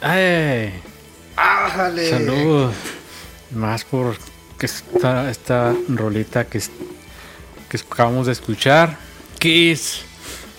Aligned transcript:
¡Ay! 0.00 0.72
¡Ájale! 1.36 2.10
Salud. 2.10 2.70
Más 3.52 3.84
por 3.84 4.16
que 4.58 4.66
esta, 4.66 5.30
esta 5.30 5.74
rolita 5.88 6.44
que, 6.46 6.60
que 7.68 7.76
acabamos 7.76 8.26
de 8.26 8.32
escuchar. 8.32 8.96
Kiss. 9.38 10.02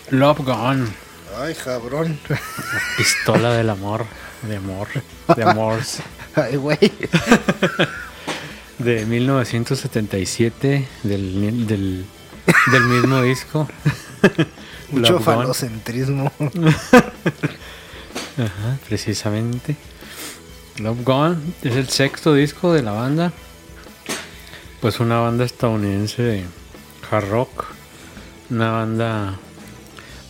Love 0.10 0.40
Gun. 0.40 0.94
Ay, 1.40 1.56
cabrón. 1.56 2.20
Pistola 2.98 3.54
del 3.54 3.70
amor. 3.70 4.06
De 4.44 4.58
amor. 4.58 4.88
De 5.36 5.44
amors. 5.44 6.00
Ay, 6.36 6.58
güey. 6.58 6.78
De 8.80 9.06
1977. 9.06 10.88
Del, 11.04 11.68
del, 11.68 12.06
del 12.72 12.84
mismo 12.84 13.22
disco. 13.22 13.68
Mucho 14.92 15.14
Love 15.14 15.24
falocentrismo. 15.24 16.32
Ajá, 18.38 18.78
precisamente. 18.88 19.76
Love 20.78 21.04
Gone 21.04 21.38
es 21.62 21.76
el 21.76 21.90
sexto 21.90 22.34
disco 22.34 22.74
de 22.74 22.82
la 22.82 22.92
banda. 22.92 23.34
Pues 24.80 25.00
una 25.00 25.20
banda 25.20 25.46
estadounidense 25.46 26.24
de 26.24 26.44
hard 27.10 27.30
rock. 27.30 27.66
Una 28.50 28.72
banda. 28.72 29.36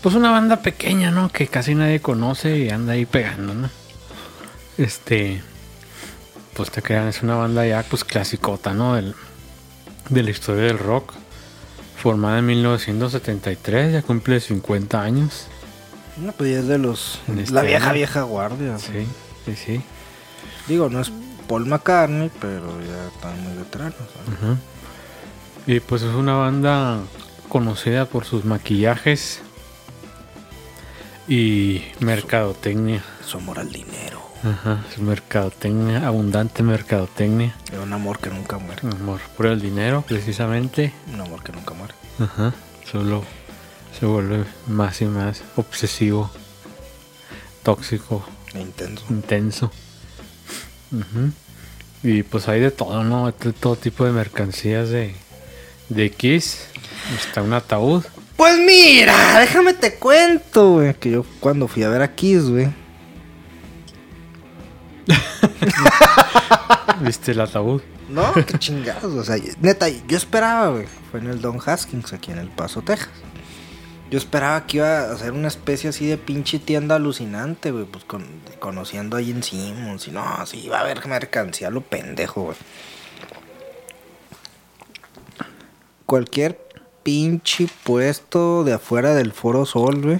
Pues 0.01 0.15
una 0.15 0.31
banda 0.31 0.57
pequeña, 0.57 1.11
¿no? 1.11 1.29
Que 1.29 1.47
casi 1.47 1.75
nadie 1.75 2.01
conoce 2.01 2.57
y 2.57 2.69
anda 2.69 2.93
ahí 2.93 3.05
pegando, 3.05 3.53
¿no? 3.53 3.69
Este. 4.77 5.41
Pues 6.53 6.69
te 6.69 6.81
crean, 6.81 7.07
es 7.07 7.23
una 7.23 7.35
banda 7.35 7.65
ya 7.65 7.83
pues 7.83 8.03
clasicota, 8.03 8.73
¿no? 8.73 8.95
Del, 8.95 9.15
de 10.09 10.23
la 10.23 10.31
historia 10.31 10.63
del 10.63 10.79
rock. 10.79 11.13
Formada 11.95 12.39
en 12.39 12.47
1973, 12.47 13.93
ya 13.93 14.01
cumple 14.01 14.39
50 14.39 15.01
años. 15.01 15.47
No, 16.17 16.31
pues 16.33 16.51
ya 16.51 16.59
es 16.59 16.67
de 16.67 16.77
los. 16.77 17.19
Este 17.27 17.53
la 17.53 17.61
vieja, 17.61 17.85
año. 17.85 17.93
vieja 17.95 18.21
guardia. 18.23 18.77
Sí, 18.77 19.07
sí, 19.45 19.55
sí. 19.55 19.81
Digo, 20.67 20.89
no 20.89 21.01
es 21.01 21.11
Paul 21.47 21.65
McCartney, 21.65 22.29
pero 22.39 22.79
ya 22.81 23.07
están 23.07 23.41
muy 23.43 23.57
veteranos. 23.57 23.95
Ujú. 24.27 24.57
Y 25.67 25.79
pues 25.79 26.01
es 26.01 26.13
una 26.13 26.35
banda 26.35 26.99
conocida 27.49 28.05
por 28.05 28.25
sus 28.25 28.45
maquillajes 28.45 29.41
y 31.27 31.83
mercadotecnia. 31.99 33.03
Su 33.25 33.37
amor 33.37 33.59
al 33.59 33.71
dinero. 33.71 34.21
Ajá, 34.43 34.83
su 34.95 35.03
mercadotecnia, 35.03 36.07
abundante 36.07 36.63
mercadotecnia. 36.63 37.55
Es 37.71 37.77
un 37.77 37.93
amor 37.93 38.17
que 38.19 38.29
nunca 38.31 38.57
muere. 38.57 38.81
Amor 38.87 39.19
por 39.37 39.45
el 39.45 39.61
dinero, 39.61 40.03
precisamente. 40.07 40.93
Un 41.13 41.21
amor 41.21 41.43
que 41.43 41.51
nunca 41.51 41.75
muere. 41.75 41.93
Ajá, 42.19 42.53
solo 42.91 43.23
se 43.97 44.05
vuelve 44.05 44.45
más 44.67 45.01
y 45.01 45.05
más 45.05 45.43
obsesivo, 45.55 46.29
tóxico, 47.63 48.25
intenso. 48.55 49.05
intenso. 49.09 49.71
Y 52.03 52.23
pues 52.23 52.47
hay 52.47 52.59
de 52.59 52.71
todo, 52.71 53.03
¿no? 53.03 53.31
De 53.31 53.53
todo 53.53 53.75
tipo 53.75 54.05
de 54.05 54.11
mercancías 54.11 54.89
de, 54.89 55.13
de 55.89 56.11
Kiss. 56.11 56.67
Está 57.15 57.41
un 57.41 57.53
ataúd. 57.53 58.03
Pues 58.35 58.57
mira, 58.57 59.39
déjame 59.39 59.73
te 59.73 59.95
cuento, 59.95 60.73
güey. 60.73 60.93
Que 60.95 61.11
yo 61.11 61.25
cuando 61.39 61.67
fui 61.67 61.83
a 61.83 61.89
ver 61.89 62.01
a 62.01 62.15
Kiss, 62.15 62.49
güey. 62.49 62.69
¿Viste 67.01 67.31
el 67.31 67.41
ataúd? 67.41 67.81
No, 68.09 68.33
qué 68.33 68.57
chingados. 68.57 69.13
O 69.13 69.23
sea, 69.23 69.37
neta, 69.61 69.87
yo 69.89 70.17
esperaba, 70.17 70.69
güey. 70.69 70.87
Fue 71.11 71.19
en 71.19 71.27
el 71.27 71.39
Don 71.39 71.59
Haskins, 71.63 72.13
aquí 72.13 72.31
en 72.31 72.39
El 72.39 72.49
Paso, 72.49 72.81
Texas. 72.81 73.09
Yo 74.11 74.17
esperaba 74.17 74.67
que 74.67 74.77
iba 74.77 75.09
a 75.09 75.17
ser 75.17 75.31
una 75.31 75.47
especie 75.47 75.89
así 75.89 76.05
de 76.05 76.17
pinche 76.17 76.59
tienda 76.59 76.95
alucinante, 76.95 77.71
güey. 77.71 77.85
Pues 77.85 78.03
con, 78.03 78.25
conociendo 78.59 79.15
a 79.15 79.21
Gene 79.23 79.41
Simmons. 79.41 80.05
Y 80.09 80.11
no, 80.11 80.45
sí, 80.45 80.59
iba 80.65 80.77
a 80.79 80.81
haber 80.81 81.07
mercancía, 81.07 81.69
lo 81.69 81.79
pendejo, 81.79 82.41
güey. 82.43 82.57
Cualquier 86.05 86.59
pinche 87.03 87.67
puesto 87.83 88.63
de 88.63 88.73
afuera 88.73 89.13
del 89.15 89.31
Foro 89.31 89.65
Sol, 89.65 90.01
güey. 90.01 90.19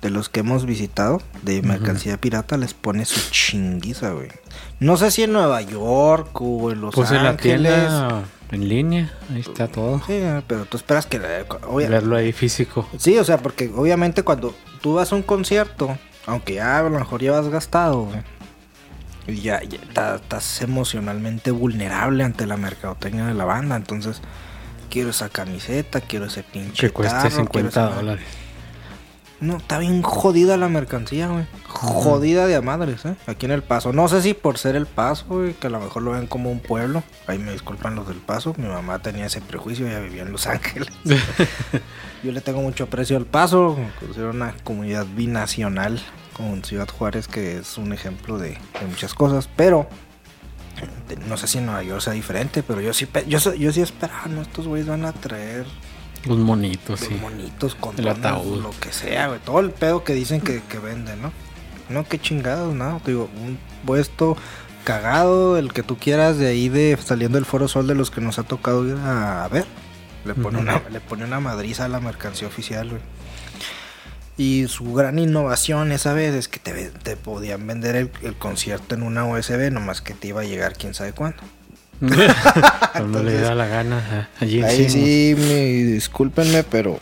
De 0.00 0.10
los 0.10 0.28
que 0.28 0.40
hemos 0.40 0.66
visitado, 0.66 1.22
de 1.42 1.62
mercancía 1.62 2.20
pirata, 2.20 2.56
les 2.56 2.74
pone 2.74 3.04
su 3.04 3.30
chinguiza, 3.30 4.10
güey. 4.10 4.30
No 4.80 4.96
sé 4.96 5.12
si 5.12 5.22
en 5.22 5.32
Nueva 5.32 5.62
York 5.62 6.40
o 6.40 6.72
en 6.72 6.80
Los 6.80 6.92
Pues 6.92 7.12
en 7.12 7.22
la 7.22 7.30
Ángeles. 7.30 7.72
tienda 7.72 8.24
en 8.52 8.68
línea, 8.68 9.12
ahí 9.34 9.40
está 9.40 9.66
todo. 9.66 10.00
Sí, 10.06 10.20
pero 10.46 10.64
tú 10.66 10.76
esperas 10.76 11.06
que... 11.06 11.18
obvia- 11.18 11.88
Verlo 11.88 12.16
ahí 12.16 12.32
físico. 12.32 12.88
Sí, 12.98 13.18
o 13.18 13.24
sea, 13.24 13.38
porque 13.38 13.70
obviamente 13.74 14.22
cuando 14.22 14.54
tú 14.80 14.94
vas 14.94 15.10
a 15.12 15.16
un 15.16 15.22
concierto, 15.22 15.96
aunque 16.26 16.54
ya 16.54 16.78
a 16.78 16.82
lo 16.82 16.90
mejor 16.90 17.20
llevas 17.20 17.48
gastado, 17.48 18.02
güey, 18.04 18.20
y 19.26 19.40
ya, 19.40 19.60
ya 19.62 19.78
estás 20.16 20.62
emocionalmente 20.62 21.50
vulnerable 21.50 22.24
ante 22.24 22.46
la 22.46 22.56
mercadotecnia 22.56 23.24
de 23.26 23.34
la 23.34 23.44
banda, 23.44 23.76
entonces 23.76 24.20
quiero 24.90 25.10
esa 25.10 25.28
camiseta, 25.28 26.00
quiero 26.00 26.26
ese 26.26 26.42
pinche 26.42 26.88
Que 26.88 26.92
cueste 26.92 27.14
tarro, 27.14 27.28
quiero 27.30 27.44
50 27.46 27.68
esa- 27.68 27.94
dólares. 27.94 28.24
No, 29.40 29.56
está 29.56 29.78
bien 29.78 30.02
jodida 30.02 30.56
la 30.56 30.68
mercancía, 30.68 31.26
güey. 31.28 31.44
Jodida 31.82 32.46
de 32.46 32.54
a 32.54 32.62
madres, 32.62 33.04
¿eh? 33.04 33.14
Aquí 33.26 33.46
en 33.46 33.52
El 33.52 33.62
Paso. 33.62 33.92
No 33.92 34.08
sé 34.08 34.22
si 34.22 34.34
por 34.34 34.56
ser 34.58 34.76
El 34.76 34.86
Paso, 34.86 35.24
güey, 35.28 35.54
que 35.54 35.66
a 35.66 35.70
lo 35.70 35.80
mejor 35.80 36.02
lo 36.02 36.12
ven 36.12 36.26
como 36.26 36.50
un 36.50 36.60
pueblo. 36.60 37.02
Ahí 37.26 37.38
me 37.38 37.52
disculpan 37.52 37.94
los 37.94 38.06
del 38.06 38.18
Paso. 38.18 38.54
Mi 38.56 38.66
mamá 38.68 39.00
tenía 39.00 39.26
ese 39.26 39.40
prejuicio, 39.40 39.86
ella 39.86 40.00
vivía 40.00 40.22
en 40.22 40.32
Los 40.32 40.46
Ángeles. 40.46 40.88
Yo 42.22 42.30
le 42.32 42.40
tengo 42.40 42.62
mucho 42.62 42.84
aprecio 42.84 43.16
al 43.16 43.26
Paso. 43.26 43.76
Considero 44.00 44.30
una 44.30 44.54
comunidad 44.64 45.06
binacional 45.06 46.00
con 46.36 46.62
Ciudad 46.64 46.88
Juárez, 46.88 47.26
que 47.28 47.58
es 47.58 47.76
un 47.78 47.92
ejemplo 47.92 48.38
de, 48.38 48.50
de 48.50 48.86
muchas 48.88 49.12
cosas. 49.14 49.48
Pero 49.56 49.88
no 51.26 51.36
sé 51.36 51.46
si 51.46 51.58
en 51.58 51.66
Nueva 51.66 51.82
York 51.82 52.00
sea 52.00 52.12
diferente, 52.12 52.62
pero 52.62 52.80
yo 52.80 52.92
sí, 52.94 53.06
yo, 53.26 53.38
yo 53.54 53.72
sí 53.72 53.80
esperaba, 53.80 54.26
¿no? 54.26 54.42
Estos 54.42 54.66
güeyes 54.66 54.88
van 54.88 55.04
a 55.04 55.12
traer 55.12 55.66
Los 56.24 56.38
monitos, 56.38 57.00
los 57.00 57.08
sí. 57.08 57.14
monitos, 57.20 57.74
con 57.74 57.98
El 57.98 58.08
ataúd. 58.08 58.62
lo 58.62 58.70
que 58.80 58.92
sea, 58.92 59.28
güey. 59.28 59.40
Todo 59.40 59.60
el 59.60 59.70
pedo 59.70 60.04
que 60.04 60.14
dicen 60.14 60.40
que, 60.40 60.62
que 60.62 60.78
venden, 60.78 61.22
¿no? 61.22 61.32
No, 61.92 62.06
qué 62.06 62.18
chingados, 62.18 62.74
¿no? 62.74 63.00
Te 63.04 63.12
Digo, 63.12 63.28
un 63.36 63.58
puesto 63.84 64.36
cagado, 64.84 65.58
el 65.58 65.72
que 65.72 65.82
tú 65.82 65.96
quieras, 65.96 66.38
de 66.38 66.48
ahí 66.48 66.68
de 66.68 66.98
saliendo 67.02 67.36
del 67.36 67.44
Foro 67.44 67.68
Sol 67.68 67.86
de 67.86 67.94
los 67.94 68.10
que 68.10 68.20
nos 68.20 68.38
ha 68.38 68.42
tocado 68.42 68.86
ir 68.86 68.96
a, 68.96 69.44
a 69.44 69.48
ver. 69.48 69.64
Le 70.24 70.34
pone, 70.34 70.58
una, 70.58 70.80
le 70.90 71.00
pone 71.00 71.24
una 71.24 71.40
madriza 71.40 71.84
a 71.84 71.88
la 71.88 71.98
mercancía 71.98 72.46
oficial, 72.46 72.90
güey. 72.90 73.00
Y 74.36 74.66
su 74.68 74.94
gran 74.94 75.18
innovación 75.18 75.92
esa 75.92 76.14
vez 76.14 76.34
es 76.34 76.48
que 76.48 76.58
te, 76.58 76.90
te 76.90 77.16
podían 77.16 77.66
vender 77.66 77.96
el, 77.96 78.10
el 78.22 78.34
concierto 78.34 78.94
en 78.94 79.02
una 79.02 79.24
USB, 79.24 79.70
nomás 79.70 80.00
que 80.00 80.14
te 80.14 80.28
iba 80.28 80.40
a 80.40 80.44
llegar 80.44 80.74
quién 80.74 80.94
sabe 80.94 81.12
cuándo. 81.12 81.42
Cuando 82.92 83.22
le 83.22 83.40
da 83.40 83.54
la 83.54 83.66
gana 83.66 84.28
a, 84.40 84.44
a 84.44 84.48
Gene 84.48 84.66
Ahí 84.66 84.90
sí, 84.90 85.34
me, 85.36 85.92
discúlpenme, 85.92 86.64
pero. 86.64 86.98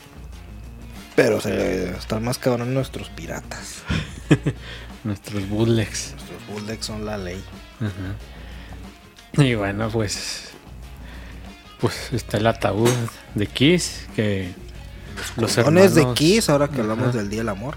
Pero 1.22 1.40
se 1.40 1.50
le 1.50 1.90
están 1.90 2.24
más 2.24 2.38
cabrón 2.38 2.72
nuestros 2.72 3.08
piratas. 3.10 3.82
Nuestros 5.04 5.48
bootlegs. 5.48 6.12
Nuestros 6.14 6.46
bulldogs 6.48 6.86
son 6.86 7.04
la 7.06 7.16
ley. 7.18 7.42
Ajá. 7.80 9.42
Y 9.42 9.54
bueno, 9.54 9.88
pues. 9.90 10.50
Pues 11.80 12.12
está 12.12 12.36
el 12.38 12.46
ataúd 12.46 12.90
de 13.34 13.46
Kiss. 13.46 14.06
Que 14.16 14.52
los 15.36 15.56
de 15.56 15.62
hermanos- 15.62 16.14
Kiss, 16.14 16.48
ahora 16.50 16.68
que 16.68 16.80
hablamos 16.80 17.08
Ajá. 17.08 17.18
del 17.18 17.30
Día 17.30 17.40
del 17.40 17.48
Amor. 17.50 17.76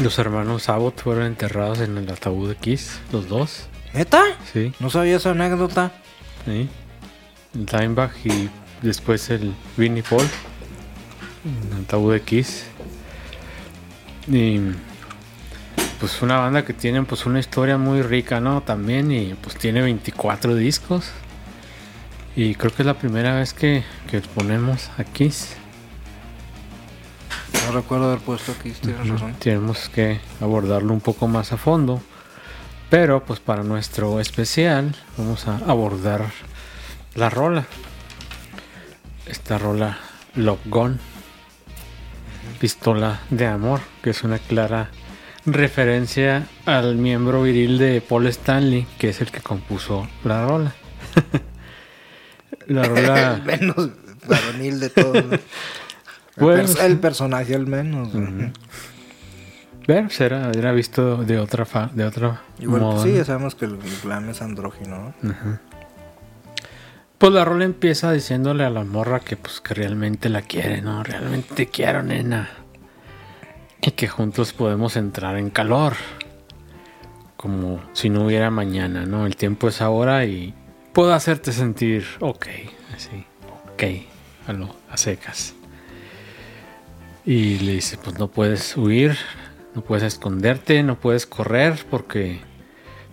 Los 0.00 0.18
hermanos 0.18 0.68
Abbott 0.68 1.02
fueron 1.02 1.24
enterrados 1.24 1.80
en 1.80 1.96
el 1.98 2.10
ataúd 2.10 2.48
de 2.50 2.56
Kiss. 2.56 2.98
Los 3.12 3.28
dos. 3.28 3.66
¿Neta? 3.94 4.22
Sí. 4.52 4.72
No 4.80 4.88
sabía 4.90 5.16
esa 5.16 5.30
anécdota. 5.30 5.92
Sí. 6.46 6.68
El 7.54 7.66
Dimebag 7.66 8.12
y 8.24 8.48
después 8.82 9.28
el 9.30 9.54
Vinnie 9.76 10.02
Paul. 10.02 10.26
En 11.44 12.08
de 12.08 12.20
Kiss. 12.20 12.64
Y 14.28 14.60
pues 15.98 16.22
una 16.22 16.38
banda 16.38 16.64
que 16.64 16.72
tiene 16.72 17.02
pues 17.02 17.26
una 17.26 17.40
historia 17.40 17.78
muy 17.78 18.02
rica, 18.02 18.40
¿no? 18.40 18.62
También 18.62 19.10
y 19.10 19.34
pues 19.34 19.56
tiene 19.56 19.82
24 19.82 20.54
discos. 20.54 21.10
Y 22.34 22.54
creo 22.54 22.72
que 22.72 22.82
es 22.82 22.86
la 22.86 22.94
primera 22.94 23.34
vez 23.34 23.52
que, 23.52 23.84
que 24.10 24.20
ponemos 24.20 24.90
a 24.98 25.04
Kiss. 25.04 25.56
No 27.66 27.72
recuerdo 27.72 28.06
haber 28.06 28.20
puesto 28.20 28.54
Kiss, 28.62 28.80
tienes 28.80 29.08
razón. 29.08 29.34
Tenemos 29.38 29.88
que 29.88 30.20
abordarlo 30.40 30.92
un 30.92 31.00
poco 31.00 31.28
más 31.28 31.52
a 31.52 31.56
fondo. 31.56 32.00
Pero 32.88 33.24
pues 33.24 33.40
para 33.40 33.62
nuestro 33.62 34.20
especial 34.20 34.94
vamos 35.16 35.48
a 35.48 35.56
abordar 35.66 36.30
la 37.14 37.30
rola. 37.30 37.64
Esta 39.26 39.58
rola 39.58 39.98
Love 40.34 40.60
Gun. 40.66 41.11
Pistola 42.62 43.18
de 43.28 43.44
amor, 43.48 43.80
que 44.04 44.10
es 44.10 44.22
una 44.22 44.38
clara 44.38 44.88
referencia 45.44 46.46
al 46.64 46.94
miembro 46.94 47.42
viril 47.42 47.76
de 47.76 48.00
Paul 48.00 48.28
Stanley, 48.28 48.86
que 49.00 49.08
es 49.08 49.20
el 49.20 49.32
que 49.32 49.40
compuso 49.40 50.06
la 50.22 50.46
rola. 50.46 50.72
la 52.68 52.82
el 52.84 52.88
rola 52.88 53.42
menos 53.44 53.90
varonil 54.28 54.78
de 54.78 54.90
todos. 54.90 55.24
¿no? 56.36 56.52
El, 56.52 56.78
el 56.78 56.98
personaje 57.00 57.56
al 57.56 57.66
menos. 57.66 58.12
güey. 58.12 58.24
Ujú. 58.26 58.52
Pero 59.84 60.08
era, 60.20 60.52
era 60.52 60.70
visto 60.70 61.16
de 61.24 61.40
otra 61.40 61.64
fa- 61.64 61.90
de 61.92 62.04
otra 62.04 62.42
Igual, 62.60 63.02
sí, 63.02 63.12
ya 63.14 63.24
sabemos 63.24 63.56
que 63.56 63.64
el 63.64 63.76
glam 64.04 64.30
es 64.30 64.40
andrógino, 64.40 65.12
¿no? 65.20 65.58
Pues 67.22 67.32
la 67.32 67.44
rola 67.44 67.64
empieza 67.64 68.10
diciéndole 68.10 68.64
a 68.64 68.70
la 68.70 68.82
morra 68.82 69.20
que 69.20 69.36
pues 69.36 69.60
que 69.60 69.74
realmente 69.74 70.28
la 70.28 70.42
quiere, 70.42 70.82
¿no? 70.82 71.04
Realmente 71.04 71.54
te 71.54 71.66
quiero, 71.68 72.02
nena. 72.02 72.50
Y 73.80 73.92
que 73.92 74.08
juntos 74.08 74.52
podemos 74.52 74.96
entrar 74.96 75.36
en 75.36 75.50
calor. 75.50 75.92
Como 77.36 77.80
si 77.92 78.10
no 78.10 78.26
hubiera 78.26 78.50
mañana, 78.50 79.06
¿no? 79.06 79.24
El 79.24 79.36
tiempo 79.36 79.68
es 79.68 79.80
ahora 79.80 80.24
y 80.24 80.52
puedo 80.92 81.14
hacerte 81.14 81.52
sentir 81.52 82.04
ok, 82.18 82.48
así, 82.92 83.24
ok, 83.72 83.82
a 84.48 84.52
lo 84.54 84.74
a 84.90 84.96
secas. 84.96 85.54
Y 87.24 87.60
le 87.60 87.74
dice, 87.74 87.98
pues 88.02 88.18
no 88.18 88.26
puedes 88.26 88.76
huir, 88.76 89.16
no 89.76 89.82
puedes 89.82 90.02
esconderte, 90.02 90.82
no 90.82 90.98
puedes 90.98 91.26
correr 91.26 91.86
porque 91.88 92.40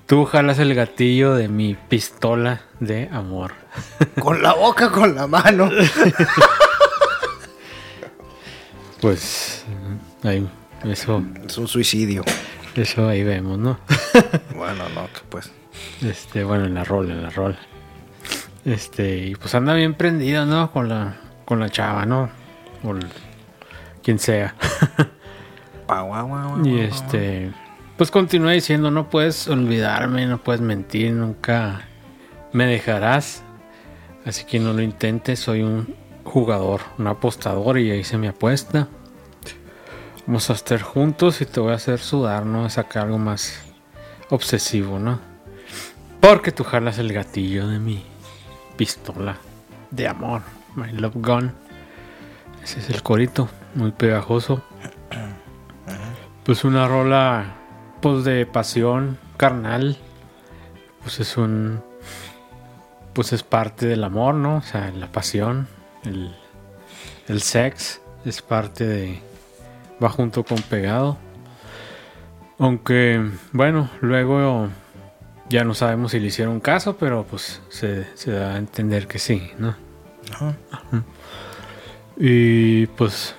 tú 0.08 0.26
jalas 0.26 0.58
el 0.58 0.74
gatillo 0.74 1.36
de 1.36 1.48
mi 1.48 1.76
pistola 1.76 2.62
de 2.80 3.08
amor. 3.12 3.69
Con 4.20 4.42
la 4.42 4.54
boca, 4.54 4.90
con 4.92 5.16
la 5.16 5.28
mano. 5.28 5.70
Pues 9.02 9.64
ahí, 10.24 10.46
eso, 10.84 11.24
es 11.48 11.58
un 11.58 11.68
suicidio. 11.68 12.24
eso 12.76 13.08
ahí 13.08 13.24
vemos, 13.24 13.58
¿no? 13.58 13.80
Bueno, 14.56 14.84
no, 14.94 15.06
que 15.08 15.22
pues. 15.30 15.52
Este, 16.02 16.44
bueno, 16.44 16.66
en 16.66 16.74
la 16.74 16.84
rola, 16.84 17.14
en 17.14 17.24
la 17.24 17.30
rola. 17.30 17.58
Este, 18.66 19.18
y 19.28 19.36
pues 19.36 19.56
anda 19.56 19.74
bien 19.74 19.94
prendido, 19.94 20.46
¿no? 20.46 20.70
Con 20.72 20.90
la, 20.90 21.16
con 21.46 21.62
la 21.62 21.70
chava, 21.70 22.06
¿no? 22.06 22.30
O 22.84 22.92
el- 22.92 23.08
quien 24.04 24.20
sea. 24.20 24.54
Y 26.66 26.80
este, 26.82 27.52
pues 27.98 28.12
continúa 28.12 28.52
diciendo, 28.52 28.92
no 28.92 29.10
puedes 29.10 29.48
olvidarme, 29.48 30.26
no 30.28 30.40
puedes 30.40 30.60
mentir, 30.62 31.14
nunca 31.14 31.88
me 32.52 32.66
dejarás. 32.66 33.44
Así 34.26 34.46
que 34.46 34.60
no 34.60 34.74
lo 34.74 34.82
intentes, 34.82 35.40
soy 35.40 35.62
un 35.62 35.96
jugador, 36.24 36.82
un 36.98 37.08
apostador 37.08 37.78
y 37.80 37.88
ya 37.88 37.96
hice 37.96 38.18
mi 38.18 38.28
apuesta. 38.28 38.88
Vamos 40.28 40.50
a 40.50 40.54
estar 40.54 40.82
juntos 40.82 41.42
y 41.42 41.46
te 41.46 41.60
voy 41.60 41.72
a 41.72 41.76
hacer 41.76 42.00
sudar, 42.00 42.46
¿no? 42.46 42.70
Sacar 42.70 43.06
algo 43.06 43.18
más 43.18 43.62
obsesivo, 44.30 45.00
¿no? 45.00 45.20
Porque 46.20 46.52
tú 46.52 46.64
jalas 46.64 47.00
el 47.00 47.14
guatillo 47.14 47.68
de 47.68 47.80
mi 47.80 48.04
pistola 48.78 49.38
de 49.92 50.08
amor, 50.08 50.42
my 50.76 50.92
love 50.92 51.16
gun. 51.16 51.54
Ese 52.64 52.80
es 52.80 52.90
el 52.90 53.02
corito, 53.02 53.50
muy 53.74 53.92
pegajoso. 53.92 54.62
Pues 56.44 56.64
una 56.64 56.88
rola 56.88 57.56
pues 58.02 58.24
de 58.24 58.46
pasión 58.46 59.18
carnal. 59.38 59.98
Pues 61.02 61.20
es 61.20 61.38
un 61.38 61.82
pues 63.14 63.34
es 63.34 63.44
parte 63.44 63.86
del 63.88 64.04
amor, 64.04 64.36
¿no? 64.36 64.58
O 64.58 64.62
sea, 64.62 64.92
la 64.92 65.12
pasión, 65.12 65.68
el 66.04 66.34
el 67.30 67.42
sex 67.42 68.02
es 68.26 68.42
parte 68.42 68.86
de 68.86 69.20
va 70.04 70.10
junto 70.10 70.44
con 70.44 70.62
pegado. 70.64 71.18
Aunque 72.58 73.24
bueno, 73.54 73.90
luego 74.02 74.68
ya 75.48 75.64
no 75.64 75.74
sabemos 75.74 76.12
si 76.12 76.20
le 76.20 76.28
hicieron 76.28 76.60
caso, 76.60 76.98
pero 76.98 77.24
pues 77.24 77.62
se, 77.70 78.06
se 78.16 78.32
da 78.32 78.56
a 78.56 78.58
entender 78.58 79.08
que 79.08 79.20
sí, 79.20 79.52
¿no? 79.58 79.76
Ajá. 80.34 80.56
Y 82.18 82.88
pues 82.88 83.36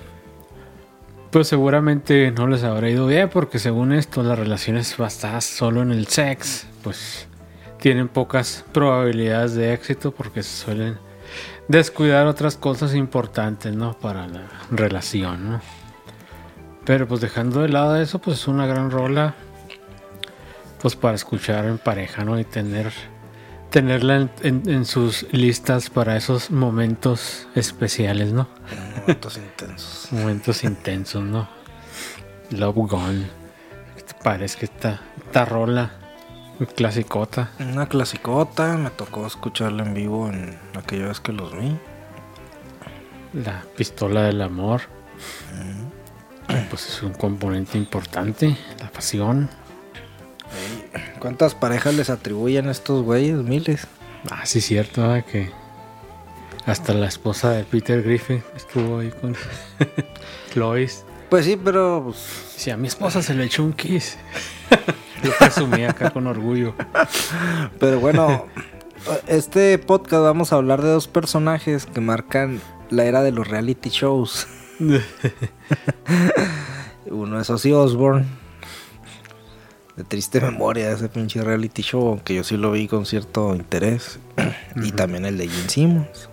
pues 1.29 1.47
seguramente 1.47 2.31
no 2.31 2.47
les 2.47 2.63
habrá 2.63 2.89
ido 2.89 3.07
bien 3.07 3.29
porque 3.29 3.59
según 3.59 3.93
esto 3.93 4.23
las 4.23 4.37
relaciones 4.37 4.97
basadas 4.97 5.45
solo 5.45 5.81
en 5.81 5.91
el 5.91 6.07
sex 6.07 6.67
pues 6.83 7.27
tienen 7.81 8.07
pocas 8.07 8.63
probabilidades 8.71 9.55
de 9.55 9.73
éxito 9.73 10.11
porque 10.11 10.43
se 10.43 10.63
suelen 10.63 10.97
descuidar 11.67 12.27
otras 12.27 12.55
cosas 12.55 12.93
importantes, 12.95 13.75
¿no? 13.75 13.93
Para 13.97 14.27
la 14.27 14.43
relación, 14.71 15.49
¿no? 15.51 15.61
Pero 16.85 17.07
pues 17.07 17.21
dejando 17.21 17.61
de 17.61 17.69
lado 17.69 17.95
eso, 17.97 18.19
pues 18.19 18.39
es 18.39 18.47
una 18.47 18.65
gran 18.67 18.89
rola 18.91 19.35
pues 20.81 20.95
para 20.95 21.15
escuchar 21.15 21.65
en 21.65 21.77
pareja, 21.77 22.23
¿no? 22.23 22.39
Y 22.39 22.43
tener 22.43 22.91
tenerla 23.69 24.17
en, 24.17 24.29
en- 24.43 24.69
en 24.69 24.85
sus 24.85 25.25
listas 25.31 25.89
para 25.89 26.17
esos 26.17 26.51
momentos 26.51 27.47
especiales, 27.55 28.31
¿no? 28.33 28.47
Momentos 28.99 29.37
intensos. 29.37 30.07
Momentos 30.11 30.63
intensos, 30.63 31.23
¿no? 31.23 31.47
Love 32.51 32.75
Gone. 32.89 33.25
¿Qué 33.95 34.01
te 34.03 34.13
parece 34.21 34.57
que 34.59 34.65
esta, 34.65 34.99
esta 35.25 35.45
rola? 35.45 35.91
Clasicota. 36.67 37.51
Una 37.59 37.87
clasicota, 37.87 38.77
me 38.77 38.89
tocó 38.91 39.25
escucharla 39.25 39.83
en 39.83 39.93
vivo 39.93 40.29
en 40.29 40.57
aquella 40.77 41.07
vez 41.07 41.19
que 41.19 41.33
los 41.33 41.53
vi. 41.57 41.77
La 43.33 43.63
pistola 43.75 44.23
del 44.23 44.41
amor. 44.41 44.81
Pues 46.69 46.87
es 46.87 47.01
un 47.03 47.13
componente 47.13 47.77
importante. 47.77 48.55
La 48.79 48.89
pasión. 48.89 49.49
¿Cuántas 51.19 51.55
parejas 51.55 51.95
les 51.95 52.09
atribuyen 52.09 52.67
a 52.67 52.71
estos 52.71 53.03
güeyes? 53.03 53.37
Miles. 53.37 53.87
Ah, 54.29 54.45
sí, 54.45 54.61
cierto, 54.61 55.01
¿verdad? 55.01 55.25
que 55.25 55.51
hasta 56.65 56.93
la 56.93 57.07
esposa 57.07 57.51
de 57.51 57.63
Peter 57.63 58.03
Griffin 58.03 58.43
estuvo 58.55 58.99
ahí 58.99 59.11
con 59.11 59.35
Lois. 60.55 61.03
Pues 61.29 61.45
sí, 61.45 61.57
pero 61.63 62.03
pues, 62.05 62.17
Si 62.57 62.69
a 62.69 62.77
mi 62.77 62.87
esposa 62.87 63.21
se 63.21 63.33
le 63.33 63.45
echó 63.45 63.63
un 63.63 63.73
kiss. 63.73 64.17
Yo 65.23 65.31
presumí 65.37 65.83
acá 65.83 66.09
con 66.11 66.27
orgullo. 66.27 66.73
Pero 67.79 67.99
bueno, 67.99 68.45
este 69.27 69.77
podcast 69.77 70.23
vamos 70.23 70.53
a 70.53 70.55
hablar 70.55 70.81
de 70.81 70.89
dos 70.89 71.07
personajes 71.07 71.85
que 71.85 72.01
marcan 72.01 72.61
la 72.89 73.05
era 73.05 73.21
de 73.21 73.31
los 73.31 73.47
reality 73.47 73.89
shows. 73.89 74.47
Uno 77.09 77.39
es 77.39 77.49
Ozzy 77.49 77.71
Osbourne. 77.71 78.25
De 79.95 80.03
triste 80.03 80.39
memoria 80.39 80.91
ese 80.91 81.09
pinche 81.09 81.41
reality 81.41 81.81
show, 81.81 82.07
aunque 82.07 82.33
yo 82.35 82.43
sí 82.43 82.57
lo 82.57 82.71
vi 82.71 82.87
con 82.87 83.05
cierto 83.05 83.53
interés. 83.55 84.19
Y 84.75 84.91
también 84.91 85.25
el 85.25 85.37
de 85.37 85.47
Gene 85.47 85.69
Simmons. 85.69 86.29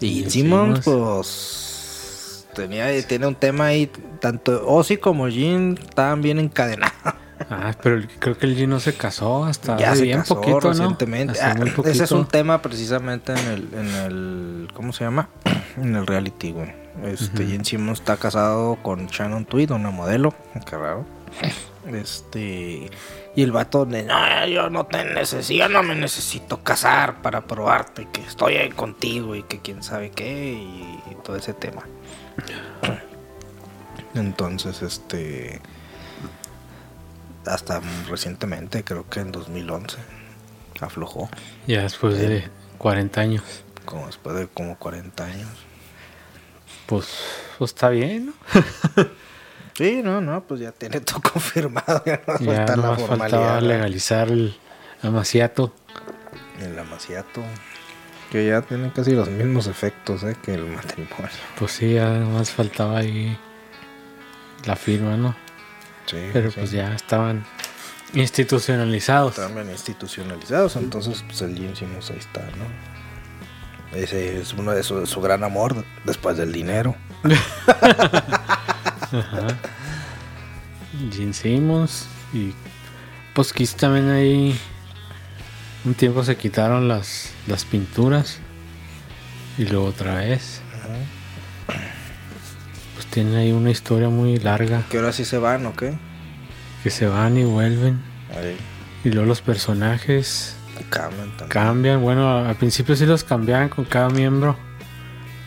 Y 0.00 0.18
Gene 0.18 0.30
Simmons. 0.30 0.80
pues 0.84 2.46
tenía, 2.54 3.06
tiene 3.06 3.26
un 3.26 3.34
tema 3.34 3.66
ahí, 3.66 3.90
tanto 4.20 4.66
Ozzy 4.66 4.98
como 4.98 5.28
Gene 5.28 5.74
estaban 5.80 6.22
bien 6.22 6.38
encadenados. 6.38 7.14
Ah, 7.50 7.72
pero 7.82 8.02
creo 8.18 8.38
que 8.38 8.46
el 8.46 8.56
Gino 8.56 8.80
se 8.80 8.94
casó 8.94 9.44
hasta 9.44 9.76
ya 9.76 9.90
hace 9.90 9.98
se 9.98 10.04
bien 10.04 10.18
casó 10.20 10.36
poquito, 10.36 10.60
¿no? 10.60 10.68
recientemente. 10.70 11.32
Hace 11.40 11.44
Ah, 11.44 11.54
muy 11.54 11.72
ese 11.90 12.04
es 12.04 12.10
un 12.10 12.26
tema 12.26 12.62
precisamente 12.62 13.32
en 13.32 13.48
el, 13.48 13.68
en 13.74 13.94
el 13.94 14.68
¿cómo 14.72 14.92
se 14.92 15.04
llama? 15.04 15.28
En 15.76 15.94
el 15.94 16.06
reality, 16.06 16.52
güey. 16.52 16.72
Este. 17.04 17.46
Gene 17.46 17.64
Simmons 17.64 18.00
está 18.00 18.16
casado 18.16 18.76
con 18.82 19.08
Shannon 19.08 19.44
Tweed, 19.44 19.70
una 19.72 19.90
modelo, 19.90 20.34
qué 20.64 20.76
raro. 20.76 21.04
Este, 21.92 22.90
y 23.36 23.42
el 23.42 23.52
vato 23.52 23.84
de, 23.84 24.02
no, 24.02 24.46
yo 24.46 24.70
no 24.70 24.86
te 24.86 25.04
necesito, 25.04 25.58
yo 25.58 25.68
no 25.68 25.82
me 25.82 25.94
necesito 25.94 26.62
casar 26.62 27.20
para 27.20 27.42
probarte 27.46 28.08
que 28.10 28.22
estoy 28.22 28.54
ahí 28.54 28.70
contigo 28.70 29.34
y 29.36 29.42
que 29.42 29.60
quién 29.60 29.82
sabe 29.82 30.10
qué 30.10 30.54
y, 30.54 31.00
y 31.10 31.14
todo 31.22 31.36
ese 31.36 31.52
tema. 31.52 31.82
Entonces, 34.14 34.82
este, 34.82 35.60
hasta 37.46 37.80
recientemente, 38.08 38.84
creo 38.84 39.08
que 39.08 39.20
en 39.20 39.32
2011, 39.32 39.96
aflojó, 40.80 41.28
Ya 41.66 41.82
después 41.82 42.18
de 42.18 42.48
40 42.78 43.20
años. 43.20 43.42
como 43.84 44.06
después 44.06 44.36
de 44.36 44.46
como 44.48 44.76
40 44.78 45.24
años. 45.24 45.48
Pues, 46.86 47.08
pues 47.58 47.70
está 47.72 47.88
bien, 47.88 48.26
¿no? 48.26 48.32
Sí, 49.76 50.00
no, 50.02 50.22
no, 50.22 50.42
pues 50.44 50.60
ya 50.60 50.72
tiene 50.72 51.00
todo 51.00 51.20
confirmado, 51.32 52.02
ya 52.06 52.22
no 52.26 52.38
Ya 52.38 52.66
falta 52.66 52.76
la 52.76 52.96
formalidad. 52.96 53.60
legalizar 53.60 54.28
el 54.30 54.56
amaciato. 55.02 55.74
El 56.62 56.78
amaciato. 56.78 57.42
Que 58.32 58.46
ya 58.46 58.62
tiene 58.62 58.90
casi 58.90 59.10
los 59.12 59.28
mismos 59.28 59.66
efectos 59.66 60.22
¿eh? 60.22 60.34
que 60.42 60.54
el 60.54 60.64
matrimonio. 60.64 61.28
Pues 61.58 61.72
sí, 61.72 61.92
ya 61.92 62.08
nomás 62.08 62.50
faltaba 62.52 62.96
ahí 63.00 63.36
la 64.64 64.76
firma, 64.76 65.18
¿no? 65.18 65.36
Sí, 66.06 66.30
Pero 66.32 66.50
sí. 66.50 66.56
pues 66.60 66.70
ya 66.70 66.94
estaban 66.94 67.44
institucionalizados. 68.14 69.38
Están 69.38 69.54
bien 69.54 69.70
institucionalizados, 69.70 70.76
entonces 70.76 71.22
pues 71.26 71.42
el 71.42 71.56
Jim 71.56 71.74
Simmons 71.74 72.10
ahí 72.10 72.18
está, 72.18 72.40
¿no? 72.42 72.96
Ese 73.98 74.40
es 74.40 74.52
uno 74.52 74.72
de 74.72 74.82
su, 74.82 75.06
su 75.06 75.20
gran 75.20 75.42
amor 75.44 75.84
después 76.04 76.36
del 76.36 76.52
dinero. 76.52 76.94
Ajá. 79.12 79.46
Gene 81.12 81.32
Simmons 81.32 82.06
y 82.32 82.52
pues 83.34 83.52
Kiss 83.52 83.76
también 83.76 84.10
ahí 84.10 84.58
un 85.84 85.94
tiempo 85.94 86.24
se 86.24 86.36
quitaron 86.36 86.88
las, 86.88 87.32
las 87.46 87.64
pinturas 87.64 88.38
y 89.58 89.64
luego 89.66 89.86
otra 89.86 90.16
vez 90.16 90.60
pues 90.82 90.96
tiene 93.16 93.34
ahí 93.38 93.50
una 93.52 93.70
historia 93.70 94.10
muy 94.10 94.36
larga 94.38 94.82
Que 94.90 94.98
ahora 94.98 95.10
sí 95.10 95.24
se 95.24 95.38
van, 95.38 95.64
¿o 95.64 95.74
qué? 95.74 95.94
que 96.82 96.90
se 96.90 97.06
van 97.06 97.38
y 97.38 97.44
vuelven. 97.44 97.98
Ahí. 98.36 98.58
Y 99.04 99.08
luego 99.10 99.26
los 99.26 99.40
personajes 99.40 100.54
Cambian 100.90 101.30
también. 101.30 101.48
cambian. 101.48 102.02
Bueno, 102.02 102.44
al 102.46 102.56
principio 102.56 102.94
sí 102.94 103.06
los 103.06 103.24
cambiaban 103.24 103.70
con 103.70 103.86
cada 103.86 104.10
miembro. 104.10 104.54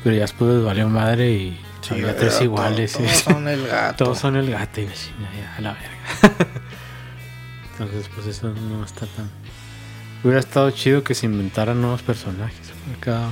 Pero 0.03 0.15
ya 0.15 0.21
después 0.23 0.51
les 0.55 0.63
valió 0.63 0.89
madre 0.89 1.31
y 1.31 1.61
Sí, 1.81 1.93
había 1.93 2.17
tres 2.17 2.41
iguales. 2.41 2.93
Todos, 2.93 3.11
son 3.23 3.47
el 3.47 3.67
gato. 3.67 4.03
Todos 4.03 4.17
son 4.17 4.35
el 4.35 4.49
gato 4.49 4.81
y 4.81 4.87
la 4.87 4.93
chingada, 4.93 5.35
ya, 5.35 5.55
a 5.57 5.61
la 5.61 5.73
verga. 5.73 6.49
Entonces, 7.73 8.09
pues 8.15 8.25
eso 8.25 8.51
no 8.51 8.83
está 8.83 9.05
tan. 9.05 9.29
Hubiera 10.23 10.39
estado 10.39 10.71
chido 10.71 11.03
que 11.03 11.13
se 11.13 11.27
inventaran 11.27 11.79
nuevos 11.79 12.01
personajes. 12.01 12.73
Cada, 12.99 13.29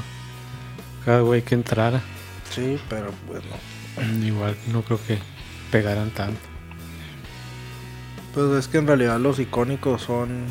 cada 1.04 1.22
güey 1.22 1.42
que 1.42 1.56
entrara. 1.56 2.02
Sí, 2.52 2.80
pero 2.88 3.12
pues 3.28 3.44
no. 3.44 3.77
Igual 4.24 4.56
no 4.72 4.82
creo 4.84 5.00
que 5.06 5.18
pegaran 5.72 6.12
tanto. 6.12 6.40
Pues 8.34 8.52
es 8.60 8.68
que 8.68 8.78
en 8.78 8.88
realidad 8.88 9.20
los 9.20 9.40
icónicos 9.40 10.04
son 10.04 10.46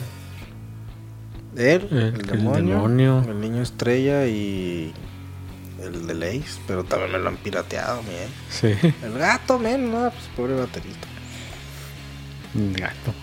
él, 1.57 1.89
El- 1.91 1.97
el, 1.99 2.15
el 2.15 2.27
demonio, 2.27 3.25
el 3.29 3.41
niño 3.41 3.63
estrella 3.63 4.27
y 4.27 4.93
el 5.81 6.07
de 6.07 6.15
Lace, 6.15 6.61
pero 6.67 6.85
también 6.85 7.13
me 7.13 7.19
lo 7.19 7.29
han 7.29 7.37
pirateado, 7.37 8.03
bien. 8.03 8.29
Sí, 8.51 8.75
El 9.03 9.17
gato, 9.19 9.59
men, 9.59 9.91
no, 9.93 10.11
pues 10.11 10.25
pobre 10.37 10.55
baterista. 10.55 11.07
el 12.55 12.73
gato. 12.75 13.15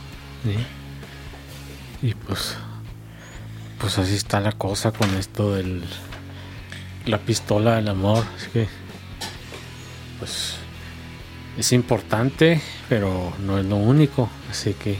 Sí. 0.43 0.55
Y 2.07 2.13
pues. 2.15 2.55
Pues 3.79 3.97
así 3.97 4.15
está 4.15 4.39
la 4.39 4.53
cosa 4.53 4.91
con 4.93 5.09
esto 5.15 5.53
del. 5.55 5.83
La 7.05 7.17
pistola 7.17 7.75
del 7.75 7.89
amor. 7.89 8.23
Es 8.37 8.47
que. 8.47 8.67
Pues. 10.23 10.55
Es 11.57 11.73
importante, 11.73 12.61
pero 12.87 13.33
no 13.39 13.59
es 13.59 13.65
lo 13.65 13.75
único. 13.75 14.29
Así 14.49 14.73
que. 14.73 14.97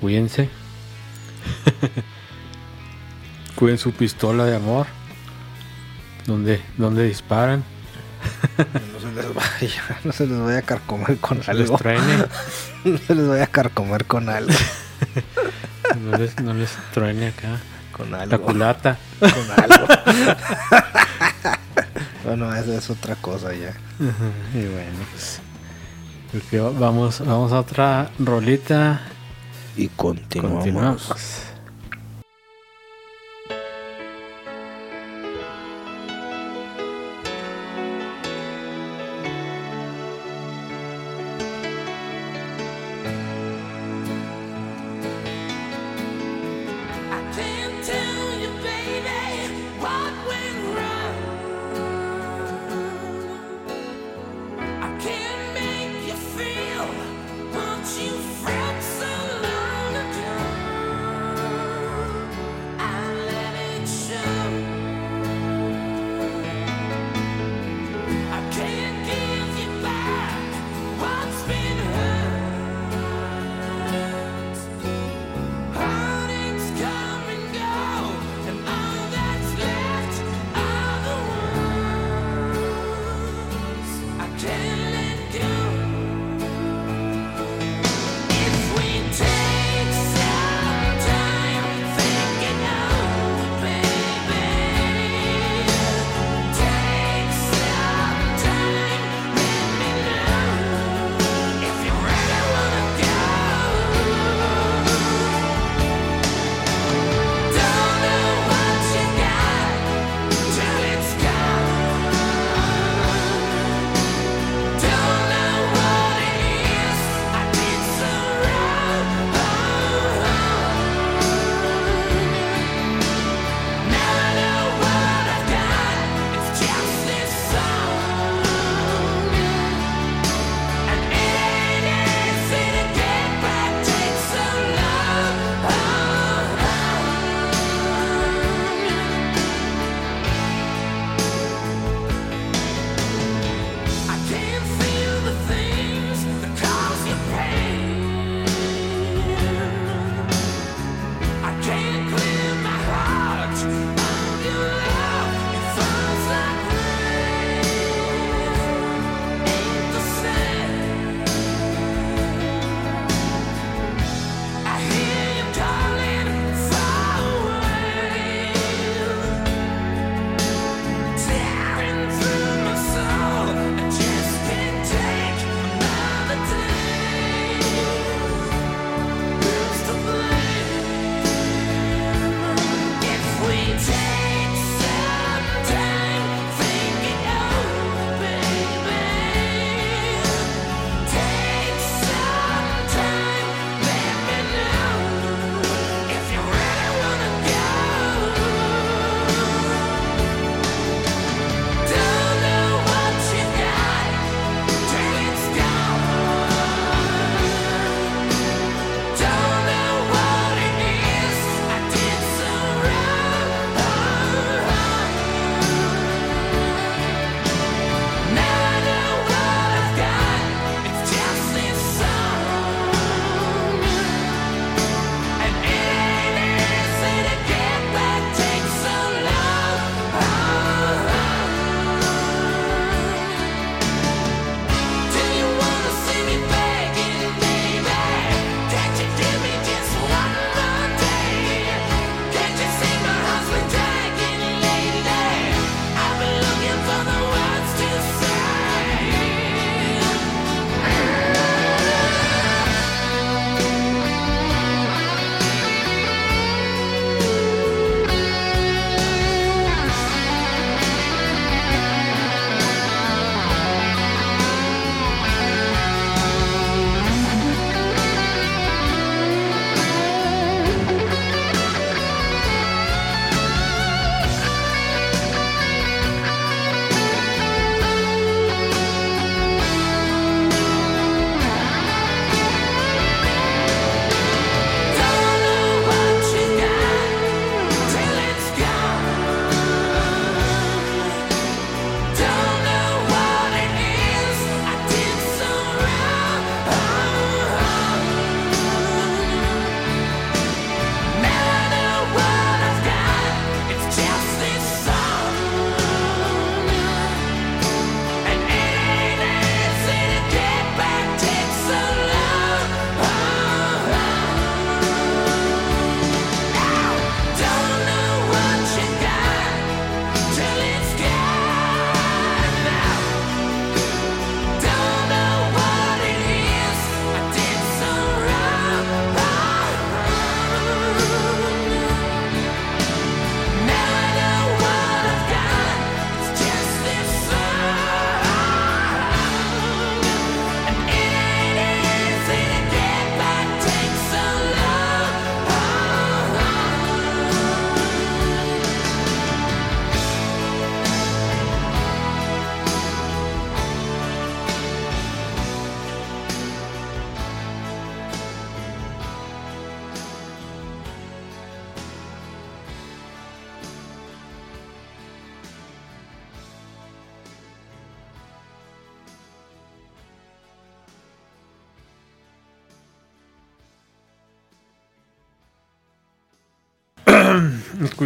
Cuídense. 0.00 0.50
Cuiden 3.56 3.78
su 3.78 3.92
pistola 3.92 4.44
de 4.44 4.54
amor. 4.56 4.86
Donde, 6.26 6.60
donde 6.76 7.04
disparan. 7.04 7.64
No 8.58 9.00
se 9.00 9.12
les 9.14 9.34
vaya, 9.34 9.98
no 10.04 10.12
se 10.12 10.26
les 10.26 10.38
vaya 10.40 10.58
a 10.58 10.62
carcomer 10.62 11.16
con 11.18 11.38
les 11.38 11.48
algo. 11.48 11.78
truene. 11.78 12.24
No 12.84 12.98
se 12.98 13.14
les 13.14 13.28
vaya 13.28 13.44
a 13.44 13.46
carcomer 13.46 14.04
con 14.04 14.28
algo. 14.28 14.52
No 16.00 16.18
les, 16.18 16.38
no 16.40 16.52
les 16.54 16.70
truene 16.92 17.28
acá. 17.28 17.58
Con 17.92 18.10
La 18.10 18.22
algo. 18.22 18.42
culata. 18.42 18.98
Con 19.20 19.30
algo. 19.30 19.86
Bueno, 22.26 22.54
esa 22.54 22.74
es 22.76 22.90
otra 22.90 23.14
cosa 23.16 23.54
ya. 23.54 23.72
Y 23.98 24.64
bueno, 24.66 24.98
pues. 25.12 25.40
creo 26.30 26.42
que 26.50 26.60
va- 26.60 26.70
vamos, 26.78 27.20
vamos 27.20 27.52
a 27.52 27.60
otra 27.60 28.10
rolita. 28.18 29.00
Y 29.76 29.88
continuamos. 29.88 30.54
Continuamos. 30.64 31.06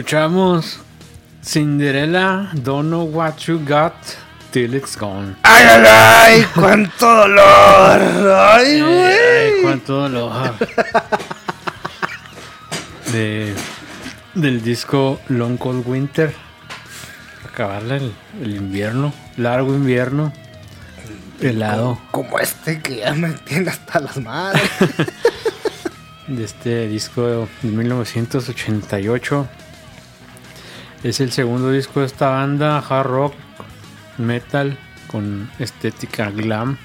Escuchamos 0.00 0.78
Cinderella, 1.44 2.48
Don't 2.54 2.88
Know 2.88 3.04
What 3.04 3.36
You 3.46 3.60
Got 3.62 3.92
Till 4.50 4.74
It's 4.74 4.96
Gone. 4.96 5.36
¡Ay, 5.42 5.66
ay, 5.68 5.84
ay! 5.86 6.46
¡Cuánto 6.54 7.06
dolor! 7.06 8.00
¡Ay, 8.34 8.66
Ay, 8.66 8.80
güey! 8.80 9.62
cuánto 9.62 10.08
dolor. 10.08 10.54
De, 13.12 13.54
del 14.34 14.62
disco 14.62 15.20
Long 15.28 15.58
Cold 15.58 15.86
Winter. 15.86 16.34
Acabarle 17.52 17.96
el, 17.98 18.14
el 18.40 18.56
invierno, 18.56 19.12
largo 19.36 19.74
invierno, 19.74 20.32
helado. 21.42 22.00
Como 22.10 22.38
este 22.38 22.80
que 22.80 23.00
ya 23.00 23.12
me 23.12 23.32
tiene 23.32 23.68
hasta 23.68 24.00
las 24.00 24.16
madres. 24.16 24.62
de 26.26 26.42
este 26.42 26.88
disco 26.88 27.46
de 27.60 27.68
1988. 27.68 29.46
Es 31.02 31.20
el 31.20 31.32
segundo 31.32 31.70
disco 31.70 32.00
de 32.00 32.06
esta 32.06 32.28
banda, 32.28 32.78
hard 32.78 33.06
rock, 33.06 33.34
metal, 34.18 34.76
con 35.06 35.50
estética 35.58 36.30
glam, 36.30 36.76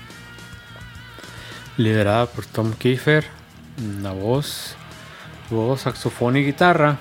liderada 1.78 2.26
por 2.28 2.46
Tom 2.46 2.72
Kiefer, 2.74 3.26
la 4.02 4.12
voz, 4.12 4.76
voz, 5.50 5.82
saxofón 5.82 6.38
y 6.38 6.46
guitarra. 6.46 6.98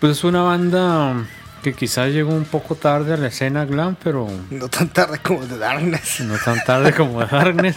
Pues 0.00 0.12
es 0.12 0.24
una 0.24 0.42
banda 0.42 1.26
que 1.62 1.74
quizás 1.74 2.08
llegó 2.10 2.30
un 2.32 2.46
poco 2.46 2.74
tarde 2.74 3.12
a 3.12 3.16
la 3.18 3.26
escena 3.26 3.66
glam, 3.66 3.96
pero 4.02 4.28
No 4.50 4.68
tan 4.68 4.88
tarde 4.88 5.18
como 5.18 5.44
de 5.44 5.58
Darkness. 5.58 6.20
no 6.20 6.38
tan 6.38 6.64
tarde 6.64 6.94
como 6.94 7.20
Darkness. 7.22 7.76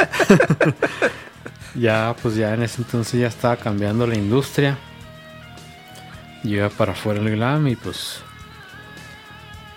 ya, 1.75 2.15
pues 2.21 2.35
ya 2.35 2.53
en 2.53 2.63
ese 2.63 2.81
entonces 2.81 3.19
ya 3.19 3.27
estaba 3.27 3.57
cambiando 3.57 4.07
la 4.07 4.15
industria. 4.15 4.77
Llega 6.43 6.69
para 6.69 6.91
afuera 6.91 7.19
el 7.21 7.31
glam 7.31 7.67
y 7.67 7.75
pues. 7.75 8.21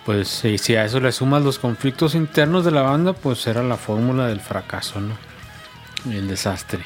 Pues 0.04 0.28
si 0.28 0.76
a 0.76 0.84
eso 0.84 1.00
le 1.00 1.10
sumas 1.10 1.42
los 1.42 1.58
conflictos 1.58 2.14
internos 2.14 2.64
de 2.64 2.70
la 2.70 2.82
banda, 2.82 3.12
pues 3.12 3.44
era 3.48 3.62
la 3.64 3.76
fórmula 3.76 4.28
del 4.28 4.40
fracaso, 4.40 5.00
¿no? 5.00 5.14
El 6.12 6.28
desastre. 6.28 6.80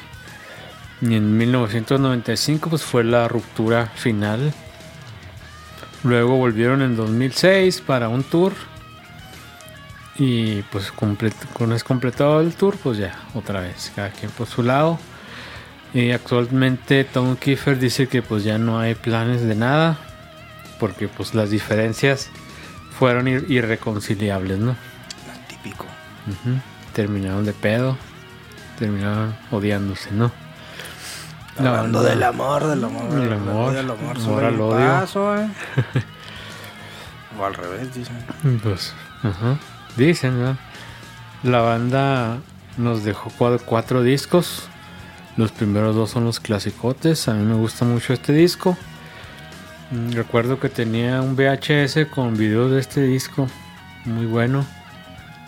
Y 1.01 1.15
en 1.15 1.37
1995 1.37 2.69
pues 2.71 2.81
fue 2.83 3.03
la 3.03 3.27
ruptura 3.27 3.87
final. 3.95 4.53
Luego 6.03 6.37
volvieron 6.37 6.81
en 6.81 6.95
2006 6.95 7.81
para 7.81 8.09
un 8.09 8.23
tour. 8.23 8.53
Y 10.17 10.61
pues 10.63 10.91
complet- 10.93 11.47
con 11.53 11.69
vez 11.69 11.83
completado 11.83 12.41
el 12.41 12.53
tour, 12.53 12.75
pues 12.81 12.97
ya, 12.97 13.15
otra 13.33 13.61
vez, 13.61 13.91
cada 13.95 14.09
quien 14.09 14.29
por 14.31 14.47
su 14.47 14.61
lado. 14.63 14.99
Y 15.93 16.11
actualmente 16.11 17.03
Tom 17.03 17.35
Kiefer 17.35 17.77
dice 17.77 18.07
que 18.07 18.21
pues 18.21 18.43
ya 18.43 18.57
no 18.57 18.79
hay 18.79 18.95
planes 18.95 19.41
de 19.41 19.55
nada, 19.55 19.97
porque 20.79 21.07
pues 21.09 21.33
las 21.35 21.49
diferencias 21.49 22.29
fueron 22.97 23.25
ir- 23.27 23.45
irreconciliables, 23.49 24.59
¿no? 24.59 24.75
Típico. 25.47 25.85
Ujú. 26.27 26.55
Terminaron 26.93 27.45
de 27.45 27.53
pedo, 27.53 27.97
terminaron 28.79 29.35
odiándose, 29.51 30.11
¿no? 30.11 30.31
La 31.59 31.71
Hablando 31.71 31.99
banda- 31.99 32.09
del 32.13 32.23
amor, 32.23 32.67
del 32.67 32.83
amor. 32.85 33.09
Del 33.13 33.33
amor, 33.33 33.73
del 33.73 33.89
amor. 33.89 33.99
amor 33.99 34.19
sobre 34.21 34.47
al 34.47 34.53
el 34.55 34.61
odio. 34.61 34.87
paso, 34.87 35.37
eh. 35.37 35.47
o 37.39 37.45
al 37.45 37.53
revés, 37.53 37.93
dicen. 37.93 38.17
Pues, 38.63 38.93
ajá. 39.23 39.57
Dicen, 39.97 40.37
¿verdad? 40.39 40.55
La 41.43 41.59
banda 41.59 42.37
nos 42.77 43.03
dejó 43.03 43.29
cua- 43.37 43.59
cuatro 43.65 44.01
discos. 44.03 44.69
Los 45.37 45.51
primeros 45.51 45.95
dos 45.95 46.09
son 46.11 46.25
los 46.25 46.39
clasicotes. 46.39 47.27
A 47.27 47.33
mí 47.33 47.45
me 47.45 47.55
gusta 47.55 47.85
mucho 47.85 48.13
este 48.13 48.33
disco. 48.33 48.77
Mm, 49.91 50.11
Recuerdo 50.11 50.59
que 50.59 50.69
tenía 50.69 51.21
un 51.21 51.35
VHS 51.35 52.07
con 52.09 52.35
videos 52.37 52.71
de 52.71 52.79
este 52.79 53.01
disco. 53.01 53.47
Muy 54.05 54.25
bueno. 54.25 54.65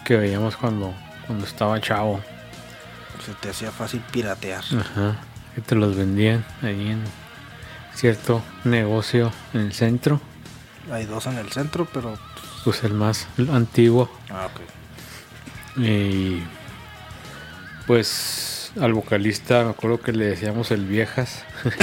Que 0.06 0.18
veíamos 0.18 0.56
cuando, 0.58 0.94
cuando 1.28 1.46
estaba 1.46 1.80
chavo. 1.82 2.22
Se 3.26 3.34
te 3.34 3.50
hacía 3.50 3.72
fácil 3.72 4.02
piratear. 4.12 4.64
Ajá. 4.78 5.16
Que 5.56 5.62
te 5.62 5.76
los 5.76 5.96
vendían 5.96 6.44
ahí 6.62 6.92
en 6.92 7.02
cierto 7.94 8.42
negocio 8.64 9.32
en 9.54 9.62
el 9.62 9.74
centro. 9.74 10.20
Hay 10.92 11.06
dos 11.06 11.26
en 11.28 11.38
el 11.38 11.52
centro, 11.52 11.88
pero. 11.94 12.18
Pues 12.64 12.84
el 12.84 12.94
más 12.94 13.28
antiguo. 13.52 14.10
Ah, 14.30 14.48
ok. 14.48 15.80
Y 15.82 16.44
pues 17.88 18.53
al 18.80 18.94
vocalista 18.94 19.64
me 19.64 19.72
acuerdo 19.72 20.02
que 20.02 20.12
le 20.12 20.26
decíamos 20.26 20.72
el 20.72 20.86
viejas. 20.86 21.44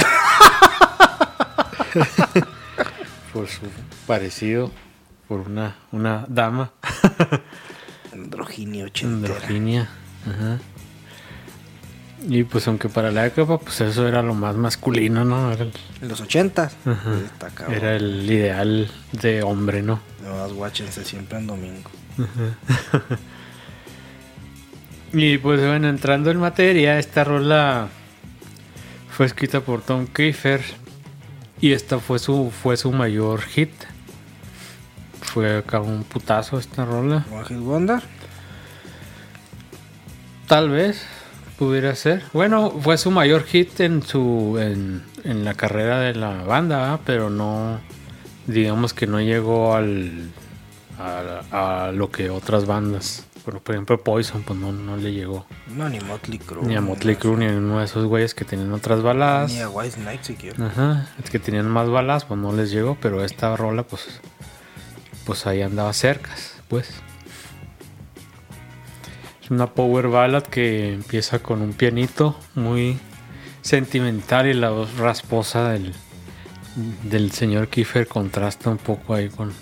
por 3.33 3.47
su 3.47 3.61
parecido 4.07 4.71
por 5.27 5.41
una, 5.41 5.77
una 5.91 6.25
dama 6.27 6.71
Androginio 8.13 8.85
ochentera. 8.85 9.33
androginia. 9.35 9.89
Ajá. 10.27 10.59
Y 12.27 12.43
pues 12.43 12.67
aunque 12.67 12.87
para 12.89 13.11
la 13.11 13.25
época 13.25 13.57
pues 13.57 13.81
eso 13.81 14.07
era 14.07 14.21
lo 14.21 14.33
más 14.33 14.55
masculino, 14.55 15.25
¿no? 15.25 15.51
Era 15.51 15.63
el, 15.63 15.73
En 16.01 16.07
los 16.09 16.21
ochentas. 16.21 16.75
Ajá. 16.85 17.73
Era 17.73 17.95
el 17.95 18.29
ideal 18.29 18.91
de 19.13 19.41
hombre, 19.43 19.81
¿no? 19.81 19.99
Nomás 20.23 20.53
guáchense 20.53 21.03
siempre 21.03 21.39
en 21.39 21.47
domingo. 21.47 21.89
Y 25.13 25.37
pues 25.39 25.59
bueno, 25.59 25.89
entrando 25.89 26.31
en 26.31 26.37
materia, 26.37 26.97
esta 26.97 27.23
rola 27.25 27.89
fue 29.09 29.25
escrita 29.25 29.59
por 29.59 29.81
Tom 29.81 30.07
Kiefer 30.07 30.61
y 31.59 31.73
esta 31.73 31.99
fue 31.99 32.17
su 32.17 32.49
fue 32.49 32.77
su 32.77 32.91
mayor 32.91 33.41
hit. 33.41 33.71
Fue 35.21 35.57
acá 35.57 35.81
un 35.81 36.03
putazo 36.03 36.57
esta 36.57 36.85
rola. 36.85 37.25
Wonder. 37.49 38.01
Tal 40.47 40.69
vez 40.69 41.05
pudiera 41.59 41.93
ser. 41.95 42.23
Bueno, 42.33 42.71
fue 42.71 42.97
su 42.97 43.11
mayor 43.11 43.43
hit 43.43 43.81
en 43.81 44.01
su 44.03 44.57
en, 44.59 45.03
en 45.25 45.43
la 45.43 45.53
carrera 45.55 45.99
de 45.99 46.15
la 46.15 46.43
banda, 46.43 46.79
¿verdad? 46.79 46.99
pero 47.05 47.29
no 47.29 47.81
digamos 48.47 48.93
que 48.93 49.07
no 49.07 49.19
llegó 49.19 49.75
al 49.75 50.31
a, 50.97 51.87
a 51.87 51.91
lo 51.91 52.11
que 52.11 52.29
otras 52.29 52.65
bandas, 52.65 53.25
por, 53.43 53.59
por 53.61 53.75
ejemplo 53.75 54.01
Poison, 54.03 54.43
pues 54.43 54.57
no, 54.59 54.71
no 54.71 54.97
le 54.97 55.13
llegó. 55.13 55.45
No, 55.75 55.89
ni 55.89 55.99
Motley 55.99 56.39
Crue. 56.39 56.65
Ni 56.65 56.75
a 56.75 56.81
Motley 56.81 57.15
Crue 57.15 57.37
ni 57.37 57.47
a 57.47 57.49
uno 57.49 57.79
de 57.79 57.85
esos 57.85 58.05
güeyes 58.05 58.33
que 58.33 58.45
tenían 58.45 58.71
otras 58.73 59.01
baladas. 59.01 59.51
Ni 59.51 59.59
a 59.59 59.69
White 59.69 59.91
Snake 59.91 60.23
siquiera. 60.23 60.65
Ajá, 60.65 61.09
es 61.23 61.29
que 61.29 61.39
tenían 61.39 61.67
más 61.67 61.89
balas, 61.89 62.25
pues 62.25 62.39
no 62.39 62.53
les 62.53 62.71
llegó, 62.71 62.97
pero 63.01 63.23
esta 63.23 63.55
rola, 63.55 63.83
pues, 63.83 64.21
pues 65.25 65.47
ahí 65.47 65.61
andaba 65.61 65.93
cercas, 65.93 66.55
pues. 66.67 66.89
Es 69.43 69.51
una 69.51 69.67
power 69.67 70.07
ballad 70.07 70.43
que 70.43 70.93
empieza 70.93 71.39
con 71.39 71.61
un 71.61 71.73
pianito 71.73 72.37
muy 72.55 72.97
sentimental 73.61 74.47
y 74.47 74.53
la 74.53 74.69
voz 74.69 74.97
rasposa 74.97 75.69
del, 75.69 75.93
del 77.03 77.31
señor 77.31 77.67
Kiefer 77.67 78.07
contrasta 78.07 78.69
un 78.69 78.77
poco 78.77 79.13
ahí 79.13 79.29
con, 79.29 79.53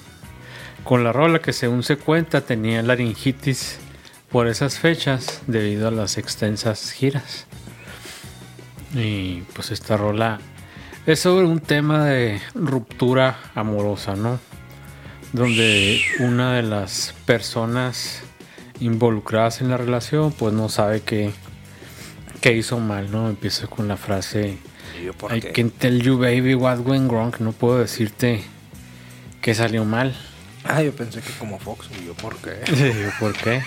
con 0.90 1.04
la 1.04 1.14
rola 1.14 1.38
que 1.38 1.54
según 1.54 1.84
se 1.84 1.98
cuenta 1.98 2.42
tenía 2.42 2.82
laringitis 2.82 3.78
por 4.32 4.48
esas 4.48 4.80
fechas 4.80 5.44
debido 5.46 5.88
a 5.88 5.92
las 5.92 6.18
extensas 6.18 6.94
giras. 6.94 7.46
Y 8.96 9.42
pues 9.54 9.70
esta 9.70 9.98
rola 9.98 10.40
es 11.06 11.20
sobre 11.20 11.46
un 11.46 11.60
tema 11.60 12.06
de 12.06 12.42
ruptura 12.56 13.38
amorosa, 13.54 14.16
¿no? 14.16 14.40
Donde 15.32 16.02
una 16.22 16.56
de 16.56 16.64
las 16.64 17.14
personas 17.28 18.24
involucradas 18.80 19.62
en 19.62 19.70
la 19.70 19.78
relación 19.78 20.32
pues 20.32 20.56
no 20.56 20.70
sabe 20.70 21.02
qué, 21.02 21.32
qué 22.42 22.54
hizo 22.54 22.80
mal, 22.80 23.12
¿no? 23.12 23.30
Empieza 23.30 23.68
con 23.68 23.88
la 23.88 23.96
frase 23.96 24.58
¿Y 25.00 25.06
yo 25.06 25.14
por 25.14 25.38
I 25.38 25.40
qué? 25.40 25.52
can 25.52 25.70
tell 25.70 26.02
you 26.02 26.18
baby 26.18 26.56
what 26.56 26.80
went 26.80 27.12
wrong, 27.12 27.36
no 27.42 27.52
puedo 27.52 27.78
decirte 27.78 28.44
que 29.40 29.54
salió 29.54 29.86
mal. 29.86 30.16
Ah, 30.64 30.82
yo 30.82 30.94
pensé 30.94 31.22
que 31.22 31.32
como 31.40 31.60
Fox. 31.60 31.90
¿Y 32.02 32.08
yo 32.08 32.14
por 32.14 32.36
qué? 32.38 32.56
Digo, 32.72 33.12
¿Por 33.20 33.34
qué? 33.34 33.62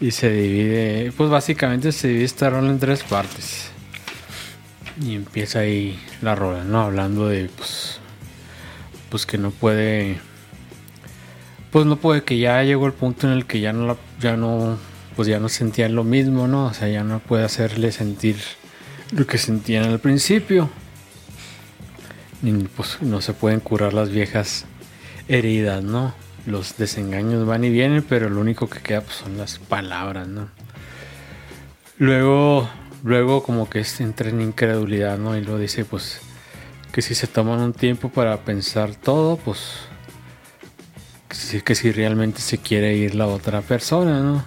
Y 0.00 0.10
se 0.10 0.30
divide, 0.30 1.12
pues 1.16 1.30
básicamente 1.30 1.92
se 1.92 2.08
divide 2.08 2.24
esta 2.24 2.50
rola 2.50 2.70
en 2.70 2.78
tres 2.78 3.02
partes. 3.04 3.70
Y 5.00 5.14
empieza 5.14 5.60
ahí 5.60 5.98
la 6.20 6.34
rola, 6.34 6.64
¿no? 6.64 6.82
Hablando 6.82 7.28
de, 7.28 7.48
pues, 7.56 8.00
pues 9.10 9.26
que 9.26 9.38
no 9.38 9.50
puede, 9.50 10.18
pues 11.70 11.86
no 11.86 11.96
puede, 11.96 12.24
que 12.24 12.38
ya 12.38 12.62
llegó 12.62 12.86
el 12.86 12.92
punto 12.92 13.26
en 13.26 13.32
el 13.32 13.46
que 13.46 13.60
ya 13.60 13.72
no, 13.72 13.86
la, 13.86 13.96
ya 14.20 14.36
no, 14.36 14.76
pues 15.16 15.28
ya 15.28 15.38
no 15.38 15.48
sentían 15.48 15.94
lo 15.94 16.04
mismo, 16.04 16.48
¿no? 16.48 16.66
O 16.66 16.74
sea, 16.74 16.88
ya 16.88 17.04
no 17.04 17.20
puede 17.20 17.44
hacerle 17.44 17.92
sentir 17.92 18.36
lo 19.12 19.26
que 19.26 19.38
sentían 19.38 19.84
al 19.84 20.00
principio. 20.00 20.68
Y 22.42 22.52
pues 22.52 23.00
no 23.02 23.20
se 23.20 23.34
pueden 23.34 23.60
curar 23.60 23.94
las 23.94 24.10
viejas 24.10 24.66
heridas, 25.28 25.82
¿no? 25.82 26.14
Los 26.46 26.76
desengaños 26.76 27.46
van 27.46 27.64
y 27.64 27.70
vienen, 27.70 28.04
pero 28.08 28.28
lo 28.28 28.40
único 28.40 28.68
que 28.68 28.80
queda 28.80 29.02
pues, 29.02 29.16
son 29.16 29.38
las 29.38 29.58
palabras, 29.58 30.28
¿no? 30.28 30.48
Luego, 31.98 32.68
luego 33.04 33.42
como 33.42 33.70
que 33.70 33.84
entra 34.00 34.28
en 34.28 34.40
incredulidad, 34.40 35.18
¿no? 35.18 35.36
Y 35.36 35.42
luego 35.42 35.58
dice, 35.58 35.84
pues, 35.84 36.20
que 36.92 37.00
si 37.02 37.14
se 37.14 37.26
toman 37.26 37.60
un 37.60 37.72
tiempo 37.72 38.10
para 38.10 38.36
pensar 38.38 38.94
todo, 38.94 39.36
pues 39.36 39.88
que 41.64 41.74
si, 41.74 41.92
realmente 41.92 42.40
se 42.40 42.58
quiere 42.58 42.94
ir 42.94 43.14
la 43.14 43.26
otra 43.26 43.62
persona, 43.62 44.20
¿no? 44.20 44.44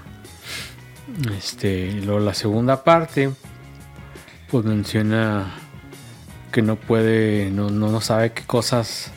Este, 1.36 1.92
luego 2.04 2.20
la 2.20 2.34
segunda 2.34 2.84
parte, 2.84 3.32
pues 4.52 4.66
menciona 4.66 5.56
que 6.52 6.62
no 6.62 6.76
puede, 6.76 7.50
no, 7.50 7.70
no, 7.70 7.90
no 7.90 8.02
sabe 8.02 8.34
qué 8.34 8.44
cosas, 8.44 9.12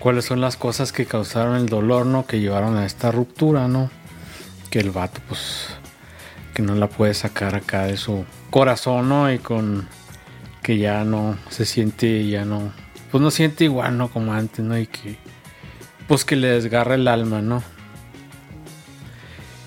cuáles 0.00 0.24
son 0.24 0.40
las 0.40 0.56
cosas 0.56 0.90
que 0.90 1.06
causaron 1.06 1.54
el 1.56 1.66
dolor, 1.66 2.06
¿no? 2.06 2.26
Que 2.26 2.40
llevaron 2.40 2.76
a 2.76 2.86
esta 2.86 3.12
ruptura, 3.12 3.68
¿no? 3.68 3.90
Que 4.70 4.80
el 4.80 4.90
vato, 4.90 5.20
pues, 5.28 5.68
que 6.54 6.62
no 6.62 6.74
la 6.74 6.88
puede 6.88 7.14
sacar 7.14 7.54
acá 7.54 7.84
de 7.84 7.96
su 7.96 8.24
corazón, 8.50 9.08
¿no? 9.10 9.32
Y 9.32 9.38
con 9.38 9.86
que 10.62 10.78
ya 10.78 11.04
no 11.04 11.36
se 11.50 11.64
siente, 11.66 12.26
ya 12.26 12.44
no, 12.44 12.72
pues 13.10 13.22
no 13.22 13.30
siente 13.30 13.64
igual, 13.64 13.98
¿no? 13.98 14.08
Como 14.08 14.32
antes, 14.32 14.64
¿no? 14.64 14.76
Y 14.76 14.86
que, 14.86 15.16
pues 16.08 16.24
que 16.24 16.34
le 16.34 16.48
desgarra 16.48 16.94
el 16.94 17.06
alma, 17.06 17.42
¿no? 17.42 17.62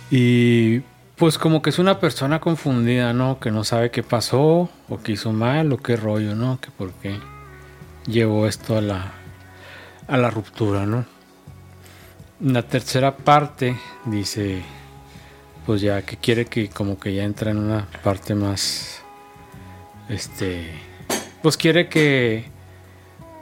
Y 0.10 0.82
pues 1.16 1.38
como 1.38 1.62
que 1.62 1.70
es 1.70 1.80
una 1.80 2.00
persona 2.00 2.40
confundida, 2.40 3.14
¿no? 3.14 3.40
Que 3.40 3.52
no 3.52 3.64
sabe 3.64 3.92
qué 3.92 4.02
pasó, 4.02 4.70
o 4.90 5.00
qué 5.04 5.14
hizo 5.14 5.32
mal, 5.32 5.72
o 5.72 5.78
qué 5.78 5.96
rollo, 5.96 6.36
¿no? 6.36 6.60
Que 6.60 6.72
por 6.72 6.92
qué 6.94 7.20
llevó 8.08 8.48
esto 8.48 8.78
a 8.78 8.82
la, 8.82 9.23
a 10.08 10.18
la 10.18 10.30
ruptura, 10.30 10.86
¿no? 10.86 11.06
La 12.40 12.64
tercera 12.64 13.16
parte 13.16 13.78
dice, 14.06 14.64
pues 15.66 15.82
ya 15.82 16.02
que 16.02 16.18
quiere 16.18 16.46
que 16.46 16.70
como 16.70 17.00
que 17.00 17.14
ya 17.14 17.24
entra 17.24 17.52
en 17.52 17.58
una 17.58 17.88
parte 18.04 18.36
más, 18.36 19.02
este, 20.10 20.72
pues 21.42 21.58
quiere 21.58 21.88
que, 21.88 22.46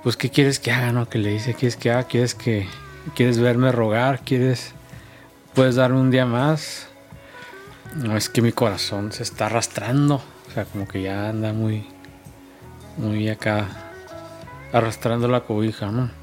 pues 0.04 0.18
qué 0.18 0.30
quieres 0.30 0.60
que 0.60 0.72
haga, 0.72 0.92
¿no? 0.92 1.10
Que 1.10 1.18
le 1.18 1.30
dice, 1.30 1.54
quieres 1.54 1.78
que 1.78 1.92
haga, 1.92 2.04
quieres 2.04 2.36
que, 2.36 2.68
quieres 3.16 3.40
verme 3.40 3.72
rogar, 3.72 4.22
quieres, 4.22 4.74
puedes 5.54 5.76
darme 5.76 6.00
un 6.00 6.12
día 6.12 6.26
más. 6.26 6.88
No, 7.96 8.16
es 8.16 8.30
que 8.30 8.42
mi 8.42 8.52
corazón 8.52 9.12
se 9.12 9.24
está 9.24 9.48
arrastrando. 9.48 10.22
O 10.48 10.54
sea, 10.54 10.66
como 10.66 10.88
que 10.88 11.02
ya 11.02 11.30
anda 11.30 11.54
muy, 11.54 11.88
muy 12.98 13.30
acá, 13.30 13.68
arrastrando 14.72 15.28
la 15.28 15.42
cobija, 15.42 15.88
¿no? 15.92 16.21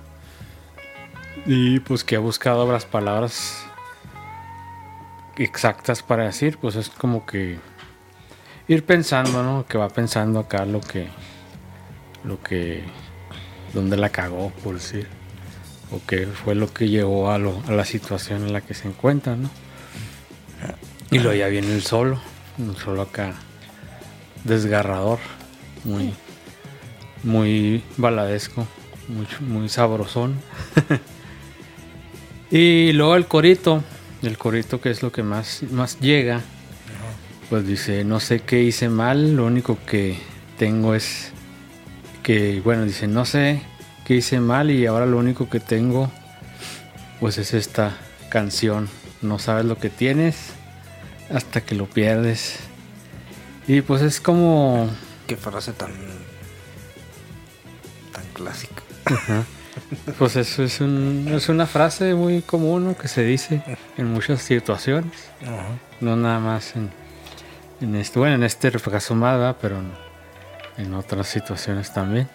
Y 1.51 1.81
pues 1.81 2.05
que 2.05 2.17
ha 2.17 2.19
buscado 2.19 2.71
las 2.71 2.85
palabras 2.85 3.65
exactas 5.37 6.03
para 6.03 6.25
decir, 6.25 6.59
pues 6.59 6.77
es 6.77 6.91
como 6.91 7.25
que 7.25 7.59
ir 8.69 8.85
pensando, 8.85 9.43
¿no? 9.43 9.65
Que 9.67 9.79
va 9.79 9.89
pensando 9.89 10.41
acá 10.41 10.67
lo 10.67 10.81
que, 10.81 11.09
lo 12.23 12.43
que, 12.43 12.85
donde 13.73 13.97
la 13.97 14.11
cagó, 14.11 14.51
por 14.63 14.75
decir, 14.75 15.09
o 15.91 16.01
qué 16.07 16.27
fue 16.27 16.55
lo 16.55 16.71
que 16.71 16.89
llegó 16.91 17.31
a, 17.31 17.39
lo- 17.39 17.63
a 17.67 17.73
la 17.73 17.87
situación 17.87 18.43
en 18.47 18.53
la 18.53 18.61
que 18.61 18.75
se 18.75 18.89
encuentra, 18.89 19.35
¿no? 19.37 19.49
Y 21.11 21.21
luego 21.21 21.39
ya 21.39 21.47
viene 21.49 21.73
el 21.73 21.83
solo, 21.83 22.21
un 22.59 22.77
solo 22.77 23.01
acá 23.01 23.33
desgarrador, 24.45 25.19
muy, 25.85 26.13
muy 27.23 27.83
baladesco, 27.97 28.67
muy, 29.09 29.27
muy 29.41 29.69
sabrosón. 29.71 30.39
y 32.51 32.93
luego 32.93 33.17
el 33.17 33.27
corito, 33.27 33.83
el 34.23 34.39
corito 34.39 34.81
que 34.81 34.91
es 34.91 35.03
lo 35.03 35.13
que 35.13 35.23
más, 35.23 35.63
más 35.71 36.01
llega, 36.01 36.41
pues 37.51 37.67
dice, 37.67 38.05
no 38.05 38.21
sé 38.21 38.41
qué 38.41 38.63
hice 38.63 38.89
mal, 38.89 39.37
lo 39.37 39.47
único 39.47 39.79
que 39.87 40.19
tengo 40.59 40.95
es 40.95 41.33
que, 42.23 42.61
bueno, 42.61 42.85
dice, 42.85 43.07
no 43.07 43.25
sé 43.25 43.63
qué 44.05 44.17
hice 44.17 44.41
mal 44.41 44.71
y 44.71 44.87
ahora 44.87 45.07
lo 45.07 45.19
único 45.19 45.49
que 45.49 45.61
tengo, 45.61 46.11
pues 47.21 47.39
es 47.39 47.55
esta 47.55 47.97
canción, 48.31 48.89
no 49.23 49.39
sabes 49.39 49.65
lo 49.65 49.79
que 49.79 49.91
tienes 49.91 50.53
hasta 51.31 51.61
que 51.61 51.75
lo 51.75 51.87
pierdes. 51.87 52.59
Y 53.67 53.83
pues 53.83 54.03
es 54.03 54.21
como... 54.21 54.91
Qué 55.27 55.37
frase 55.37 55.73
tan. 55.73 55.93
tan 58.13 58.25
clásica. 58.33 58.83
Pues 60.19 60.37
eso 60.37 60.63
es, 60.63 60.81
un- 60.81 61.29
es 61.33 61.49
una 61.49 61.67
frase 61.67 62.15
muy 62.15 62.43
común 62.43 62.85
¿no? 62.87 62.97
que 62.97 63.09
se 63.09 63.23
dice 63.25 63.63
en 63.97 64.07
muchas 64.13 64.43
situaciones. 64.43 65.13
Ajá. 65.43 65.67
No 66.01 66.17
nada 66.17 66.39
más 66.41 66.75
en, 66.77 66.91
en 67.81 67.95
este, 67.97 68.19
bueno, 68.19 68.35
en 68.37 68.43
este 68.45 68.71
caso 68.71 69.15
pero 69.61 69.79
en, 69.79 69.93
en 70.85 70.95
otras 70.95 71.29
situaciones 71.29 71.93
también. 71.93 72.29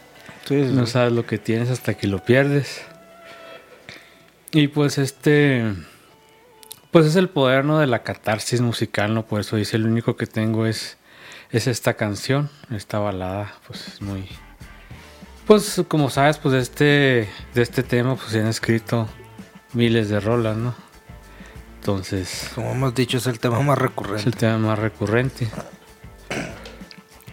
Sí, 0.45 0.65
sí, 0.65 0.73
No 0.73 0.85
sabes 0.85 1.13
lo 1.13 1.25
que 1.25 1.37
tienes 1.37 1.69
hasta 1.69 1.93
que 1.93 2.07
lo 2.07 2.19
pierdes. 2.23 2.81
Y 4.51 4.67
pues 4.67 4.97
este, 4.97 5.73
pues 6.91 7.05
es 7.07 7.15
el 7.15 7.29
poder 7.29 7.65
¿no? 7.65 7.79
de 7.79 7.87
la 7.87 8.03
catarsis 8.03 8.61
musical, 8.61 9.13
¿no? 9.13 9.25
Por 9.25 9.39
eso 9.41 9.55
dice, 9.55 9.77
el 9.77 9.85
único 9.87 10.15
que 10.15 10.27
tengo 10.27 10.67
es, 10.67 10.97
es 11.51 11.65
esta 11.67 11.95
canción, 11.95 12.49
esta 12.71 12.99
balada, 12.99 13.53
pues 13.65 13.87
es 13.87 14.01
muy... 14.01 14.27
Pues 15.45 15.83
como 15.87 16.09
sabes, 16.09 16.37
pues 16.37 16.53
de 16.53 16.59
este, 16.61 17.29
de 17.53 17.61
este 17.61 17.83
tema 17.83 18.15
pues 18.15 18.29
se 18.31 18.39
han 18.39 18.47
escrito 18.47 19.07
miles 19.73 20.09
de 20.09 20.19
rolas, 20.19 20.55
¿no? 20.55 20.73
Entonces... 21.79 22.49
Como 22.55 22.71
hemos 22.71 22.95
dicho, 22.95 23.17
es 23.17 23.27
el 23.27 23.39
tema 23.39 23.59
más 23.59 23.75
Es 23.77 23.81
recurrente. 23.81 24.29
el 24.29 24.35
tema 24.35 24.57
más 24.57 24.79
recurrente. 24.79 25.49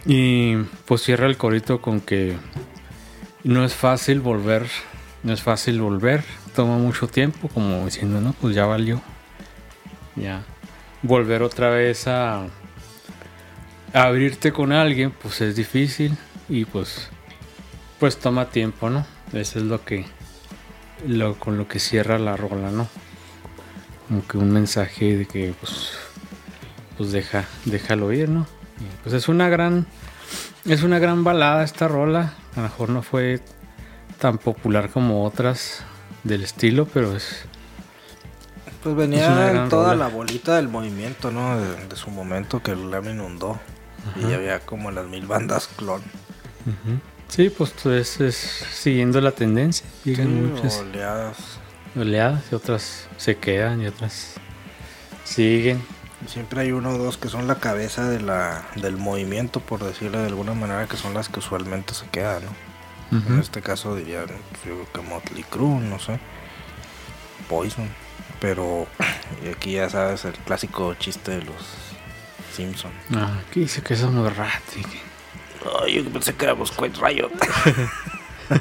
Y 0.05 0.57
pues 0.85 1.03
cierra 1.03 1.27
el 1.27 1.37
corito 1.37 1.81
con 1.81 2.01
que 2.01 2.35
no 3.43 3.63
es 3.63 3.73
fácil 3.73 4.19
volver, 4.19 4.67
no 5.23 5.31
es 5.31 5.41
fácil 5.41 5.79
volver, 5.79 6.23
toma 6.55 6.77
mucho 6.77 7.07
tiempo, 7.07 7.47
como 7.47 7.85
diciendo, 7.85 8.19
no, 8.19 8.33
pues 8.33 8.55
ya 8.55 8.65
valió. 8.65 9.01
Ya. 10.15 10.43
Volver 11.01 11.43
otra 11.43 11.69
vez 11.69 12.07
a, 12.07 12.41
a 12.41 12.49
abrirte 13.93 14.51
con 14.51 14.71
alguien, 14.73 15.11
pues 15.11 15.39
es 15.41 15.55
difícil 15.55 16.17
y 16.49 16.65
pues, 16.65 17.09
pues 18.01 18.17
toma 18.17 18.45
tiempo, 18.49 18.89
¿no? 18.89 19.05
Eso 19.31 19.59
es 19.59 19.65
lo 19.65 19.85
que, 19.85 20.07
lo, 21.05 21.37
con 21.37 21.59
lo 21.59 21.67
que 21.67 21.79
cierra 21.79 22.17
la 22.17 22.35
rola, 22.35 22.71
¿no? 22.71 22.87
Como 24.07 24.27
que 24.27 24.39
un 24.39 24.49
mensaje 24.51 25.17
de 25.17 25.27
que, 25.27 25.53
pues, 25.61 25.91
pues 26.97 27.11
deja, 27.11 27.45
déjalo 27.65 28.11
ir, 28.11 28.27
¿no? 28.27 28.47
Y, 28.79 28.85
pues 29.03 29.13
es 29.13 29.29
una 29.29 29.49
gran, 29.49 29.85
es 30.65 30.81
una 30.81 30.97
gran 30.97 31.23
balada 31.23 31.63
esta 31.63 31.87
rola. 31.87 32.33
A 32.53 32.55
lo 32.55 32.63
mejor 32.63 32.89
no 32.89 33.03
fue 33.03 33.39
tan 34.19 34.39
popular 34.39 34.89
como 34.89 35.23
otras 35.23 35.83
del 36.23 36.41
estilo, 36.43 36.87
pero 36.87 37.15
es, 37.15 37.45
Pues 38.81 38.95
venía 38.95 39.51
en 39.51 39.69
toda 39.69 39.91
rola. 39.93 40.07
la 40.07 40.11
bolita 40.11 40.55
del 40.55 40.69
movimiento, 40.69 41.29
¿no? 41.29 41.55
De, 41.59 41.85
de 41.85 41.95
su 41.95 42.09
momento 42.09 42.63
que 42.63 42.71
el 42.71 42.79
me 42.79 43.11
inundó. 43.11 43.59
Y 44.15 44.21
ya 44.21 44.37
había 44.37 44.59
como 44.61 44.89
las 44.89 45.05
mil 45.05 45.27
bandas 45.27 45.67
clon. 45.67 46.01
Sí, 47.31 47.49
pues 47.49 47.73
es, 47.87 48.19
es 48.21 48.35
siguiendo 48.35 49.19
la 49.21 49.31
tendencia. 49.31 49.85
Llegan 50.05 50.27
Sí, 50.27 50.33
muchas 50.33 50.77
oleadas. 50.79 51.37
oleadas 51.95 52.43
y 52.51 52.55
otras 52.55 53.07
se 53.17 53.37
quedan 53.37 53.81
y 53.81 53.87
otras 53.87 54.35
siguen. 55.23 55.81
Siempre 56.27 56.61
hay 56.61 56.71
uno 56.71 56.89
o 56.91 56.97
dos 56.99 57.17
que 57.17 57.29
son 57.29 57.47
la 57.47 57.55
cabeza 57.55 58.07
de 58.07 58.21
la, 58.21 58.63
del 58.75 58.95
movimiento, 58.97 59.59
por 59.59 59.83
decirlo 59.83 60.19
de 60.19 60.27
alguna 60.27 60.53
manera, 60.53 60.85
que 60.87 60.95
son 60.95 61.15
las 61.15 61.29
que 61.29 61.39
usualmente 61.39 61.95
se 61.95 62.05
quedan, 62.09 62.43
¿no? 62.45 62.71
En 63.11 63.39
este 63.39 63.61
caso 63.61 63.95
diría, 63.95 64.21
yo 64.27 64.35
creo 64.63 64.87
que 64.93 65.01
Motley 65.01 65.43
Crue, 65.49 65.81
no 65.81 65.99
sé. 65.99 66.17
Poison. 67.49 67.89
Pero 68.39 68.87
aquí 69.51 69.73
ya 69.73 69.89
sabes 69.89 70.23
el 70.23 70.33
clásico 70.33 70.93
chiste 70.93 71.31
de 71.31 71.43
los 71.43 71.55
Simpson. 72.55 72.91
Ah, 73.13 73.39
¿qué 73.51 73.61
dice 73.61 73.81
que 73.81 73.95
son 73.97 74.15
los 74.15 74.33
Ay, 75.83 76.03
yo 76.03 76.09
pensé 76.09 76.33
que 76.35 76.45
éramos 76.45 76.71
Quite 76.71 76.99
Riot. 77.05 77.31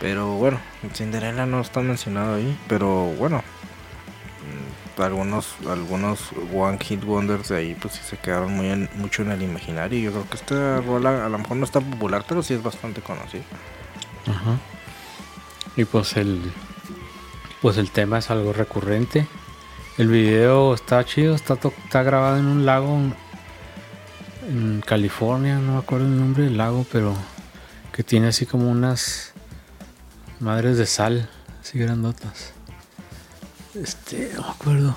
pero 0.00 0.32
bueno, 0.32 0.58
Cinderella 0.94 1.46
no 1.46 1.60
está 1.60 1.80
mencionado 1.80 2.36
ahí. 2.36 2.56
Pero 2.68 3.06
bueno, 3.18 3.42
mm, 4.96 5.02
algunos 5.02 5.54
algunos 5.68 6.30
One 6.54 6.78
Hit 6.80 7.04
Wonders 7.04 7.48
de 7.48 7.56
ahí 7.58 7.76
pues 7.80 7.94
sí 7.94 8.00
se 8.04 8.16
quedaron 8.18 8.52
muy 8.54 8.68
en- 8.68 8.88
mucho 8.96 9.22
en 9.22 9.32
el 9.32 9.42
imaginario. 9.42 9.98
Yo 10.00 10.10
creo 10.12 10.28
que 10.28 10.36
esta 10.36 10.80
rola 10.80 11.24
a 11.24 11.28
lo 11.28 11.38
mejor 11.38 11.56
no 11.56 11.64
es 11.64 11.70
tan 11.70 11.84
popular, 11.84 12.24
pero 12.28 12.42
sí 12.42 12.54
es 12.54 12.62
bastante 12.62 13.00
conocida. 13.00 13.42
Ajá. 14.26 14.58
Y 15.76 15.84
pues 15.84 16.16
el 16.16 16.52
pues 17.62 17.76
el 17.76 17.90
tema 17.90 18.18
es 18.18 18.30
algo 18.30 18.52
recurrente. 18.52 19.26
El 19.96 20.08
video 20.08 20.74
está 20.74 21.04
chido, 21.04 21.34
está, 21.34 21.54
está 21.54 22.02
grabado 22.04 22.36
en 22.38 22.46
un 22.46 22.64
lago 22.66 22.98
en- 24.48 24.80
California, 24.86 25.56
no 25.58 25.72
me 25.74 25.78
acuerdo 25.78 26.06
el 26.06 26.18
nombre 26.18 26.44
del 26.44 26.56
lago, 26.56 26.86
pero 26.90 27.14
que 27.92 28.02
tiene 28.02 28.28
así 28.28 28.46
como 28.46 28.70
unas 28.70 29.32
madres 30.40 30.78
de 30.78 30.86
sal, 30.86 31.28
así 31.60 31.78
grandotas. 31.78 32.52
Este, 33.74 34.32
no 34.34 34.42
me 34.42 34.48
acuerdo. 34.50 34.96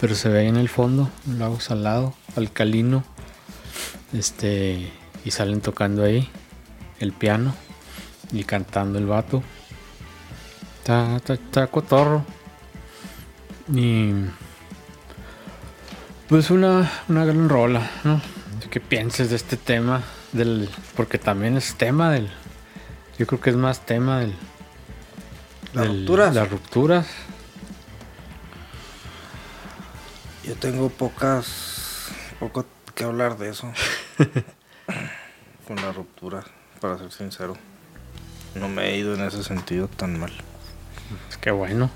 Pero 0.00 0.14
se 0.14 0.28
ve 0.28 0.40
ahí 0.40 0.48
en 0.48 0.56
el 0.56 0.68
fondo, 0.68 1.10
un 1.26 1.38
lago 1.38 1.60
salado, 1.60 2.14
alcalino. 2.36 3.04
Este, 4.12 4.90
y 5.24 5.30
salen 5.30 5.60
tocando 5.60 6.02
ahí 6.04 6.28
el 6.98 7.12
piano. 7.12 7.54
y 8.32 8.44
cantando 8.44 8.96
el 8.98 9.06
vato. 9.06 9.42
Está, 10.78 11.16
está, 11.16 11.34
está 11.34 11.66
cotorro. 11.66 12.24
Y 13.74 14.12
pues 16.28 16.50
una, 16.50 16.88
una 17.08 17.24
gran 17.24 17.48
rola, 17.48 17.90
¿no? 18.04 18.20
¿Qué 18.70 18.80
pienses 18.80 19.30
de 19.30 19.36
este 19.36 19.56
tema? 19.56 20.02
Del, 20.32 20.68
porque 20.96 21.18
también 21.18 21.56
es 21.56 21.74
tema 21.74 22.10
del... 22.12 22.30
Yo 23.18 23.26
creo 23.26 23.40
que 23.40 23.50
es 23.50 23.56
más 23.56 23.84
tema 23.84 24.20
del... 24.20 24.34
Las 25.72 25.84
del- 25.86 25.98
rupturas. 25.98 26.34
Las 26.34 26.50
rupturas. 26.50 27.06
Yo 30.44 30.54
tengo 30.56 30.88
pocas. 30.88 32.08
poco 32.38 32.64
que 32.94 33.04
hablar 33.04 33.38
de 33.38 33.50
eso. 33.50 33.72
Con 35.66 35.76
la 35.76 35.92
ruptura, 35.92 36.44
para 36.80 36.98
ser 36.98 37.12
sincero. 37.12 37.56
No 38.54 38.68
me 38.68 38.90
he 38.90 38.98
ido 38.98 39.14
en 39.14 39.20
ese 39.22 39.44
sentido 39.44 39.88
tan 39.88 40.18
mal. 40.18 40.32
Es 41.28 41.36
que 41.36 41.50
bueno. 41.50 41.90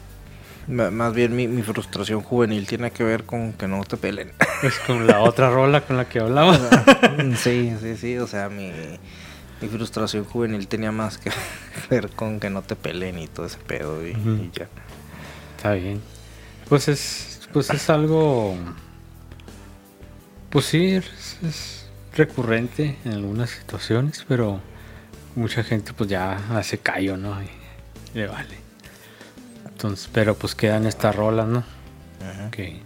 Más 0.66 1.14
bien 1.14 1.36
mi, 1.36 1.46
mi 1.46 1.62
frustración 1.62 2.22
juvenil 2.22 2.66
tiene 2.66 2.90
que 2.90 3.04
ver 3.04 3.24
con 3.24 3.52
que 3.52 3.68
no 3.68 3.84
te 3.84 3.96
pelen. 3.96 4.32
Es 4.62 4.78
con 4.78 5.06
la 5.06 5.20
otra 5.20 5.50
rola 5.50 5.82
con 5.82 5.98
la 5.98 6.08
que 6.08 6.20
hablaba. 6.20 6.58
sí, 7.36 7.74
sí, 7.80 7.96
sí. 7.96 8.16
O 8.16 8.26
sea, 8.26 8.48
mi, 8.48 8.72
mi 9.60 9.68
frustración 9.68 10.24
juvenil 10.24 10.66
tenía 10.68 10.90
más 10.90 11.18
que 11.18 11.30
ver 11.90 12.10
con 12.10 12.40
que 12.40 12.48
no 12.48 12.62
te 12.62 12.76
pelen 12.76 13.18
y 13.18 13.26
todo 13.26 13.46
ese 13.46 13.58
pedo. 13.58 14.06
Y 14.06 14.14
ya. 14.54 14.68
Está 15.56 15.74
bien. 15.74 16.00
Pues 16.68 16.88
es, 16.88 17.46
pues 17.52 17.68
es 17.70 17.90
algo. 17.90 18.56
Pues 20.48 20.64
sí, 20.64 20.94
es, 20.94 21.38
es 21.42 21.86
recurrente 22.16 22.96
en 23.04 23.12
algunas 23.12 23.50
situaciones, 23.50 24.24
pero 24.26 24.60
mucha 25.34 25.62
gente 25.62 25.92
pues 25.92 26.08
ya 26.08 26.38
hace 26.56 26.78
callo, 26.78 27.16
¿no? 27.16 27.36
Y 27.42 27.48
le 28.14 28.28
vale. 28.28 28.63
Entonces, 29.74 30.08
pero 30.12 30.34
pues 30.34 30.54
quedan 30.54 30.86
estas 30.86 31.14
rolas, 31.14 31.46
¿no? 31.46 31.64
Ajá. 32.20 32.50
Que, 32.50 32.80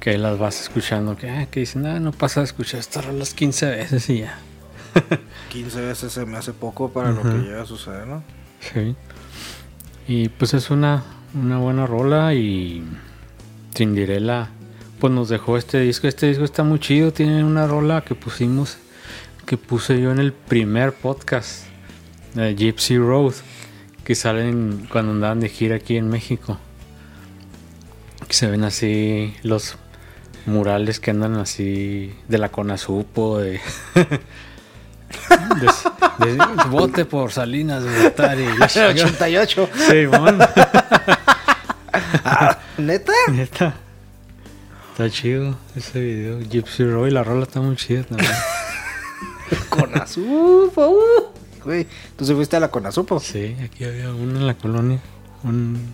que 0.00 0.18
las 0.18 0.38
vas 0.38 0.60
escuchando, 0.62 1.16
que, 1.16 1.30
ah, 1.30 1.46
que 1.46 1.60
dicen, 1.60 1.86
ah, 1.86 2.00
no 2.00 2.12
pasa 2.12 2.40
de 2.40 2.46
escuchar 2.46 2.80
estas 2.80 3.04
rolas 3.04 3.34
15 3.34 3.66
veces 3.66 4.08
y 4.08 4.20
ya. 4.20 4.38
15 5.50 5.80
veces 5.80 6.12
se 6.12 6.26
me 6.26 6.38
hace 6.38 6.52
poco 6.52 6.90
para 6.90 7.12
lo 7.12 7.22
que 7.22 7.38
llega 7.38 7.62
a 7.62 7.66
suceder, 7.66 8.06
¿no? 8.06 8.22
Sí. 8.60 8.96
Y 10.08 10.28
pues 10.30 10.54
es 10.54 10.70
una, 10.70 11.04
una 11.34 11.58
buena 11.58 11.86
rola 11.86 12.34
y 12.34 12.84
Cinderella 13.74 14.50
pues 15.02 15.12
nos 15.12 15.28
dejó 15.28 15.56
este 15.56 15.80
disco. 15.80 16.06
Este 16.06 16.28
disco 16.28 16.44
está 16.44 16.62
muy 16.62 16.78
chido, 16.78 17.12
tiene 17.12 17.42
una 17.42 17.66
rola 17.66 18.02
que 18.02 18.14
pusimos, 18.14 18.78
que 19.46 19.56
puse 19.56 20.00
yo 20.00 20.12
en 20.12 20.20
el 20.20 20.32
primer 20.32 20.92
podcast 20.92 21.64
de 22.34 22.54
Gypsy 22.54 22.98
Road, 22.98 23.34
que 24.04 24.14
salen 24.14 24.86
cuando 24.90 25.12
andaban 25.12 25.40
de 25.40 25.48
gira 25.48 25.76
aquí 25.76 25.96
en 25.96 26.08
México. 26.08 26.58
Que 28.26 28.34
se 28.34 28.46
ven 28.48 28.64
así 28.64 29.34
los 29.42 29.76
murales 30.46 30.98
que 31.00 31.10
andan 31.12 31.36
así 31.36 32.14
de 32.28 32.38
la 32.38 32.50
Conasupo, 32.50 33.38
de... 33.38 33.60
de, 33.94 34.06
de- 36.34 36.38
vote 36.70 37.04
por 37.04 37.30
Salinas 37.32 37.82
de 37.84 38.02
Gortari. 38.02 38.46
88. 38.60 39.68
Sí, 39.88 40.06
mon. 40.06 40.38
¿Neta? 42.78 43.12
Neta. 43.30 43.74
Está 44.92 45.10
chido 45.10 45.56
ese 45.76 46.00
video. 46.00 46.40
Gypsy 46.40 46.84
Roy, 46.84 47.10
la 47.10 47.22
rola 47.24 47.42
está 47.44 47.60
muy 47.60 47.76
chida 47.76 48.02
también. 48.04 48.30
Conasupo. 49.68 50.88
uh. 50.88 51.41
Güey, 51.64 51.86
¿tú 52.16 52.24
se 52.24 52.34
fuiste 52.34 52.56
a 52.56 52.60
la 52.60 52.70
Conasupo? 52.70 53.20
Sí, 53.20 53.56
aquí 53.64 53.84
había 53.84 54.12
uno 54.12 54.38
en 54.38 54.46
la 54.46 54.54
colonia. 54.54 55.00
Un. 55.44 55.92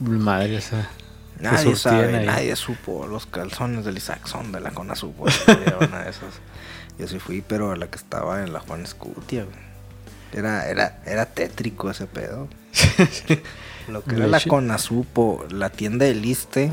Madre 0.00 0.56
esa. 0.56 0.88
que 1.36 1.42
Nadie 1.42 1.76
sabe, 1.76 2.16
ahí. 2.16 2.26
nadie 2.26 2.56
supo. 2.56 3.06
Los 3.06 3.26
calzones 3.26 3.84
del 3.84 3.96
Isaac 3.96 4.26
son 4.26 4.52
de 4.52 4.60
la 4.60 4.70
Conasupo. 4.72 5.24
Una 5.80 6.04
de 6.04 6.10
esas. 6.10 6.34
Yo 6.98 7.06
sí 7.06 7.18
fui, 7.18 7.42
pero 7.46 7.72
a 7.72 7.76
la 7.76 7.88
que 7.88 7.96
estaba 7.96 8.42
en 8.42 8.52
la 8.52 8.60
Juan 8.60 8.82
Escutia, 8.82 9.44
güey. 9.44 9.66
Era, 10.32 10.68
era, 10.68 11.02
era 11.06 11.26
tétrico 11.26 11.90
ese 11.90 12.06
pedo. 12.06 12.48
Lo 13.88 14.02
que 14.02 14.16
era 14.16 14.26
la. 14.26 14.40
Conasupo, 14.40 15.46
la 15.50 15.70
tienda 15.70 16.04
del 16.06 16.24
Iste 16.24 16.72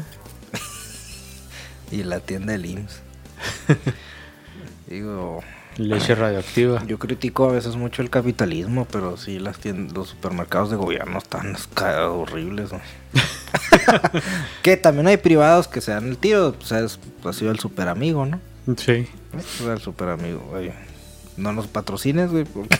y 1.92 2.04
la 2.04 2.20
tienda 2.20 2.54
del 2.54 2.66
IMSS. 2.66 3.02
Digo, 4.88 5.42
Leche 5.78 6.16
radioactiva. 6.16 6.84
yo 6.86 7.00
critico 7.00 7.50
a 7.50 7.54
veces 7.54 7.76
mucho 7.76 8.02
el 8.02 8.10
capitalismo, 8.10 8.86
pero 8.92 9.18
sí 9.18 9.40
las 9.40 9.58
tiendas, 9.58 9.94
los 9.94 10.10
supermercados 10.10 10.70
de 10.72 10.76
gobierno 10.78 11.18
están 11.18 11.56
horribles. 11.82 12.72
¿no? 12.72 12.82
que 14.62 14.78
también 14.78 15.08
hay 15.08 15.18
privados 15.18 15.68
que 15.68 15.82
se 15.82 15.92
dan 15.92 16.08
el 16.08 16.18
tiro, 16.18 16.54
pues 16.54 16.72
es, 16.72 17.00
ha 17.26 17.34
sido 17.34 17.52
el 17.52 17.60
super 17.60 17.88
amigo, 17.88 18.26
¿no? 18.26 18.40
Sí. 18.78 19.08
Es 19.38 19.62
el 19.62 19.80
super 19.80 20.10
amigo, 20.10 20.40
güey. 20.52 20.72
No 21.38 21.52
nos 21.52 21.68
patrocines, 21.68 22.30
güey, 22.32 22.44
porque 22.46 22.78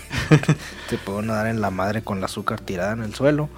te 0.90 0.98
pueden 1.00 1.28
dar 1.28 1.48
en 1.48 1.60
la 1.62 1.72
madre 1.72 2.04
con 2.04 2.20
el 2.20 2.24
azúcar 2.24 2.60
tirada 2.62 2.94
en 2.94 3.02
el 3.04 3.14
suelo. 3.16 3.50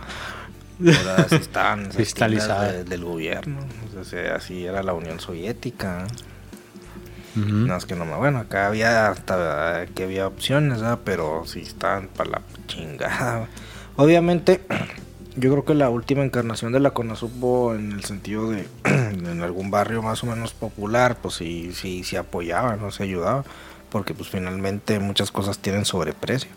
Pero 0.83 1.11
así 1.17 1.35
estaban 1.35 1.81
esas 1.81 1.95
Cristalizada. 1.95 2.59
tiendas 2.69 2.83
de- 2.85 2.89
del 2.89 3.03
gobierno. 3.05 3.57
O 3.99 4.03
sea, 4.05 4.35
así 4.35 4.65
era 4.65 4.83
la 4.83 4.93
Unión 4.93 5.19
Soviética. 5.19 6.05
¿eh? 6.05 6.07
Ujú. 7.35 7.67
No, 7.67 7.75
es 7.75 7.85
que 7.85 7.95
no 7.95 8.05
me... 8.05 8.15
Bueno, 8.15 8.39
acá 8.39 8.67
había 8.67 9.09
hasta 9.09 9.85
que 9.93 10.03
había 10.03 10.27
opciones, 10.27 10.81
¿verdad? 10.81 10.99
Pero 11.03 11.43
sí 11.45 11.61
estaban 11.61 12.07
para 12.07 12.29
la 12.31 12.41
chingada. 12.67 13.47
Obviamente, 13.97 14.61
yo 15.35 15.51
creo 15.51 15.65
que 15.65 15.73
la 15.73 15.89
última 15.89 16.23
encarnación 16.23 16.71
de 16.71 16.79
la 16.79 16.91
CONASUPO 16.91 17.75
en 17.75 17.91
el 17.91 18.03
sentido 18.03 18.51
de 18.51 18.67
en 18.85 19.41
algún 19.41 19.71
barrio 19.71 20.01
más 20.01 20.23
o 20.23 20.27
menos 20.27 20.53
popular, 20.53 21.17
pues 21.21 21.35
sí, 21.35 21.71
sí, 21.73 22.03
sí 22.03 22.15
apoyaba, 22.15 22.75
no 22.77 22.91
se 22.91 23.03
ayudaba. 23.03 23.43
Porque 23.89 24.13
pues 24.13 24.29
finalmente 24.29 24.99
muchas 24.99 25.31
cosas 25.31 25.59
tienen 25.59 25.85
sobreprecio 25.85 26.49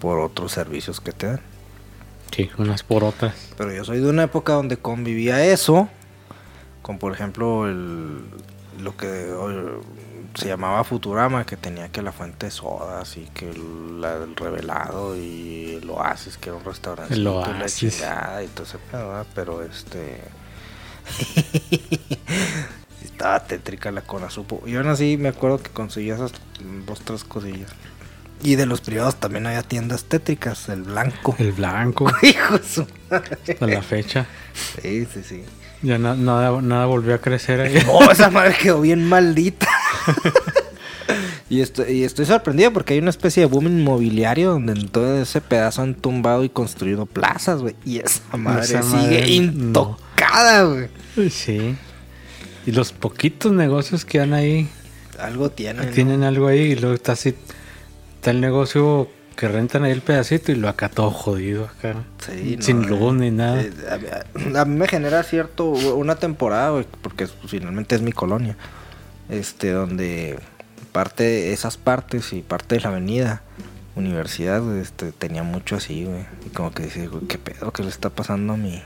por 0.00 0.20
otros 0.20 0.52
servicios 0.52 1.00
que 1.00 1.12
te 1.12 1.26
dan. 1.26 1.40
Sí, 2.30 2.50
unas 2.58 2.82
por 2.82 3.04
otras. 3.04 3.34
Pero 3.56 3.72
yo 3.72 3.84
soy 3.84 3.98
de 3.98 4.08
una 4.08 4.24
época 4.24 4.52
donde 4.52 4.76
convivía 4.76 5.44
eso 5.44 5.88
con, 6.82 6.98
por 6.98 7.12
ejemplo, 7.12 7.68
el, 7.68 8.22
lo 8.78 8.96
que 8.96 9.06
eh, 9.08 9.80
se 10.34 10.48
llamaba 10.48 10.84
Futurama, 10.84 11.44
que 11.46 11.56
tenía 11.56 11.90
que 11.90 12.02
la 12.02 12.12
fuente 12.12 12.46
de 12.46 12.52
sodas 12.52 13.16
y 13.16 13.26
que 13.34 13.50
el, 13.50 14.00
la- 14.00 14.16
el 14.16 14.36
revelado 14.36 15.16
y 15.16 15.78
el 15.82 15.90
oasis, 15.90 16.36
que 16.38 16.50
era 16.50 16.58
un 16.58 16.64
restaurante. 16.64 17.14
El 17.14 17.24
la 17.24 17.30
Oasis. 17.32 18.00
y 18.44 18.46
todo 18.48 18.64
ese 18.64 18.78
pedo. 18.78 19.26
Pero 19.34 19.62
este... 19.64 20.20
Estaba 23.04 23.40
tétrica 23.44 23.90
la 23.90 24.02
Conasupo. 24.02 24.62
Y 24.66 24.76
aún 24.76 24.88
así 24.88 25.16
me 25.16 25.28
acuerdo 25.28 25.62
que 25.62 25.70
conseguía 25.70 26.14
esas 26.14 26.32
dos, 26.86 27.00
tres 27.00 27.24
cosillas. 27.24 27.70
Y 28.42 28.54
de 28.54 28.66
los 28.66 28.80
privados 28.80 29.16
también 29.16 29.46
había 29.46 29.62
tiendas 29.64 30.04
tétricas, 30.04 30.68
el 30.68 30.82
blanco. 30.82 31.34
El 31.38 31.52
blanco. 31.52 32.08
Hijo 32.22 32.58
su. 32.58 32.86
Hasta 33.10 33.66
la 33.66 33.82
fecha. 33.82 34.26
Sí, 34.80 35.06
sí, 35.12 35.22
sí. 35.24 35.44
Ya 35.82 35.98
na- 35.98 36.14
nada, 36.16 36.60
nada 36.60 36.86
volvió 36.86 37.14
a 37.14 37.18
crecer 37.18 37.60
ahí. 37.60 37.78
Oh, 37.88 38.10
esa 38.10 38.30
madre 38.30 38.56
quedó 38.60 38.80
bien 38.80 39.04
maldita. 39.08 39.68
y, 41.50 41.60
estoy, 41.60 41.92
y 41.92 42.04
estoy 42.04 42.26
sorprendido 42.26 42.72
porque 42.72 42.94
hay 42.94 42.98
una 43.00 43.10
especie 43.10 43.42
de 43.42 43.46
boom 43.46 43.66
inmobiliario 43.66 44.50
donde 44.52 44.72
en 44.72 44.88
todo 44.88 45.22
ese 45.22 45.40
pedazo 45.40 45.82
han 45.82 45.94
tumbado 45.94 46.44
y 46.44 46.48
construido 46.48 47.06
plazas, 47.06 47.60
güey. 47.60 47.76
Y 47.84 47.98
esa 47.98 48.36
madre 48.36 48.64
Esa 48.64 48.82
sigue 48.82 49.20
madre, 49.20 49.28
intocada, 49.30 50.62
güey. 50.64 50.88
Sí. 51.30 51.76
Y 52.66 52.72
los 52.72 52.92
poquitos 52.92 53.52
negocios 53.52 54.04
que 54.04 54.20
han 54.20 54.34
ahí 54.34 54.68
Algo 55.18 55.50
tiene. 55.50 55.86
¿no? 55.86 55.92
tienen 55.92 56.22
algo 56.22 56.48
ahí 56.48 56.72
y 56.72 56.74
luego 56.76 56.94
está 56.94 57.12
así. 57.12 57.34
Está 58.16 58.30
el 58.32 58.40
negocio 58.40 59.08
que 59.38 59.46
rentan 59.46 59.84
ahí 59.84 59.92
el 59.92 60.02
pedacito 60.02 60.50
y 60.50 60.56
lo 60.56 60.74
todo 60.74 61.12
jodido 61.12 61.66
acá. 61.66 61.94
Sí, 62.18 62.58
Sin 62.60 62.82
eh, 62.82 62.86
luz 62.88 63.14
ni 63.14 63.30
nada. 63.30 63.62
eh, 63.62 64.56
a, 64.56 64.64
mí 64.64 64.76
me 64.76 64.88
genera 64.88 65.22
cierto 65.22 65.66
una 65.66 66.16
temporada, 66.16 66.84
porque 67.02 67.28
finalmente 67.46 67.94
es 67.94 68.02
mi 68.02 68.10
colonia, 68.10 68.56
este, 69.28 69.70
donde 69.70 70.40
parte 70.90 71.52
esas 71.52 71.76
partes 71.76 72.32
y 72.32 72.42
parte 72.42 72.74
de 72.74 72.80
la 72.80 72.88
avenida 72.88 73.42
universidad, 73.94 74.76
este, 74.76 75.12
tenía 75.12 75.44
mucho 75.44 75.76
así, 75.76 76.04
güey, 76.04 76.26
y 76.44 76.48
como 76.48 76.72
que 76.72 76.82
decía, 76.82 77.06
güey, 77.06 77.28
qué 77.28 77.38
pedo 77.38 77.72
que 77.72 77.84
le 77.84 77.90
está 77.90 78.10
pasando 78.10 78.54
a 78.54 78.56
mi, 78.56 78.82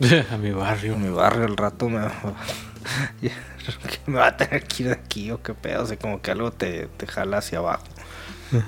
a 0.30 0.36
mi 0.36 0.50
barrio. 0.50 0.96
a 0.96 0.98
mi 0.98 1.08
barrio 1.08 1.46
al 1.46 1.56
rato 1.56 1.88
me, 1.88 2.00
va 4.14 4.26
a 4.26 4.36
tener 4.36 4.64
que 4.64 4.82
ir 4.82 4.88
de 4.90 4.94
aquí 4.96 5.30
o 5.30 5.42
qué 5.42 5.54
pedo, 5.54 5.84
o 5.84 5.86
sea, 5.86 5.96
como 5.98 6.20
que 6.20 6.30
algo 6.30 6.52
te, 6.52 6.88
te 6.98 7.06
jala 7.06 7.38
hacia 7.38 7.60
abajo, 7.60 7.84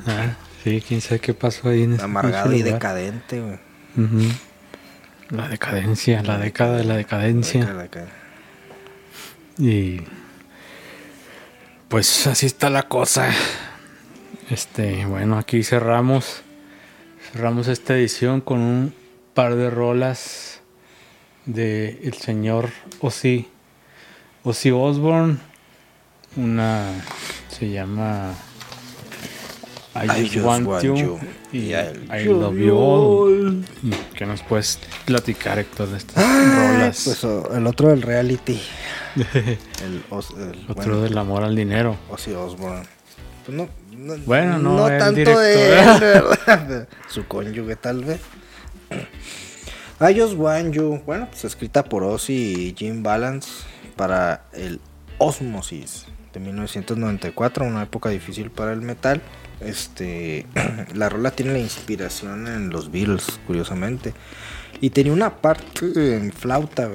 Ajá. 0.07 0.38
Sí, 0.66 0.83
quién 0.85 1.00
sabe 1.00 1.20
qué 1.20 1.33
pasó 1.33 1.68
ahí 1.68 1.85
en 1.85 1.92
ese 1.92 2.02
amargado 2.02 2.52
y 2.52 2.59
lugar. 2.59 2.72
decadente, 2.74 3.40
güey. 3.40 3.59
La 5.31 5.48
decadencia, 5.48 6.24
la 6.24 6.38
década 6.38 6.76
de 6.79 6.83
la 6.83 6.96
decadencia. 6.96 7.64
Deca- 7.72 8.09
Y 9.59 10.00
pues 11.88 12.26
así 12.26 12.46
está 12.46 12.68
la 12.68 12.83
cosa. 12.88 13.31
Este, 14.50 15.05
bueno, 15.07 15.38
aquí 15.38 15.62
cerramos. 15.62 16.42
Cerramos 17.33 17.68
esta 17.68 17.94
edición 17.94 18.40
con 18.40 18.59
un 18.59 18.92
par 19.35 19.55
de 19.55 19.70
rolas 19.70 20.62
de 21.44 22.00
el 22.02 22.14
señor 22.14 22.70
Ozzy, 23.00 23.46
Ozzy 24.42 24.72
Osbourne. 24.72 25.37
Una 26.35 26.88
se 27.50 27.70
llama 27.70 28.35
I, 30.04 30.28
Just, 30.28 30.37
want, 30.44 30.82
you, 30.82 31.18
y 31.52 31.59
Y 31.59 31.74
I, 31.74 32.20
I 32.22 32.24
Love 32.24 32.56
You 32.56 32.76
All. 32.76 33.64
¿Qué 34.14 34.26
nos 34.26 34.42
puedes 34.42 34.78
platicar, 35.04 35.59
Héctor, 35.59 35.88
de 35.88 35.98
estas 35.98 36.24
rolas? 36.24 37.02
Pues 37.04 37.24
el 37.24 37.66
otro 37.66 37.88
del 37.88 38.02
reality. 38.02 38.61
El, 39.16 40.02
Os- 40.11 40.30
el- 40.37 40.64
Otro 40.68 40.74
bueno, 40.74 41.00
del 41.02 41.16
amor 41.16 41.42
al 41.42 41.56
dinero. 41.56 41.96
Ozzy 42.11 42.32
Osbourne. 42.32 42.82
Pues 43.46 43.56
no, 43.56 43.68
no, 43.96 44.14
Bueno, 44.26 44.59
no, 44.59 44.88
el 44.88 44.98
tanto 44.98 45.38
de 45.38 45.56
director. 45.56 46.02
él, 46.02 46.22
¿verdad? 46.46 46.88
Su 47.09 47.26
cónyuge, 47.26 47.76
tal 47.76 48.04
vez. 48.04 48.20
I 50.00 50.18
Just 50.20 50.35
Want 50.37 50.74
You. 50.74 51.00
Bueno, 51.06 51.28
pues 51.30 51.44
escrita 51.46 51.85
por 51.85 52.02
Ozzy 52.02 52.32
y 52.35 52.74
Jim 52.76 53.02
Balance 53.02 53.48
para 53.96 54.44
el 54.52 54.80
Osmosis 55.18 56.04
de 56.35 56.40
1994, 56.40 57.64
una 57.64 57.85
época 57.85 58.11
difícil 58.11 58.50
para 58.50 58.72
el 58.74 58.82
metal. 58.82 59.22
Este, 59.60 60.46
la 60.94 61.08
rola 61.08 61.30
tiene 61.30 61.52
la 61.52 61.58
inspiración 61.58 62.46
en 62.46 62.70
los 62.70 62.90
Beatles, 62.90 63.40
curiosamente. 63.46 64.14
Y 64.80 64.90
tenía 64.90 65.12
una 65.12 65.36
parte 65.36 66.16
en 66.16 66.32
flauta 66.32 66.88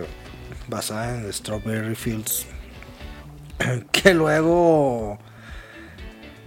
basada 0.67 1.17
en 1.17 1.31
Strawberry 1.33 1.95
Fields. 1.95 2.45
Que 3.91 4.13
luego 4.13 5.19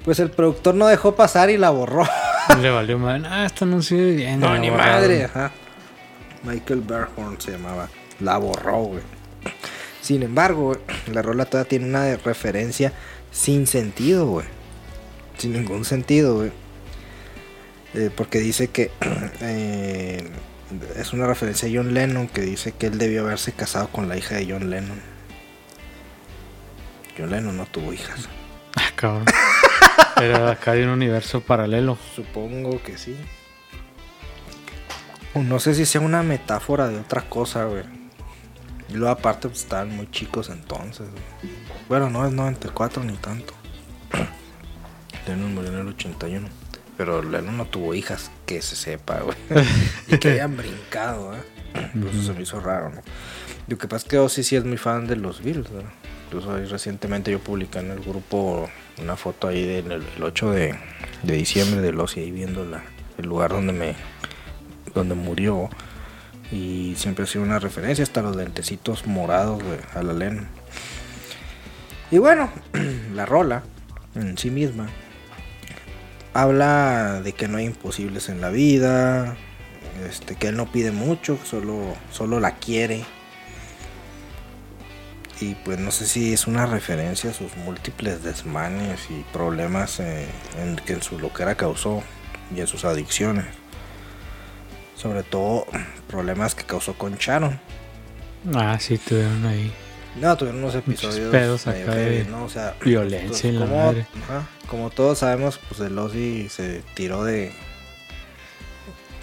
pues 0.05 0.19
el 0.21 0.31
productor 0.31 0.75
no 0.75 0.87
dejó 0.87 1.17
pasar 1.17 1.49
y 1.51 1.57
la 1.57 1.71
borró. 1.71 2.07
Le 2.61 2.71
valió 2.71 2.99
mal. 2.99 3.25
Ah, 3.27 3.47
esto 3.47 3.65
no 3.65 3.81
sirve 3.81 4.15
bien. 4.15 4.39
No, 4.41 4.53
la 4.53 4.59
ni 4.59 4.69
borraron. 4.69 4.95
madre. 4.95 5.25
Ajá. 5.25 5.51
Michael 6.43 6.83
Berhorn 6.83 7.41
se 7.41 7.53
llamaba. 7.53 7.89
La 8.21 8.37
borró, 8.37 8.83
güey. 8.83 9.03
Sin 10.03 10.23
embargo, 10.23 10.77
la 11.11 11.23
rola 11.23 11.47
todavía 11.47 11.69
tiene 11.69 11.87
una 11.87 12.17
referencia 12.17 12.93
sin 13.31 13.67
sentido, 13.67 14.27
güey. 14.27 14.47
Sin 15.39 15.53
ningún 15.53 15.85
sentido, 15.85 16.37
güey. 16.37 16.53
Eh, 17.95 18.11
porque 18.15 18.41
dice 18.41 18.69
que 18.69 18.91
eh, 19.41 20.29
es 20.97 21.13
una 21.13 21.27
referencia 21.27 21.69
a 21.69 21.73
John 21.73 21.95
Lennon 21.95 22.29
que 22.29 22.41
dice 22.41 22.73
que 22.73 22.87
él 22.87 22.99
debió 22.99 23.23
haberse 23.23 23.53
casado 23.53 23.89
con 23.89 24.09
la 24.09 24.17
hija 24.17 24.35
de 24.37 24.47
John 24.51 24.71
Lennon. 24.71 25.01
John 27.17 27.31
Lennon 27.31 27.57
no 27.57 27.67
tuvo 27.67 27.93
hijas. 27.93 28.29
Ah, 28.77 28.91
cabrón. 28.97 29.25
Pero 30.17 30.49
acá 30.49 30.73
hay 30.73 30.83
un 30.83 30.89
universo 30.89 31.41
paralelo. 31.41 31.97
Supongo 32.17 32.83
que 32.83 32.99
sí. 32.99 33.17
No 35.35 35.61
sé 35.61 35.77
si 35.77 35.87
sea 35.87 36.01
una 36.01 36.25
metáfora 36.25 36.89
de 36.89 36.99
otra 36.99 37.23
cosa, 37.23 37.67
güey. 37.67 37.85
Y 38.89 38.95
luego 38.95 39.13
aparte 39.13 39.49
pues, 39.49 39.61
estaban 39.61 39.95
muy 39.95 40.11
chicos 40.11 40.49
entonces. 40.51 41.09
güey. 41.09 41.55
Bueno, 41.89 42.11
no 42.11 42.27
es 42.27 42.33
94 42.33 43.05
ni 43.05 43.15
tanto. 43.15 43.55
Lennon 45.27 45.55
murió 45.55 45.71
en 45.73 45.79
el 45.81 45.89
81. 45.89 46.49
Pero 46.97 47.23
Lennon 47.23 47.57
no 47.57 47.65
tuvo 47.67 47.95
hijas, 47.95 48.31
que 48.47 48.63
se 48.63 48.77
sepa, 48.77 49.21
güey. 49.21 49.37
y 50.09 50.19
que 50.19 50.31
hayan 50.31 50.57
brincado, 50.57 51.35
¿eh? 51.35 51.43
Por 51.99 52.09
eso 52.11 52.23
se 52.23 52.33
me 52.35 52.43
hizo 52.43 52.61
raro, 52.61 52.91
¿no? 52.91 53.01
Lo 53.67 53.77
que 53.79 53.89
pasa 53.89 54.05
es 54.05 54.11
que 54.11 54.19
Ozzy 54.19 54.45
sí 54.45 54.55
es 54.57 54.65
muy 54.65 54.77
fan 54.77 55.07
de 55.09 55.17
los 55.17 55.43
Beatles, 55.43 55.73
¿verdad? 55.73 55.91
Incluso 56.27 56.55
ahí 56.55 56.65
recientemente 56.67 57.31
yo 57.33 57.41
publiqué 57.41 57.81
en 57.81 57.91
el 57.91 58.01
grupo 58.01 58.69
una 59.03 59.17
foto 59.17 59.49
ahí 59.49 59.65
del 59.67 59.91
el 59.91 60.23
8 60.23 60.51
de, 60.53 60.79
de 61.25 61.33
diciembre 61.35 61.81
de 61.81 61.91
Ozzy 61.99 62.21
ahí 62.21 62.31
viendo 62.31 62.65
la- 62.65 62.83
el 63.19 63.27
lugar 63.27 63.51
donde 63.51 63.73
me 63.73 63.95
donde 64.95 65.15
murió 65.17 65.69
y 66.53 66.95
siempre 66.97 67.25
ha 67.25 67.27
sido 67.27 67.43
una 67.43 67.59
referencia 67.59 68.03
hasta 68.05 68.23
los 68.23 68.37
lentecitos 68.37 69.07
morados 69.07 69.63
güey, 69.63 69.79
a 69.95 70.03
la 70.03 70.13
Lennon. 70.13 70.47
Y 72.11 72.19
bueno, 72.19 72.51
la 73.15 73.27
rola 73.27 73.63
en 74.15 74.39
sí 74.39 74.51
misma 74.51 74.89
habla 76.35 77.21
de 77.23 77.33
que 77.33 77.49
no 77.49 77.59
hay 77.59 77.67
imposibles 77.67 78.29
en 78.29 78.41
la 78.41 78.51
vida, 78.51 79.37
este, 80.07 80.35
que 80.35 80.49
él 80.49 80.57
no 80.57 80.71
pide 80.71 80.91
mucho, 80.91 81.39
solo, 81.45 81.95
solo 82.11 82.41
la 82.41 82.57
quiere. 82.57 83.05
Y 85.41 85.55
pues 85.55 85.79
no 85.79 85.91
sé 85.91 86.07
si 86.07 86.33
es 86.33 86.47
una 86.47 86.67
referencia 86.67 87.31
a 87.31 87.35
sus 87.35 87.57
múltiples 87.57 88.23
desmanes 88.23 89.01
y 89.11 89.25
problemas 89.33 90.01
en, 90.01 90.77
que 90.85 90.95
en 90.95 91.03
su 91.03 91.19
loquera 91.19 91.55
causó 91.55 92.03
y 92.55 92.61
en 92.61 92.67
sus 92.67 92.85
adicciones. 92.85 93.47
Sobre 94.97 95.23
todo 95.23 95.67
problemas 96.09 96.55
que 96.55 96.65
causó 96.65 96.95
con 96.95 97.17
Sharon. 97.17 97.59
Ah, 98.55 98.79
sí, 98.79 98.99
tuvieron 98.99 99.45
ahí. 99.47 99.73
No, 100.21 100.37
tuvieron 100.37 100.63
unos 100.63 100.75
episodios 100.75 101.31
pedos 101.31 101.67
acá 101.67 101.93
heavy, 101.93 102.25
¿no? 102.31 102.45
O 102.45 102.49
sea, 102.49 102.75
violencia 102.85 103.51
y 103.51 103.53
la 103.53 103.61
como, 103.67 103.77
madre. 103.77 104.07
ajá, 104.23 104.47
como 104.69 104.91
todos 104.91 105.19
sabemos, 105.19 105.59
pues 105.69 105.81
el 105.81 105.99
Ozzy 105.99 106.49
se 106.49 106.83
tiró 106.95 107.25
de 107.25 107.53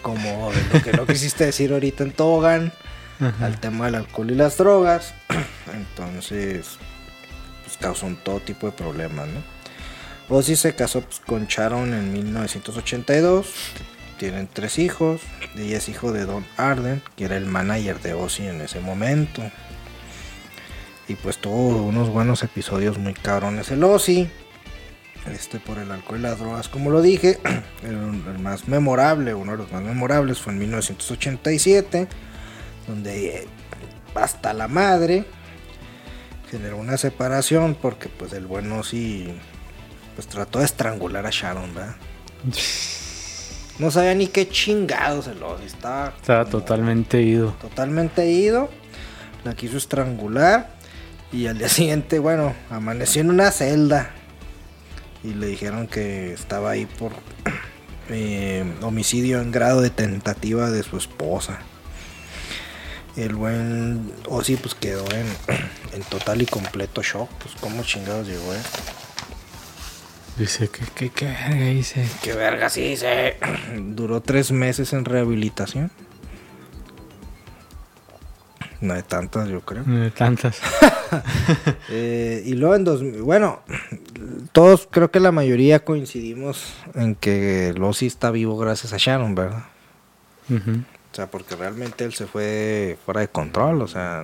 como 0.02 0.52
de 0.52 0.64
lo 0.74 0.84
que 0.84 0.92
no 0.94 1.06
quisiste 1.06 1.46
decir 1.46 1.72
ahorita 1.72 2.04
en 2.04 2.12
Togan 2.12 2.74
Ajá. 3.20 3.46
al 3.46 3.60
tema 3.60 3.86
del 3.86 3.96
alcohol 3.96 4.32
y 4.32 4.36
las 4.36 4.58
drogas. 4.58 5.14
Entonces, 5.74 6.78
pues 7.64 7.78
causó 7.78 8.08
un 8.08 8.18
todo 8.18 8.40
tipo 8.40 8.68
de 8.68 8.74
problemas, 8.74 9.28
¿no? 9.28 9.42
Ozzy 10.36 10.56
se 10.56 10.76
casó 10.76 11.02
pues, 11.02 11.20
con 11.20 11.46
Sharon 11.48 11.94
en 11.94 12.12
1982. 12.14 13.48
Tienen 14.18 14.48
tres 14.52 14.80
hijos. 14.80 15.22
Ella 15.58 15.78
es 15.78 15.90
hijo 15.90 16.12
de 16.12 16.26
Don 16.26 16.46
Arden, 16.58 17.02
que 17.16 17.26
era 17.26 17.38
el 17.38 17.46
manager 17.46 18.00
de 18.02 18.14
Ozzy 18.14 18.48
en 18.48 18.62
ese 18.62 18.80
momento. 18.80 19.42
Y 21.08 21.16
pues 21.16 21.38
tuvo 21.38 21.84
unos 21.84 22.10
buenos 22.10 22.44
episodios 22.44 22.98
muy 22.98 23.14
cabrones 23.14 23.70
el 23.72 23.84
Ozzy. 23.84 24.30
Este 25.32 25.60
por 25.60 25.78
el 25.78 25.92
alcohol 25.92 26.20
y 26.20 26.22
las 26.24 26.40
drogas, 26.40 26.68
como 26.70 26.90
lo 26.90 27.02
dije. 27.02 27.40
El, 27.84 27.96
el 27.96 28.40
más 28.40 28.68
memorable, 28.68 29.34
uno 29.34 29.52
de 29.54 29.58
los 29.60 29.72
más 29.72 29.82
memorables 29.84 30.40
fue 30.40 30.54
en 30.54 30.60
1987. 30.60 32.08
Donde 32.88 33.28
eh, 33.38 33.48
hasta 34.16 34.54
la 34.54 34.68
madre 34.68 35.26
generó 36.50 36.78
una 36.78 36.98
separación 36.98 37.76
porque 37.80 38.10
pues 38.10 38.34
el 38.34 38.46
buen 38.46 38.72
Ozzy 38.72 39.32
pues 40.16 40.28
trató 40.28 40.60
de 40.60 40.66
estrangular 40.66 41.26
a 41.26 41.30
Sharon, 41.32 41.74
¿verdad? 41.74 41.96
No 43.80 43.90
sabía 43.90 44.14
ni 44.14 44.28
qué 44.28 44.48
chingados 44.48 45.26
el 45.28 45.42
Ozzy. 45.42 45.66
Estaba 45.66 46.14
Estaba 46.16 46.46
totalmente 46.46 47.22
ido. 47.22 47.52
totalmente 47.62 48.30
ido. 48.30 48.70
La 49.44 49.56
quiso 49.56 49.78
estrangular. 49.78 50.76
Y 51.34 51.48
al 51.48 51.58
día 51.58 51.70
siguiente, 51.70 52.20
bueno, 52.20 52.54
amaneció 52.70 53.22
en 53.22 53.30
una 53.30 53.52
celda. 53.52 54.12
Y 55.24 55.34
le 55.34 55.48
dijeron 55.48 55.88
que 55.88 56.34
estaba 56.34 56.72
ahí 56.72 56.86
por 56.86 57.14
eh, 58.10 58.66
homicidio 58.82 59.40
en 59.40 59.52
grado 59.52 59.82
de 59.82 59.90
tentativa 59.90 60.70
de 60.70 60.84
su 60.84 60.98
esposa. 60.98 61.60
El 63.16 63.36
buen 63.36 64.12
Ozzy 64.28 64.56
pues 64.56 64.74
quedó 64.76 65.06
en, 65.12 65.26
en 65.94 66.02
total 66.10 66.42
y 66.42 66.46
completo 66.46 67.02
shock. 67.02 67.30
Pues 67.42 67.56
cómo 67.62 67.84
chingados 67.84 68.28
llegó 68.28 68.54
esto. 68.54 68.80
Dice, 70.38 70.70
¿qué, 70.70 70.86
qué, 70.96 71.10
qué 71.12 71.26
verga 71.26 71.70
hice? 71.70 72.08
Qué 72.22 72.34
verga 72.34 72.70
sí 72.70 72.82
hice. 72.82 73.38
Duró 73.78 74.22
tres 74.22 74.52
meses 74.52 74.92
en 74.92 75.06
rehabilitación. 75.06 75.92
No 78.82 78.96
de 78.96 79.04
tantas, 79.04 79.48
yo 79.48 79.62
creo. 79.62 79.84
De 79.84 80.12
tantas. 80.12 80.60
Eh, 81.90 82.42
y 82.46 82.54
luego 82.54 82.74
en 82.76 82.86
dos, 82.86 83.04
bueno, 83.22 83.60
todos 84.54 84.88
creo 84.90 85.12
que 85.12 85.20
la 85.20 85.32
mayoría 85.34 85.84
coincidimos 85.84 86.74
en 86.96 87.16
que 87.16 87.74
Lossi 87.78 88.08
está 88.08 88.32
vivo 88.32 88.58
gracias 88.58 88.94
a 88.94 88.98
Sharon, 88.98 89.36
¿verdad? 89.36 89.66
O 91.12 91.16
sea, 91.16 91.30
porque 91.30 91.56
realmente 91.58 92.06
él 92.06 92.14
se 92.14 92.28
fue 92.28 92.98
fuera 93.06 93.20
de 93.22 93.28
control, 93.28 93.82
o 93.82 93.88
sea, 93.90 94.24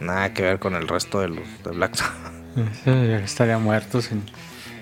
na- 0.00 0.06
nada 0.06 0.34
que 0.34 0.42
ver 0.42 0.58
con 0.58 0.74
el 0.74 0.86
resto 0.88 1.20
de 1.20 1.28
los 1.28 1.38
de 1.64 1.70
Black 1.70 1.94
Sabbath. 1.94 3.24
Estaría 3.24 3.58
muerto 3.58 4.02
sin, 4.02 4.22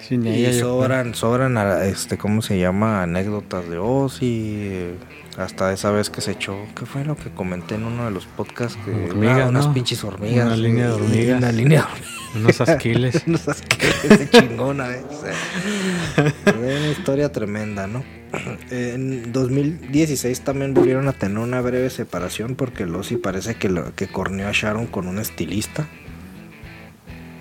sin 0.00 0.26
ella. 0.26 0.50
Y 0.50 0.58
yo 0.58 0.60
sobran, 0.66 1.14
sobran, 1.14 1.56
a- 1.56 1.84
este, 1.84 2.18
¿cómo 2.18 2.42
se 2.42 2.58
llama? 2.58 3.04
Anécdotas 3.04 3.68
de 3.68 3.78
Ozzy. 3.78 4.94
Hasta 5.36 5.72
esa 5.72 5.90
vez 5.90 6.10
que 6.10 6.20
se 6.20 6.30
echó, 6.32 6.56
¿qué 6.78 6.86
fue 6.86 7.04
lo 7.04 7.16
que 7.16 7.30
comenté 7.30 7.74
en 7.74 7.84
uno 7.84 8.04
de 8.04 8.12
los 8.12 8.26
podcasts? 8.26 8.78
Que 8.84 8.90
Hormigas, 8.92 9.36
una- 9.36 9.48
unas 9.48 9.66
¿no? 9.66 9.74
pinches 9.74 10.04
hormigas. 10.04 10.46
Una 10.46 10.56
línea 10.56 10.86
de 10.86 10.92
hormigas. 10.92 11.38
Una 11.38 11.52
línea 11.52 11.80
de 11.80 11.86
hormigas. 11.86 12.10
Unos 12.36 12.60
asquiles. 12.60 13.22
Unos 13.26 13.48
asquerosos 13.48 14.18
de 14.18 14.30
chingona, 14.30 14.90
¿eh? 14.92 15.02
Una 16.56 16.88
historia 16.88 17.32
tremenda, 17.32 17.86
¿no? 17.88 18.04
En 18.70 19.32
2016 19.32 20.40
también 20.42 20.72
volvieron 20.74 21.06
a 21.08 21.12
tener 21.12 21.38
una 21.38 21.60
breve 21.60 21.90
separación 21.90 22.54
porque 22.56 22.86
Lossi 22.86 23.16
parece 23.16 23.54
que, 23.56 23.68
lo, 23.68 23.94
que 23.94 24.08
corneó 24.08 24.48
a 24.48 24.52
Sharon 24.52 24.86
con 24.86 25.06
un 25.08 25.18
estilista. 25.18 25.86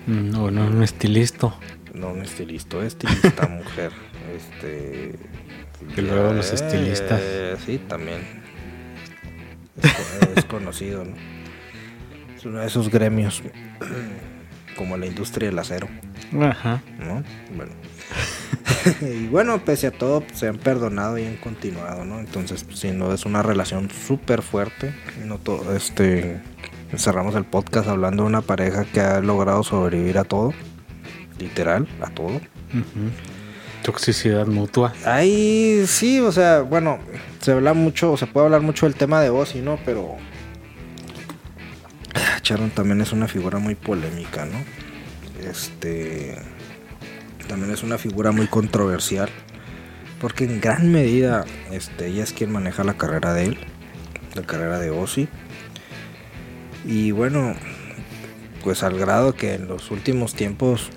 Mm, 0.06 0.36
o 0.36 0.50
no, 0.50 0.66
un 0.66 0.82
estilisto. 0.82 1.56
No 1.94 2.08
un 2.10 2.22
estilista, 2.22 2.84
estilista 2.84 3.46
mujer. 3.48 3.92
Este. 4.36 5.14
Y 5.96 6.00
luego 6.00 6.32
los 6.32 6.52
estilistas. 6.52 7.20
Sí, 7.64 7.78
también. 7.88 8.20
Es, 9.82 9.92
co- 9.92 10.28
es 10.36 10.44
conocido, 10.46 11.04
¿no? 11.04 11.14
Es 12.36 12.44
uno 12.44 12.60
de 12.60 12.66
esos 12.66 12.90
gremios. 12.90 13.42
Como 14.76 14.96
la 14.96 15.06
industria 15.06 15.48
del 15.50 15.58
acero. 15.58 15.86
Ajá. 16.40 16.82
¿no? 16.98 17.22
Bueno. 17.56 17.72
y 19.02 19.28
bueno, 19.28 19.64
pese 19.64 19.86
a 19.86 19.90
todo, 19.92 20.20
pues, 20.22 20.38
se 20.40 20.48
han 20.48 20.58
perdonado 20.58 21.16
y 21.16 21.24
han 21.24 21.36
continuado, 21.36 22.04
¿no? 22.04 22.18
Entonces, 22.18 22.64
pues, 22.64 22.80
sí, 22.80 22.90
no 22.90 23.12
es 23.14 23.24
una 23.24 23.42
relación 23.42 23.88
súper 23.90 24.42
fuerte. 24.42 24.92
No 25.24 25.38
todo, 25.38 25.76
este, 25.76 26.40
cerramos 26.96 27.36
el 27.36 27.44
podcast 27.44 27.88
hablando 27.88 28.24
de 28.24 28.28
una 28.30 28.42
pareja 28.42 28.84
que 28.84 29.00
ha 29.00 29.20
logrado 29.20 29.62
sobrevivir 29.62 30.18
a 30.18 30.24
todo, 30.24 30.52
literal, 31.38 31.86
a 32.00 32.10
todo. 32.10 32.36
Ujú. 32.36 33.10
Toxicidad 33.84 34.46
mutua. 34.46 34.94
Ahí 35.04 35.84
sí, 35.86 36.18
o 36.18 36.32
sea, 36.32 36.62
bueno, 36.62 37.00
se 37.42 37.52
habla 37.52 37.74
mucho, 37.74 38.16
se 38.16 38.26
puede 38.26 38.46
hablar 38.46 38.62
mucho 38.62 38.86
del 38.86 38.94
tema 38.94 39.20
de 39.20 39.28
Ozzy, 39.28 39.60
¿no? 39.60 39.78
Pero 39.84 40.16
Sharon 42.42 42.70
también 42.70 43.02
es 43.02 43.12
una 43.12 43.28
figura 43.28 43.58
muy 43.58 43.74
polémica, 43.74 44.46
¿no? 44.46 44.56
Este 45.46 46.38
también 47.46 47.72
es 47.72 47.82
una 47.82 47.98
figura 47.98 48.32
muy 48.32 48.46
controversial, 48.46 49.28
porque 50.18 50.44
en 50.44 50.62
gran 50.62 50.90
medida, 50.90 51.44
este, 51.70 52.06
ella 52.06 52.24
es 52.24 52.32
quien 52.32 52.50
maneja 52.50 52.84
la 52.84 52.94
carrera 52.94 53.34
de 53.34 53.44
él, 53.44 53.58
la 54.34 54.42
carrera 54.42 54.78
de 54.78 54.88
Ozzy. 54.88 55.28
Y 56.86 57.10
bueno, 57.10 57.54
pues 58.62 58.82
al 58.82 58.98
grado 58.98 59.34
que 59.34 59.52
en 59.52 59.68
los 59.68 59.90
últimos 59.90 60.32
tiempos 60.32 60.90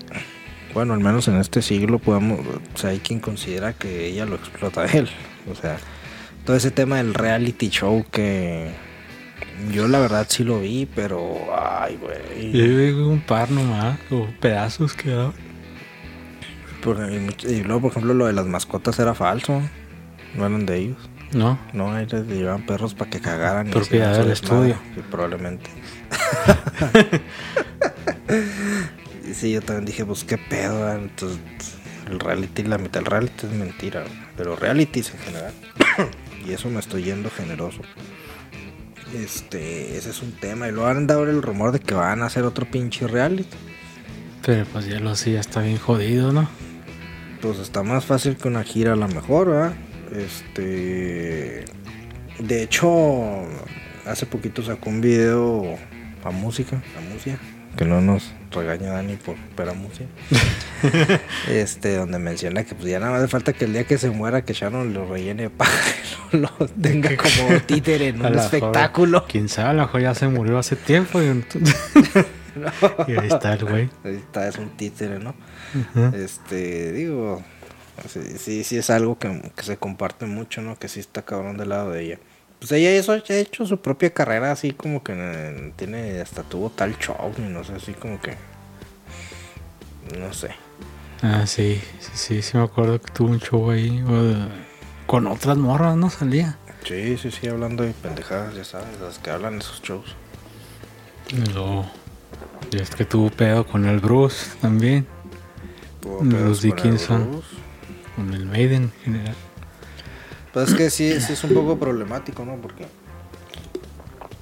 bueno, 0.78 0.94
al 0.94 1.00
menos 1.00 1.28
en 1.28 1.38
este 1.38 1.64
siglo 1.64 1.98
podemos, 1.98 2.40
o 2.40 2.78
sea, 2.78 2.92
hay 2.92 3.00
quien 3.00 3.20
considera 3.20 3.74
que 3.74 4.06
ella 4.06 4.28
lo 4.28 4.36
explota 4.36 4.82
a 4.82 4.86
él. 4.86 5.10
O 5.52 5.56
sea, 5.56 5.78
todo 6.46 6.56
ese 6.56 6.70
tema 6.70 6.98
del 6.98 7.16
reality 7.16 7.70
show 7.70 8.06
que 8.12 8.70
yo 9.74 9.88
la 9.88 9.98
verdad 10.00 10.28
sí 10.30 10.44
lo 10.44 10.60
vi, 10.60 10.86
pero 10.86 11.36
ay, 11.60 11.98
güey. 12.00 12.52
yo 12.52 12.78
digo 12.78 13.10
un 13.10 13.22
par 13.22 13.50
nomás, 13.50 13.98
o 14.12 14.28
pedazos. 14.40 14.96
Por- 16.84 17.12
Y, 17.12 17.64
luego, 17.64 17.82
por 17.82 17.92
ejemplo, 17.94 18.14
lo 18.14 18.28
de 18.28 18.34
las 18.34 18.46
mascotas 18.46 19.00
era 19.00 19.16
falso. 19.16 19.60
No 20.36 20.46
eran 20.46 20.68
de 20.68 20.78
ellos. 20.78 21.10
No, 21.34 21.58
No, 21.74 21.92
les 22.00 22.14
llevaban 22.28 22.68
perros 22.68 22.94
para 22.94 23.10
que 23.10 23.20
cagaran. 23.20 23.72
Propiedad 23.72 24.16
del 24.16 24.30
estudio. 24.30 24.78
Sí, 24.94 25.02
probablemente. 25.10 25.72
Y 29.28 29.34
sí, 29.34 29.52
yo 29.52 29.62
también 29.62 29.86
dije, 29.86 30.06
pues 30.06 30.24
qué 30.24 30.38
pedo. 30.38 30.80
¿verdad? 30.80 31.00
Entonces, 31.04 31.40
el 32.10 32.20
reality, 32.20 32.64
la 32.64 32.78
mitad 32.78 33.02
del 33.02 33.06
reality 33.06 33.46
es 33.46 33.52
mentira. 33.52 34.06
Pero 34.38 34.56
realities 34.56 35.12
en 35.12 35.20
general. 35.20 35.54
y 36.48 36.54
eso 36.54 36.70
me 36.70 36.80
estoy 36.80 37.04
yendo 37.04 37.30
generoso. 37.30 37.82
Este, 39.14 39.98
ese 39.98 40.12
es 40.12 40.22
un 40.22 40.32
tema. 40.32 40.68
Y 40.68 40.72
luego 40.72 40.88
han 40.88 41.08
dado 41.08 41.24
el 41.24 41.42
rumor 41.42 41.72
de 41.72 41.80
que 41.80 41.94
van 41.94 42.22
a 42.22 42.28
hacer 42.28 42.44
otro 42.44 42.66
pinche 42.70 43.08
reality. 43.08 43.50
pero 44.44 44.66
pues 44.66 44.86
ya 44.86 45.00
lo 45.00 45.16
sé, 45.16 45.34
ya 45.34 45.42
está 45.42 45.62
bien 45.62 45.78
jodido, 45.78 46.32
¿no? 46.32 46.50
Pues 47.42 47.60
está 47.60 47.84
más 47.84 48.06
fácil 48.06 48.38
que 48.38 48.48
una 48.48 48.64
gira 48.64 48.94
a 48.94 48.96
lo 48.96 49.08
mejor, 49.08 49.50
¿verdad? 49.50 49.76
Este. 50.12 51.66
De 52.40 52.64
hecho, 52.64 53.44
hace 54.06 54.26
poquito 54.26 54.64
sacó 54.64 54.90
un 54.90 55.02
video 55.02 55.78
a 56.24 56.32
música, 56.32 56.82
a 56.98 57.14
música. 57.14 57.40
Que 57.78 57.86
no 57.86 58.02
nos 58.02 58.34
regaña 58.52 58.92
Dani 58.94 59.16
por 59.18 59.36
ver 59.56 59.70
a 59.70 59.74
música. 59.74 60.06
este, 61.50 61.96
donde 61.96 62.20
menciona 62.20 62.64
que 62.64 62.76
pues 62.76 62.88
ya 62.88 63.00
nada 63.00 63.12
más 63.12 63.22
hace 63.22 63.30
falta 63.30 63.54
que 63.54 63.66
el 63.66 63.74
día 63.74 63.84
que 63.84 63.98
se 63.98 64.10
muera 64.10 64.44
que 64.44 64.54
Sharon 64.54 64.94
lo 64.94 65.08
rellene 65.08 65.44
de 65.44 65.50
paja 65.50 65.92
y 66.32 66.38
lo, 66.38 66.50
lo 66.60 66.68
tenga 66.68 67.12
como 67.16 67.60
títere 67.62 68.10
en 68.10 68.22
un 68.26 68.34
lo 68.34 68.42
espectáculo. 68.42 69.26
Quién 69.28 69.48
sabe, 69.48 69.70
a 69.70 69.74
lo 69.74 69.82
mejor 69.84 70.02
ya 70.02 70.16
se 70.16 70.28
murió 70.28 70.58
hace 70.58 70.76
tiempo. 70.76 71.22
Y, 71.22 71.28
ahí 73.18 73.28
está 73.28 73.54
el 73.54 73.66
güey. 73.66 73.90
Ahí 74.04 74.16
está, 74.16 74.48
es 74.48 74.58
un 74.58 74.70
títere, 74.72 75.20
¿no? 75.20 75.36
Este, 76.14 76.92
digo, 76.94 77.44
sí, 78.08 78.22
sí, 78.40 78.64
sí 78.64 78.78
es 78.78 78.90
algo 78.90 79.20
que, 79.20 79.52
que 79.56 79.64
se 79.64 79.78
comparte 79.78 80.26
mucho, 80.26 80.62
¿no? 80.62 80.78
Que 80.80 80.88
sí 80.88 81.00
está 81.00 81.22
cabrón 81.22 81.58
del 81.58 81.70
lado 81.70 81.92
de 81.92 82.04
ella. 82.04 82.20
Pues 82.60 82.72
ella 82.72 82.92
eso, 82.92 83.12
ha 83.12 83.18
hecho 83.18 83.66
su 83.66 83.80
propia 83.80 84.12
carrera 84.12 84.52
así 84.52 84.72
como 84.72 85.04
que 85.04 85.74
tiene, 85.76 86.20
hasta 86.22 86.44
tuvo 86.44 86.70
tal 86.72 86.98
show, 86.98 87.32
y 87.38 87.42
no 87.42 87.64
sé, 87.64 87.74
así 87.74 87.94
como 87.94 88.20
que, 88.20 88.36
no 90.18 90.34
sé. 90.34 90.50
Ah, 91.22 91.46
sí, 91.46 91.82
sí, 92.00 92.12
sí, 92.14 92.42
sí 92.42 92.58
me 92.58 92.64
acuerdo 92.64 93.00
que 93.02 93.12
tuvo 93.12 93.30
un 93.30 93.40
show 93.40 93.70
ahí. 93.70 94.04
con 95.06 95.28
otras 95.28 95.58
morras, 95.58 95.96
¿no? 95.96 96.10
Salía. 96.10 96.58
Sí, 96.84 97.18
sí, 97.18 97.32
sí, 97.32 97.48
hablando 97.48 97.84
de 97.84 97.92
pendejadas, 97.92 98.56
ya 98.56 98.64
sabes, 98.64 99.00
las 99.02 99.20
que 99.20 99.30
hablan 99.30 99.56
en 99.56 99.60
esos 99.60 99.82
shows. 99.82 100.16
Luego, 101.54 101.86
y 102.72 102.78
es 102.78 102.90
que 102.90 103.06
tuvo 103.06 103.30
pedo 103.30 103.66
con 103.66 103.86
el 103.86 104.00
Bruce 104.00 104.56
también. 104.62 105.06
Los 106.04 106.28
pedos 106.28 106.60
con 106.60 106.70
el 106.70 106.76
Dickinson. 106.76 107.42
Con 108.16 108.34
el 108.34 108.46
Maiden 108.46 108.84
en 108.84 108.92
general. 109.04 109.36
Pues 110.58 110.70
es 110.70 110.76
que 110.76 110.90
sí, 110.90 111.22
sí 111.22 111.34
es 111.34 111.44
un 111.44 111.54
poco 111.54 111.78
problemático, 111.78 112.44
¿no? 112.44 112.56
Porque, 112.56 112.88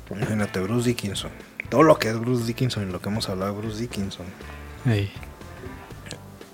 imagínate, 0.09 0.61
Bruce 0.61 0.88
Dickinson. 0.88 1.30
Todo 1.68 1.84
lo 1.84 1.99
que 1.99 2.07
es 2.07 2.18
Bruce 2.18 2.45
Dickinson 2.45 2.88
y 2.88 2.91
lo 2.93 3.01
que 3.01 3.09
hemos 3.09 3.28
hablado 3.28 3.53
de 3.53 3.59
Bruce 3.59 3.82
Dickinson. 3.82 4.26
Ahí. 4.86 5.11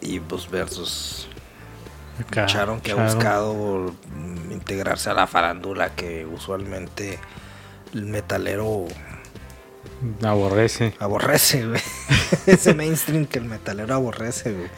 Y 0.01 0.19
pues 0.19 0.49
versus 0.49 1.27
Acá, 2.19 2.47
Sharon 2.47 2.81
que 2.81 2.93
ha 2.93 2.95
buscado 2.95 3.93
integrarse 4.49 5.11
a 5.11 5.13
la 5.13 5.27
farándula 5.27 5.93
que 5.93 6.25
usualmente 6.25 7.19
el 7.93 8.07
metalero 8.07 8.87
Aborrece. 10.23 10.95
aborrece, 10.97 11.67
güey. 11.67 11.81
Ese 12.47 12.73
mainstream 12.73 13.27
que 13.27 13.37
el 13.37 13.45
metalero 13.45 13.93
aborrece, 13.93 14.53
güey. 14.53 14.69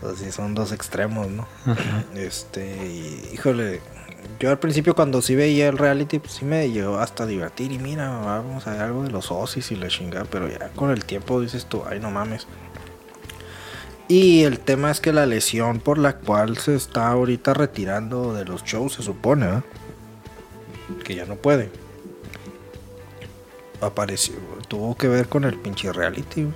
Pues 0.00 0.18
sí, 0.18 0.30
son 0.30 0.54
dos 0.54 0.72
extremos, 0.72 1.28
¿no? 1.28 1.46
Ajá. 1.66 2.04
Este, 2.14 2.86
y, 2.86 3.30
híjole, 3.34 3.80
yo 4.38 4.50
al 4.50 4.58
principio 4.58 4.94
cuando 4.94 5.20
sí 5.20 5.34
veía 5.34 5.68
el 5.68 5.78
reality, 5.78 6.20
pues 6.20 6.34
sí 6.34 6.44
me 6.44 6.70
llegó 6.70 6.98
hasta 6.98 7.24
a 7.24 7.26
divertir. 7.26 7.72
Y 7.72 7.78
mira, 7.78 8.08
vamos 8.08 8.66
a 8.66 8.72
ver 8.72 8.82
algo 8.82 9.02
de 9.02 9.10
los 9.10 9.30
Osis 9.30 9.70
y 9.72 9.76
la 9.76 9.88
chingada, 9.88 10.24
pero 10.30 10.48
ya 10.48 10.68
con 10.70 10.90
el 10.90 11.04
tiempo 11.04 11.40
dices 11.40 11.66
tú, 11.66 11.82
ay, 11.88 11.98
no 11.98 12.10
mames. 12.10 12.46
Y 14.06 14.44
el 14.44 14.58
tema 14.58 14.90
es 14.90 15.00
que 15.00 15.12
la 15.12 15.26
lesión 15.26 15.80
por 15.80 15.98
la 15.98 16.16
cual 16.16 16.56
se 16.56 16.74
está 16.74 17.08
ahorita 17.08 17.52
retirando 17.52 18.32
de 18.32 18.44
los 18.44 18.64
shows, 18.64 18.94
se 18.94 19.02
supone, 19.02 19.46
¿verdad? 19.46 19.64
Que 21.04 21.14
ya 21.14 21.26
no 21.26 21.36
puede. 21.36 21.70
Apareció, 23.80 24.34
tuvo 24.68 24.96
que 24.96 25.08
ver 25.08 25.28
con 25.28 25.44
el 25.44 25.56
pinche 25.56 25.92
reality. 25.92 26.46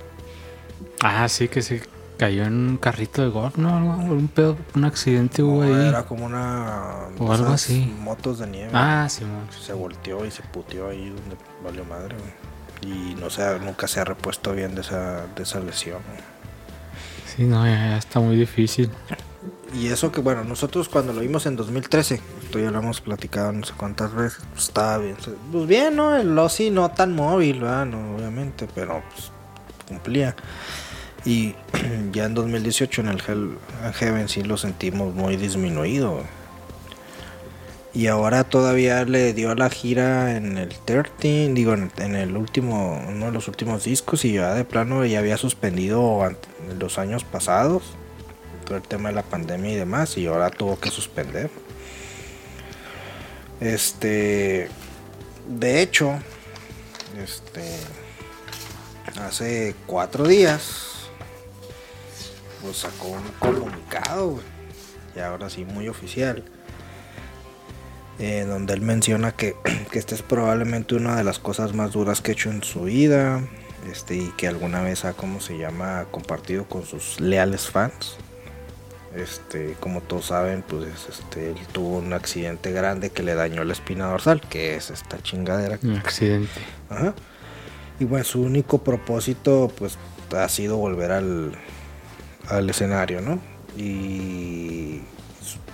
Ah, 1.01 1.29
sí, 1.29 1.47
que 1.47 1.61
se 1.61 1.83
cayó 2.17 2.43
en 2.43 2.53
un 2.69 2.77
carrito 2.77 3.21
de 3.21 3.29
golf, 3.29 3.57
¿no? 3.57 3.75
Algo, 3.75 4.13
un 4.13 4.27
pedo, 4.27 4.57
un 4.75 4.85
accidente 4.85 5.43
hubo 5.43 5.63
No, 5.63 5.75
ahí. 5.75 5.87
Era 5.87 6.03
como 6.03 6.25
una. 6.25 7.07
O 7.19 7.31
algo 7.31 7.49
así. 7.51 7.93
Motos 7.99 8.39
de 8.39 8.47
nieve. 8.47 8.71
Ah, 8.73 9.07
Simón. 9.09 9.47
se 9.59 9.73
volteó 9.73 10.25
y 10.25 10.31
se 10.31 10.41
puteó 10.43 10.89
ahí 10.89 11.09
donde 11.09 11.35
valió 11.63 11.85
madre, 11.85 12.15
güey. 12.17 12.53
Y 12.93 13.15
no 13.15 13.29
sé, 13.29 13.59
nunca 13.59 13.87
se 13.87 13.99
ha 13.99 14.03
repuesto 14.03 14.53
bien 14.53 14.75
de 14.75 14.81
esa, 14.81 15.25
de 15.35 15.43
esa 15.43 15.59
lesión. 15.59 15.99
güey. 16.09 16.21
Sí, 17.35 17.43
no, 17.43 17.65
ya, 17.65 17.73
ya 17.91 17.97
está 17.97 18.19
muy 18.19 18.35
difícil. 18.35 18.91
Y 19.73 19.87
eso 19.87 20.11
que, 20.11 20.21
bueno, 20.21 20.43
nosotros 20.43 20.87
cuando 20.87 21.13
lo 21.13 21.21
vimos 21.21 21.45
en 21.47 21.55
2013, 21.55 22.21
esto 22.43 22.59
ya 22.59 22.69
lo 22.69 22.79
hemos 22.79 23.01
platicado 23.01 23.51
no 23.51 23.65
sé 23.65 23.73
cuántas 23.75 24.13
veces, 24.13 24.39
pues 24.53 24.65
estaba 24.65 24.99
bien. 24.99 25.15
Pues 25.51 25.67
bien, 25.67 25.95
¿no? 25.95 26.15
El 26.15 26.37
Ozzy 26.37 26.69
no 26.69 26.91
tan 26.91 27.15
móvil, 27.15 27.61
¿verdad? 27.61 27.85
No, 27.87 28.15
obviamente, 28.15 28.67
pero 28.75 29.01
pues 29.13 29.31
cumplía. 29.87 30.35
Y 31.25 31.55
ya 32.11 32.25
en 32.25 32.33
2018 32.33 33.01
en 33.01 33.07
el 33.07 33.21
Hell 33.25 33.57
en 33.83 33.93
Heaven 33.93 34.29
sí 34.29 34.43
lo 34.43 34.57
sentimos 34.57 35.13
muy 35.13 35.37
disminuido. 35.37 36.21
Y 37.93 38.07
ahora 38.07 38.43
todavía 38.43 39.05
le 39.05 39.33
dio 39.33 39.53
la 39.53 39.69
gira 39.69 40.35
en 40.35 40.57
el 40.57 40.69
13, 40.69 41.51
digo, 41.53 41.75
en, 41.75 42.15
el 42.15 42.35
último, 42.35 42.99
uno 43.07 43.27
de 43.27 43.31
los 43.31 43.47
últimos 43.47 43.83
discos 43.83 44.25
y 44.25 44.33
ya 44.33 44.55
de 44.55 44.65
plano 44.65 45.05
ya 45.05 45.19
había 45.19 45.37
suspendido 45.37 46.27
los 46.79 46.97
años 46.97 47.23
pasados 47.23 47.83
todo 48.63 48.77
el 48.77 48.83
tema 48.83 49.09
de 49.09 49.15
la 49.15 49.23
pandemia 49.23 49.71
y 49.71 49.75
demás 49.75 50.17
y 50.17 50.25
ahora 50.25 50.49
tuvo 50.49 50.79
que 50.79 50.89
suspender. 50.89 51.49
Este, 53.59 54.69
de 55.47 55.81
hecho, 55.81 56.13
este, 57.23 57.61
hace 59.21 59.75
cuatro 59.85 60.27
días, 60.27 60.92
pues 62.63 62.77
sacó 62.77 63.09
un 63.09 63.23
comunicado, 63.37 64.29
güey, 64.29 64.45
y 65.15 65.19
ahora 65.19 65.49
sí 65.49 65.65
muy 65.65 65.87
oficial, 65.87 66.43
eh, 68.17 68.45
donde 68.47 68.73
él 68.73 68.81
menciona 68.81 69.33
que, 69.33 69.55
que 69.91 69.99
esta 69.99 70.15
es 70.15 70.23
probablemente 70.23 70.95
una 70.95 71.15
de 71.15 71.23
las 71.23 71.37
cosas 71.37 71.73
más 71.75 71.91
duras 71.91 72.21
que 72.21 72.31
ha 72.31 72.33
hecho 72.33 72.49
en 72.49 72.63
su 72.63 72.83
vida, 72.83 73.41
este 73.91 74.15
y 74.15 74.33
que 74.37 74.47
alguna 74.47 74.81
vez 74.81 75.05
ha 75.05 75.13
como 75.13 75.41
se 75.41 75.57
llama 75.57 76.05
compartido 76.11 76.65
con 76.65 76.85
sus 76.85 77.19
leales 77.19 77.67
fans 77.67 78.17
este 79.15 79.75
como 79.79 80.01
todos 80.01 80.27
saben 80.27 80.63
pues 80.67 80.87
este 81.07 81.51
él 81.51 81.57
tuvo 81.71 81.97
un 81.97 82.13
accidente 82.13 82.71
grande 82.71 83.09
que 83.09 83.23
le 83.23 83.35
dañó 83.35 83.63
la 83.63 83.73
espina 83.73 84.07
dorsal 84.07 84.41
que 84.41 84.75
es 84.75 84.89
esta 84.89 85.21
chingadera 85.21 85.77
Un 85.83 85.97
accidente. 85.97 86.61
Ajá. 86.89 87.13
y 87.99 88.05
bueno 88.05 88.25
su 88.25 88.41
único 88.41 88.83
propósito 88.83 89.71
pues 89.77 89.97
ha 90.35 90.49
sido 90.49 90.77
volver 90.77 91.11
al 91.11 91.51
al 92.49 92.69
escenario 92.69 93.21
no 93.21 93.39
y 93.77 95.01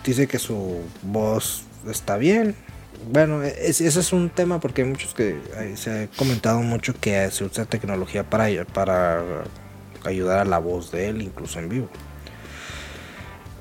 dice 0.03 0.27
que 0.27 0.39
su 0.39 0.81
voz 1.03 1.63
está 1.89 2.17
bien 2.17 2.55
bueno, 3.11 3.43
es- 3.43 3.79
ese 3.81 3.99
es 4.01 4.11
un 4.13 4.29
tema 4.29 4.59
porque 4.59 4.81
hay 4.81 4.87
muchos 4.89 5.13
que 5.13 5.39
eh, 5.57 5.73
se 5.77 6.03
ha 6.03 6.07
comentado 6.17 6.61
mucho 6.61 6.93
que 6.99 7.31
se 7.31 7.45
usa 7.45 7.63
tecnología 7.65 8.29
para, 8.29 8.49
para 8.65 9.23
ayudar 10.03 10.39
a 10.39 10.45
la 10.45 10.57
voz 10.59 10.91
de 10.91 11.07
él, 11.07 11.21
incluso 11.21 11.59
en 11.59 11.69
vivo. 11.69 11.89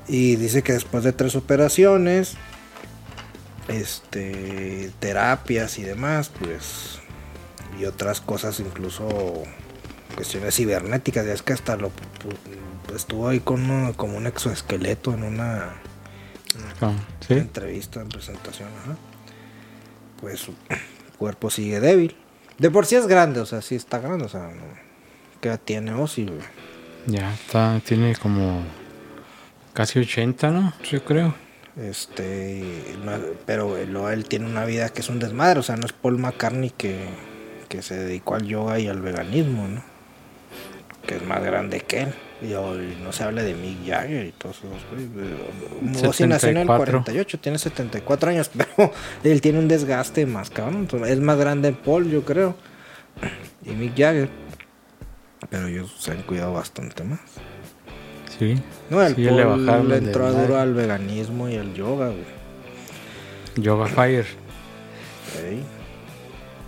Y 0.09 0.35
dice 0.35 0.61
que 0.61 0.73
después 0.73 1.05
de 1.05 1.13
tres 1.13 1.35
operaciones, 1.37 2.35
este, 3.69 4.91
terapias 4.99 5.77
y 5.79 5.83
demás, 5.83 6.29
pues, 6.37 6.99
y 7.79 7.85
otras 7.85 8.19
cosas, 8.19 8.59
incluso 8.59 9.43
cuestiones 10.19 10.53
cibernéticas, 10.53 11.25
ya 11.25 11.31
es 11.31 11.41
que 11.41 11.53
hasta 11.53 11.77
lo 11.77 11.91
estuvo 12.93 13.29
ahí 13.29 13.39
con 13.39 13.69
uno- 13.71 13.93
como 13.95 14.17
un 14.17 14.27
exoesqueleto 14.27 15.13
en 15.13 15.23
una 15.23 15.75
Ah, 16.81 16.91
¿Sí? 17.25 17.35
entrevista, 17.35 18.01
en 18.01 18.09
presentación, 18.09 18.67
ajá. 18.83 18.97
Pues 20.19 20.41
su 20.41 20.53
cuerpo 21.17 21.49
sigue 21.49 21.79
débil. 21.79 22.17
De 22.57 22.69
por 22.69 22.85
sí 22.85 22.95
es 22.97 23.07
grande, 23.07 23.39
o 23.39 23.45
sea, 23.45 23.61
sí 23.61 23.75
está 23.75 23.99
grande, 23.99 24.25
o 24.25 24.29
sea, 24.29 24.49
¿qué 25.39 25.47
edad 25.47 25.59
tiene 25.63 25.93
Ozzy, 25.93 26.25
güey? 26.25 26.39
Ya 27.07 27.33
está, 27.33 27.79
tiene 27.85 28.13
como 28.17 28.61
casi 29.73 29.99
80, 29.99 30.51
¿no? 30.51 30.73
Yo 30.91 31.05
creo. 31.05 31.33
Este, 31.77 32.83
no- 33.05 33.19
pero 33.45 33.77
él, 33.77 33.95
él 33.95 34.25
tiene 34.25 34.47
una 34.47 34.65
vida 34.65 34.89
que 34.89 34.99
es 34.99 35.07
un 35.07 35.19
desmadre, 35.19 35.61
o 35.61 35.63
sea, 35.63 35.77
no 35.77 35.85
es 35.85 35.93
Paul 35.93 36.17
McCartney 36.17 36.71
que, 36.71 37.07
que 37.69 37.81
se 37.83 37.95
dedicó 37.95 38.35
al 38.35 38.45
yoga 38.45 38.79
y 38.79 38.87
al 38.89 38.99
veganismo, 39.01 39.65
¿no? 39.67 39.88
Que 41.09 41.15
es 41.15 41.25
más 41.25 41.43
grande 41.43 41.79
que 41.79 42.01
él. 42.01 42.13
Y, 42.47 42.53
hoy 42.53 42.95
no 43.01 43.11
se 43.11 43.23
habla 43.23 43.41
de 43.41 43.55
Mick 43.55 43.83
Jagger 43.87 44.27
y 44.27 44.31
todos 44.31 44.57
esos, 44.59 44.69
güey. 44.93 46.07
Ozzy 46.07 46.27
nació 46.27 46.49
en 46.51 46.57
el 46.57 46.67
74. 46.67 46.91
48, 47.03 47.39
tiene 47.39 47.57
74 47.57 48.29
años, 48.29 48.51
pero 48.55 48.93
él 49.23 49.41
tiene 49.41 49.57
un 49.57 49.67
desgaste 49.67 50.27
más 50.27 50.51
cabrón. 50.51 50.87
Es 51.07 51.19
más 51.19 51.39
grande 51.39 51.71
Paul, 51.73 52.11
yo 52.11 52.23
creo. 52.23 52.55
Y 53.65 53.71
Mick 53.71 53.97
Jagger. 53.97 54.29
Pero 55.49 55.65
ellos 55.65 55.95
se 55.97 56.11
han 56.11 56.21
cuidado 56.21 56.53
bastante 56.53 57.03
más. 57.03 57.21
Sí. 58.37 58.61
No, 58.91 59.01
el 59.01 59.15
Sí, 59.15 59.23
le 59.23 59.43
Paul 59.43 59.65
bajaron 59.65 59.89
le 59.89 59.97
el 59.97 60.03
entró 60.05 60.25
desmadre. 60.25 60.47
duro 60.47 60.59
al 60.59 60.73
veganismo 60.75 61.49
y 61.49 61.55
al 61.55 61.73
yoga, 61.73 62.09
güey. 62.09 62.39
Yoga 63.55 63.87
Fire. 63.87 64.27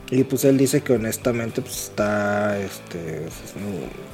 Y 0.09 0.23
pues 0.23 0.43
él 0.45 0.57
dice 0.57 0.81
que 0.81 0.93
honestamente 0.93 1.61
pues 1.61 1.83
está 1.83 2.57
este 2.59 3.27
no- 3.55 4.10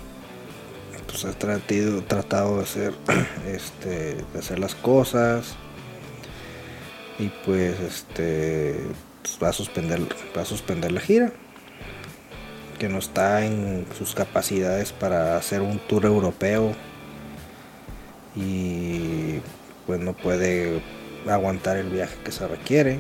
pues 1.08 1.26
ha 1.26 1.32
tratado, 1.34 2.58
de 2.58 2.64
hacer 2.64 2.94
este 3.48 4.16
de 4.16 4.40
hacer 4.40 4.60
las 4.60 4.76
cosas. 4.76 5.56
Y 7.18 7.30
pues 7.46 7.80
este 7.80 8.76
pues, 9.24 9.40
va 9.42 9.50
a 9.50 9.54
suspender 9.54 10.02
va 10.36 10.42
a 10.42 10.46
suspender 10.46 10.92
la 10.92 11.02
gira. 11.02 11.32
Que 12.78 12.90
no 12.90 13.00
está 13.00 13.44
en 13.44 13.88
sus 13.98 14.14
capacidades 14.14 14.92
para 14.92 15.38
hacer 15.38 15.62
un 15.62 15.80
tour 15.80 16.06
europeo. 16.06 16.76
Y 18.36 19.40
pues 19.88 20.00
no 20.00 20.14
puede 20.14 20.82
aguantar 21.28 21.78
el 21.78 21.90
viaje 21.90 22.18
que 22.24 22.32
se 22.32 22.48
requiere. 22.48 23.00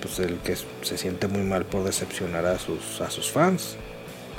Pues 0.00 0.18
el 0.20 0.38
que 0.38 0.56
se 0.56 0.96
siente 0.96 1.26
muy 1.26 1.42
mal 1.42 1.66
por 1.66 1.82
decepcionar 1.82 2.46
a 2.46 2.58
sus 2.58 3.00
a 3.00 3.10
sus 3.10 3.30
fans. 3.30 3.76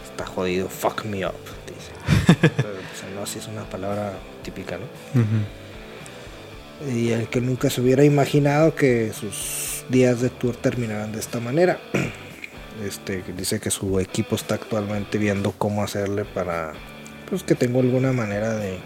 Está 0.10 0.26
jodido. 0.26 0.70
Fuck 0.70 1.04
me 1.04 1.26
up 1.26 1.61
Pero, 2.42 2.74
pues, 3.18 3.36
es 3.36 3.48
una 3.48 3.64
palabra 3.64 4.14
típica 4.44 4.78
no 4.78 4.86
y 6.90 7.12
el 7.12 7.28
que 7.28 7.42
nunca 7.42 7.70
se 7.70 7.82
hubiera 7.82 8.04
imaginado 8.04 8.76
que 8.76 9.12
sus 9.14 9.84
días 9.90 10.22
de 10.22 10.30
tour 10.30 10.56
terminaran 10.56 11.12
de 11.12 11.20
esta 11.20 11.40
manera. 11.40 11.80
Este 12.86 13.22
dice 13.38 13.60
que 13.60 13.70
su 13.70 14.00
equipo 14.00 14.36
está 14.36 14.56
actualmente 14.56 15.18
viendo 15.18 15.52
cómo 15.52 15.84
hacerle 15.84 16.26
para 16.26 16.72
pues 17.30 17.44
que 17.44 17.54
tenga 17.54 17.80
alguna 17.80 18.12
manera 18.12 18.56
de 18.56 18.80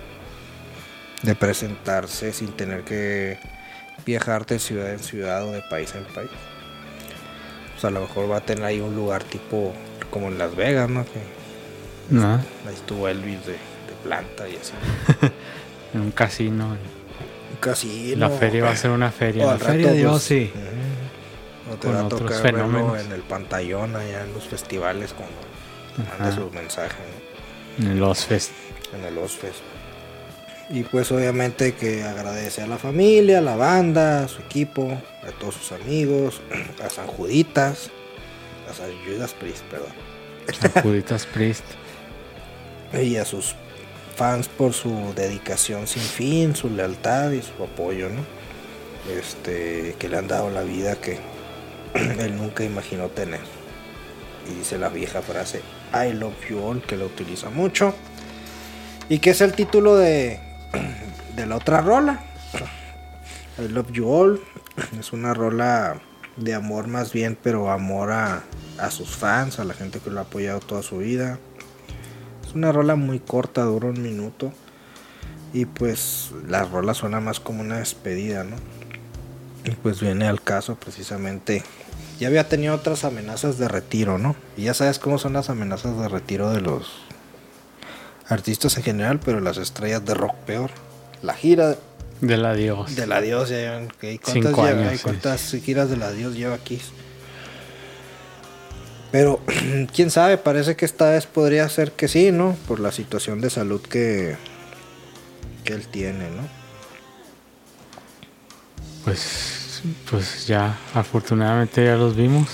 de 1.22 1.36
presentarse 1.36 2.34
sin 2.34 2.52
tener 2.54 2.84
que 2.84 3.38
viajar 4.06 4.46
de 4.46 4.60
ciudad 4.60 4.92
en 4.92 5.00
ciudad 5.00 5.48
o 5.48 5.52
de 5.52 5.62
país 5.70 5.94
en 5.96 6.04
país. 6.14 6.32
O 7.78 7.80
sea 7.80 7.90
a 7.90 7.94
lo 7.94 8.02
mejor 8.02 8.30
va 8.30 8.38
a 8.38 8.42
tener 8.42 8.66
ahí 8.66 8.82
un 8.82 8.96
lugar 8.96 9.24
tipo 9.24 9.74
como 10.10 10.28
en 10.28 10.40
Las 10.40 10.56
Vegas 10.56 10.90
no 10.90 11.06
No, 12.10 12.36
ahí 12.36 12.74
estuvo 12.74 13.08
Elvis 13.08 13.46
de, 13.46 13.54
de 13.54 13.58
planta 14.04 14.48
y 14.48 14.56
así 14.58 14.74
en 15.94 16.02
un 16.02 16.12
casino. 16.12 16.78
casi 17.60 18.16
La 18.16 18.30
feria 18.30 18.64
va 18.66 18.72
a 18.72 18.76
ser 18.76 18.92
una 18.92 19.12
feria. 19.12 19.48
O 19.48 19.52
La 19.52 19.58
feria 19.58 19.92
de 19.92 20.06
Ozzy. 20.08 20.52
ujú. 20.54 21.74
O 21.74 21.78
te 21.78 21.88
Con 21.88 21.96
va 21.96 22.02
a 22.02 22.10
tocar 22.10 22.44
verlo 22.44 22.96
en 22.98 23.12
el 23.12 23.22
pantallón 23.22 23.96
allá 23.96 24.24
en 24.24 24.34
los 24.34 24.44
festivales 24.48 25.14
cuando 25.14 25.36
mande 26.10 26.28
Ajá. 26.30 26.32
sus 26.36 26.52
mensajes 26.54 26.98
En 27.80 28.00
los 28.00 28.26
fest. 28.26 28.52
¿no? 28.92 29.00
en 29.00 29.06
el 29.06 29.18
Ozfest. 29.18 29.60
Y 30.70 30.84
pues 30.84 31.12
obviamente 31.12 31.74
que 31.74 32.04
agradece 32.04 32.62
a 32.62 32.68
la 32.68 32.78
familia, 32.78 33.40
a 33.40 33.42
la 33.42 33.56
banda, 33.56 34.24
a 34.24 34.28
su 34.28 34.42
equipo, 34.42 34.92
a 35.28 35.32
todos 35.40 35.56
sus 35.56 35.72
amigos, 35.72 36.42
a 36.86 36.90
San 36.90 37.08
Juditas, 37.08 37.90
a 38.70 38.74
San 38.74 38.90
Judas 39.06 39.34
Priest, 39.34 39.64
perdón. 39.66 39.90
San 40.60 40.84
Juditas 40.84 41.26
Priest. 41.26 41.64
Y 43.02 43.18
a 43.18 43.26
sus 43.26 43.56
fans 44.16 44.48
por 44.48 44.74
su 44.74 45.14
dedicación 45.16 45.88
sin 45.88 46.02
fin, 46.02 46.56
su 46.56 46.70
lealtad 46.70 47.32
y 47.32 47.42
su 47.42 47.64
apoyo, 47.64 48.10
¿no? 48.10 48.22
Este, 49.18 49.96
que 50.00 50.10
le 50.10 50.18
han 50.18 50.28
dado 50.28 50.50
la 50.50 50.64
vida 50.64 50.96
que 50.96 51.20
él 51.94 52.38
nunca 52.38 52.64
imaginó 52.64 53.10
tener. 53.10 53.42
Y 54.50 54.60
dice 54.60 54.78
la 54.78 54.90
vieja 54.90 55.22
frase, 55.22 55.62
I 55.94 56.14
love 56.14 56.34
you 56.50 56.64
all, 56.64 56.82
que 56.82 56.98
lo 56.98 57.06
utiliza 57.06 57.50
mucho. 57.50 57.94
Y 59.10 59.20
que 59.20 59.32
es 59.32 59.42
el 59.42 59.54
título 59.54 59.96
de, 59.96 60.40
de 61.36 61.46
la 61.46 61.58
otra 61.58 61.82
rola. 61.82 62.24
I 63.60 63.68
love 63.68 63.92
you 63.92 64.10
all. 64.10 64.42
Es 65.00 65.14
una 65.14 65.34
rola 65.34 66.02
de 66.38 66.54
amor 66.54 66.88
más 66.88 67.14
bien, 67.14 67.38
pero 67.42 67.72
amor 67.72 68.12
a, 68.12 68.44
a 68.78 68.92
sus 68.92 69.16
fans, 69.16 69.60
a 69.60 69.64
la 69.64 69.74
gente 69.74 70.00
que 70.00 70.10
lo 70.10 70.20
ha 70.20 70.24
apoyado 70.24 70.60
toda 70.60 70.82
su 70.82 70.98
vida. 70.98 71.40
Una 72.56 72.72
rola 72.72 72.96
muy 72.96 73.20
corta, 73.20 73.64
dura 73.64 73.90
un 73.90 74.02
minuto. 74.02 74.52
Y 75.54 75.66
pues 75.66 76.32
la 76.48 76.64
rola 76.64 76.94
suena 76.94 77.20
más 77.20 77.40
como 77.40 77.62
una 77.62 77.78
despedida, 77.80 78.44
¿no? 78.44 78.56
Y 79.66 79.72
pues 79.72 80.00
viene 80.02 80.28
al 80.28 80.42
caso 80.42 80.76
precisamente. 80.76 81.64
Ya 82.20 82.28
había 82.30 82.48
tenido 82.48 82.74
otras 82.76 83.04
amenazas 83.04 83.58
de 83.58 83.68
retiro, 83.68 84.18
¿no? 84.18 84.36
Y 84.58 84.64
ya 84.64 84.74
sabes 84.74 85.00
cómo 85.00 85.18
son 85.18 85.34
las 85.34 85.50
amenazas 85.50 85.98
de 86.00 86.08
retiro 86.08 86.50
de 86.52 86.62
los 86.62 86.92
artistas 88.28 88.78
en 88.78 88.84
general, 88.84 89.20
pero 89.24 89.40
las 89.42 89.58
estrellas 89.58 90.04
de 90.06 90.14
rock 90.14 90.36
peor. 90.46 90.72
La 91.22 91.34
gira 91.34 91.76
Del 92.22 92.46
adiós. 92.46 92.96
del 92.96 93.12
adiós, 93.12 93.50
ya 93.50 93.58
llevan. 93.58 93.90
¿cuántas, 94.00 94.34
Cinco 94.34 94.66
lleva? 94.66 94.82
años, 94.82 94.94
sí. 94.94 95.00
¿cuántas 95.04 95.42
giras 95.64 95.90
del 95.90 96.04
adiós 96.04 96.36
lleva 96.36 96.58
Kiss? 96.58 96.92
Pero, 99.16 99.40
quién 99.96 100.12
sabe, 100.12 100.38
parece 100.38 100.76
que 100.76 100.84
esta 100.84 101.10
vez 101.12 101.26
podría 101.26 101.70
ser 101.70 101.94
que 101.94 102.10
sí, 102.10 102.34
¿no? 102.34 102.58
Por 102.68 102.82
la 102.82 102.92
situación 102.92 103.40
de 103.40 103.50
salud 103.50 103.80
que, 103.80 104.36
que 105.64 105.72
él 105.72 105.88
tiene, 105.88 106.30
¿no? 106.32 106.42
Pues, 109.06 109.82
pues 110.12 110.48
ya, 110.48 110.78
afortunadamente 110.94 111.86
ya 111.86 111.96
los 111.96 112.18
vimos. 112.18 112.50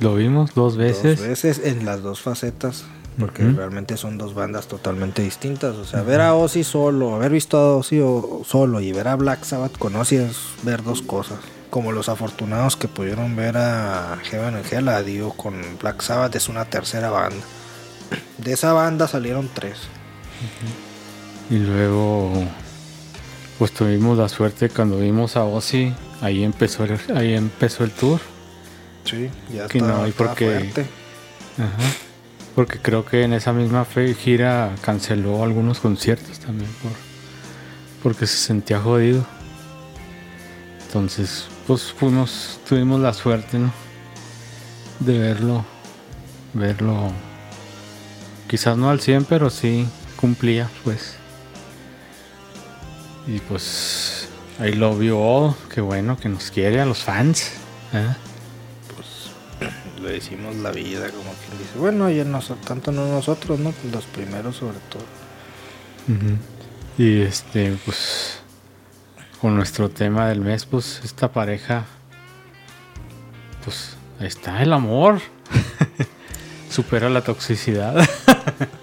Lo 0.00 0.14
vimos 0.16 0.52
dos 0.54 0.76
veces. 0.76 1.18
Dos 1.20 1.26
veces 1.28 1.60
en 1.64 1.86
las 1.86 2.02
dos 2.02 2.20
facetas, 2.20 2.84
porque 3.18 3.44
realmente 3.44 3.96
son 3.96 4.18
dos 4.18 4.34
bandas 4.34 4.66
totalmente 4.68 5.22
distintas. 5.22 5.76
O 5.76 5.86
sea, 5.86 6.02
ver 6.02 6.20
a 6.20 6.34
Ozzy 6.34 6.62
solo, 6.62 7.14
haber 7.14 7.32
visto 7.32 7.56
a 7.56 7.76
Ozzy 7.78 8.00
o- 8.00 8.42
solo 8.46 8.82
y 8.82 8.92
ver 8.92 9.08
a 9.08 9.16
Black 9.16 9.44
Sabbath 9.44 9.78
con 9.78 9.96
Ozzy 9.96 10.16
es 10.16 10.36
ver 10.62 10.82
dos 10.82 11.00
cosas. 11.00 11.38
Como 11.72 11.90
los 11.92 12.10
afortunados 12.10 12.76
que 12.76 12.86
pudieron 12.86 13.34
ver 13.34 13.56
a 13.56 14.18
Heaven 14.24 14.56
and 14.56 14.70
Hell, 14.70 14.88
a 14.90 15.02
Dio 15.02 15.30
con 15.30 15.54
Black 15.80 16.02
Sabbath 16.02 16.36
es 16.36 16.50
una 16.50 16.66
tercera 16.66 17.08
banda. 17.08 17.42
De 18.36 18.52
esa 18.52 18.74
banda 18.74 19.08
salieron 19.08 19.48
tres. 19.54 19.78
Y 21.48 21.56
luego, 21.56 22.30
pues 23.58 23.72
tuvimos 23.72 24.18
la 24.18 24.28
suerte 24.28 24.68
cuando 24.68 24.98
vimos 24.98 25.34
a 25.38 25.44
Ozzy. 25.44 25.94
Ahí 26.20 26.44
empezó 26.44 26.84
el, 26.84 26.98
ahí 27.16 27.32
empezó 27.32 27.84
el 27.84 27.90
tour. 27.92 28.20
Sí, 29.06 29.30
ya 29.50 29.66
Que 29.66 29.78
está, 29.78 29.90
no 29.90 30.02
hay 30.02 30.12
por 30.12 30.26
está 30.26 30.36
qué- 30.38 30.44
fuerte. 30.44 30.86
Ajá. 31.56 31.90
Porque 32.54 32.80
creo 32.80 33.06
que 33.06 33.22
en 33.22 33.32
esa 33.32 33.54
misma 33.54 33.86
fe- 33.86 34.12
gira 34.14 34.74
canceló 34.82 35.42
algunos 35.42 35.80
conciertos 35.80 36.38
también 36.38 36.70
por, 36.82 36.92
porque 38.02 38.26
se 38.26 38.36
sentía 38.36 38.78
jodido. 38.78 39.24
Entonces, 40.86 41.46
pues 41.66 41.92
fuimos, 41.92 42.60
tuvimos 42.68 43.00
la 43.00 43.12
suerte, 43.12 43.58
¿no? 43.58 43.72
De 45.00 45.18
verlo, 45.18 45.64
verlo, 46.54 47.10
quizás 48.48 48.76
no 48.76 48.90
al 48.90 49.00
100, 49.00 49.24
pero 49.24 49.50
sí 49.50 49.86
cumplía, 50.16 50.70
pues. 50.84 51.16
Y 53.26 53.38
pues 53.40 54.28
ahí 54.58 54.72
lo 54.72 54.96
vio, 54.96 55.56
qué 55.72 55.80
bueno 55.80 56.16
que 56.16 56.28
nos 56.28 56.50
quiere 56.50 56.80
a 56.80 56.86
los 56.86 56.98
fans. 57.04 57.52
¿eh? 57.92 58.14
Le 60.02 60.12
decimos 60.12 60.56
la 60.56 60.72
vida, 60.72 61.10
como 61.10 61.32
quien 61.32 61.58
dice. 61.58 61.78
Bueno, 61.78 62.08
no 62.08 62.42
so- 62.42 62.56
tanto 62.56 62.90
no 62.92 63.06
nosotros, 63.06 63.58
¿no? 63.58 63.72
Los 63.92 64.04
primeros 64.06 64.56
sobre 64.56 64.78
todo. 64.90 65.04
Y 66.98 67.20
este, 67.22 67.76
pues, 67.84 68.41
con 69.42 69.56
nuestro 69.56 69.90
tema 69.90 70.28
del 70.28 70.40
mes, 70.40 70.64
pues, 70.64 71.00
esta 71.04 71.32
pareja, 71.32 71.84
pues, 73.64 73.96
ahí 74.20 74.28
está 74.28 74.62
el 74.62 74.72
amor. 74.72 75.20
Supera 76.70 77.10
la 77.10 77.20
toxicidad. 77.22 78.08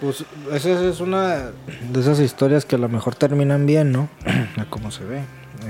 Pues 0.02 0.24
esa 0.54 0.82
es 0.86 1.00
una 1.02 1.52
de 1.92 2.00
esas 2.00 2.20
historias 2.20 2.64
que 2.66 2.76
a 2.76 2.80
lo 2.80 2.88
mejor 2.90 3.16
terminan 3.16 3.66
bien, 3.66 3.92
¿no? 3.92 4.10
Como 4.70 4.92
se 4.92 5.04
ve. 5.04 5.22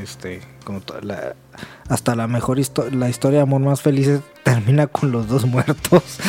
Este, 0.02 0.42
como 0.64 0.82
la- 1.02 1.36
hasta 1.90 2.16
la 2.16 2.28
mejor 2.28 2.60
histo- 2.60 2.90
la 2.92 3.10
historia 3.10 3.40
de 3.40 3.44
amor 3.44 3.62
más 3.62 3.82
feliz 3.82 4.08
termina 4.44 4.86
con 4.88 5.12
los 5.12 5.28
dos 5.28 5.46
muertos. 5.46 6.04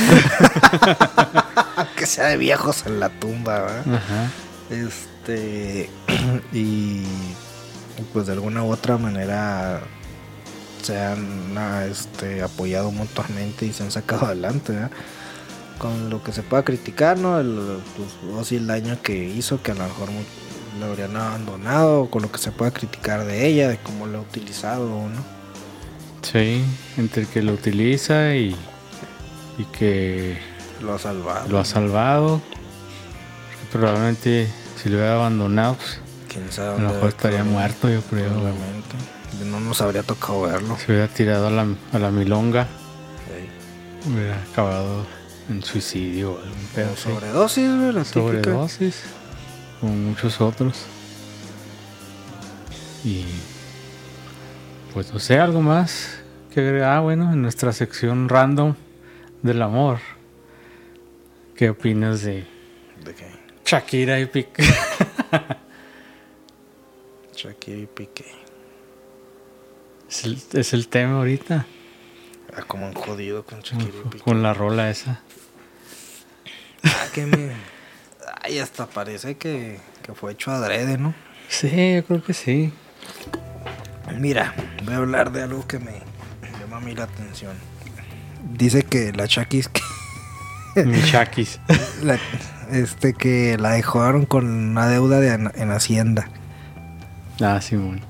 que 1.96 2.06
sea 2.06 2.26
de 2.28 2.36
viejos 2.38 2.86
en 2.86 3.00
la 3.00 3.10
tumba, 3.10 3.60
¿verdad? 3.60 3.94
Ajá. 3.94 4.30
Este 4.70 5.90
y 6.52 7.02
pues 8.12 8.26
de 8.26 8.32
alguna 8.32 8.62
u 8.64 8.70
otra 8.72 8.96
manera 8.98 9.80
se 10.82 10.98
han 10.98 11.56
ah, 11.56 11.84
este, 11.86 12.42
apoyado 12.42 12.90
mutuamente 12.90 13.66
y 13.66 13.72
se 13.72 13.82
han 13.82 13.90
sacado 13.90 14.26
adelante, 14.26 14.72
¿verdad? 14.72 14.90
Con 15.78 16.10
lo 16.10 16.22
que 16.22 16.32
se 16.32 16.42
pueda 16.42 16.62
criticar, 16.64 17.18
¿no? 17.18 17.40
El, 17.40 17.78
pues, 17.96 18.08
o 18.34 18.44
sí, 18.44 18.56
el 18.56 18.66
daño 18.66 18.98
que 19.02 19.24
hizo, 19.24 19.62
que 19.62 19.72
a 19.72 19.74
lo 19.74 19.84
mejor 19.84 20.08
lo 20.78 20.86
habrían 20.86 21.16
abandonado, 21.16 22.10
con 22.10 22.22
lo 22.22 22.30
que 22.30 22.38
se 22.38 22.52
pueda 22.52 22.70
criticar 22.70 23.24
de 23.24 23.46
ella, 23.46 23.68
de 23.68 23.78
cómo 23.78 24.06
lo 24.06 24.18
ha 24.18 24.20
utilizado, 24.22 24.86
¿no? 24.88 25.40
Sí, 26.22 26.62
entre 26.98 27.24
que 27.26 27.42
lo 27.42 27.52
utiliza 27.54 28.34
y, 28.36 28.54
y 29.56 29.64
que 29.72 30.38
Lo 30.82 30.94
ha 30.94 30.98
salvado. 30.98 31.48
lo 31.48 31.58
ha 31.58 31.64
salvado. 31.64 32.42
Probablemente 33.72 34.48
si 34.82 34.88
lo 34.88 34.96
hubiera 34.96 35.14
abandonado, 35.14 35.76
pues, 35.76 36.00
Quién 36.32 36.50
sabe 36.52 36.76
a 36.76 36.78
lo 36.78 36.92
mejor 36.92 37.08
estaría 37.08 37.42
muerto, 37.44 37.88
yo 37.90 38.00
creo. 38.02 38.28
Probablemente. 38.28 38.96
No 39.44 39.58
nos 39.60 39.80
habría 39.80 40.02
tocado 40.02 40.42
verlo. 40.42 40.76
Se 40.78 40.92
hubiera 40.92 41.08
tirado 41.08 41.48
a 41.48 41.50
la, 41.50 41.66
a 41.92 41.98
la 41.98 42.10
milonga, 42.10 42.66
Sí. 43.26 44.10
hubiera 44.10 44.40
acabado 44.42 45.06
en 45.48 45.62
suicidio 45.62 46.32
o 46.34 46.38
algún 46.38 46.66
pedo. 46.74 46.96
Sobredosis, 46.96 47.68
güey, 47.76 47.92
la 47.92 48.04
sobredosis 48.04 49.02
como 49.80 49.94
muchos 49.94 50.40
otros 50.40 50.74
y 53.04 53.24
pues 54.92 55.12
no 55.12 55.18
sé 55.18 55.38
algo 55.38 55.62
más 55.62 56.18
que 56.52 56.60
agregar 56.60 56.98
ah, 56.98 57.00
bueno 57.00 57.32
en 57.32 57.40
nuestra 57.40 57.72
sección 57.72 58.28
random 58.28 58.74
del 59.42 59.62
amor 59.62 59.98
qué 61.56 61.70
opinas 61.70 62.20
de 62.22 62.44
¿De 63.04 63.14
qué? 63.14 63.26
Shakira 63.64 64.20
y 64.20 64.26
Piqué 64.26 64.64
Shakira 67.42 67.78
y 67.78 67.86
Piqué. 67.86 68.24
es 70.08 70.24
el, 70.24 70.42
es 70.54 70.72
el 70.72 70.88
tema 70.88 71.16
ahorita 71.18 71.66
Ah, 72.56 72.62
como 72.66 72.86
un 72.86 72.94
jodido 72.94 73.44
con 73.44 73.60
Shakira 73.60 73.90
y 74.04 74.08
Piqué. 74.08 74.24
con 74.24 74.42
la 74.42 74.52
rola 74.54 74.90
esa 74.90 75.20
Ah, 76.82 77.06
que 77.14 77.26
me... 77.26 77.52
Ay, 78.42 78.58
hasta 78.58 78.86
parece 78.86 79.36
que, 79.36 79.78
que 80.02 80.14
fue 80.14 80.32
hecho 80.32 80.50
adrede, 80.50 80.98
¿no? 80.98 81.14
sí 81.48 81.68
yo 81.96 82.04
creo 82.04 82.22
que 82.22 82.34
sí 82.34 82.72
Mira, 84.18 84.54
voy 84.84 84.94
a 84.94 84.98
hablar 84.98 85.30
de 85.32 85.42
algo 85.42 85.66
que 85.68 85.78
me 85.78 85.92
llama 86.60 86.78
a 86.78 86.80
mí 86.80 86.94
la 86.94 87.04
atención. 87.04 87.56
Dice 88.54 88.82
que 88.82 89.12
la 89.12 89.26
Shakis 89.26 89.68
que... 89.68 89.82
mi 90.84 91.00
Shakis 91.00 91.60
la- 92.02 92.18
este 92.72 93.14
que 93.14 93.56
la 93.58 93.70
dejaron 93.70 94.26
con 94.26 94.46
una 94.46 94.88
deuda 94.88 95.20
de, 95.20 95.32
en, 95.34 95.52
en 95.54 95.70
Hacienda. 95.70 96.28
Ah 97.42 97.60
Simón 97.60 98.00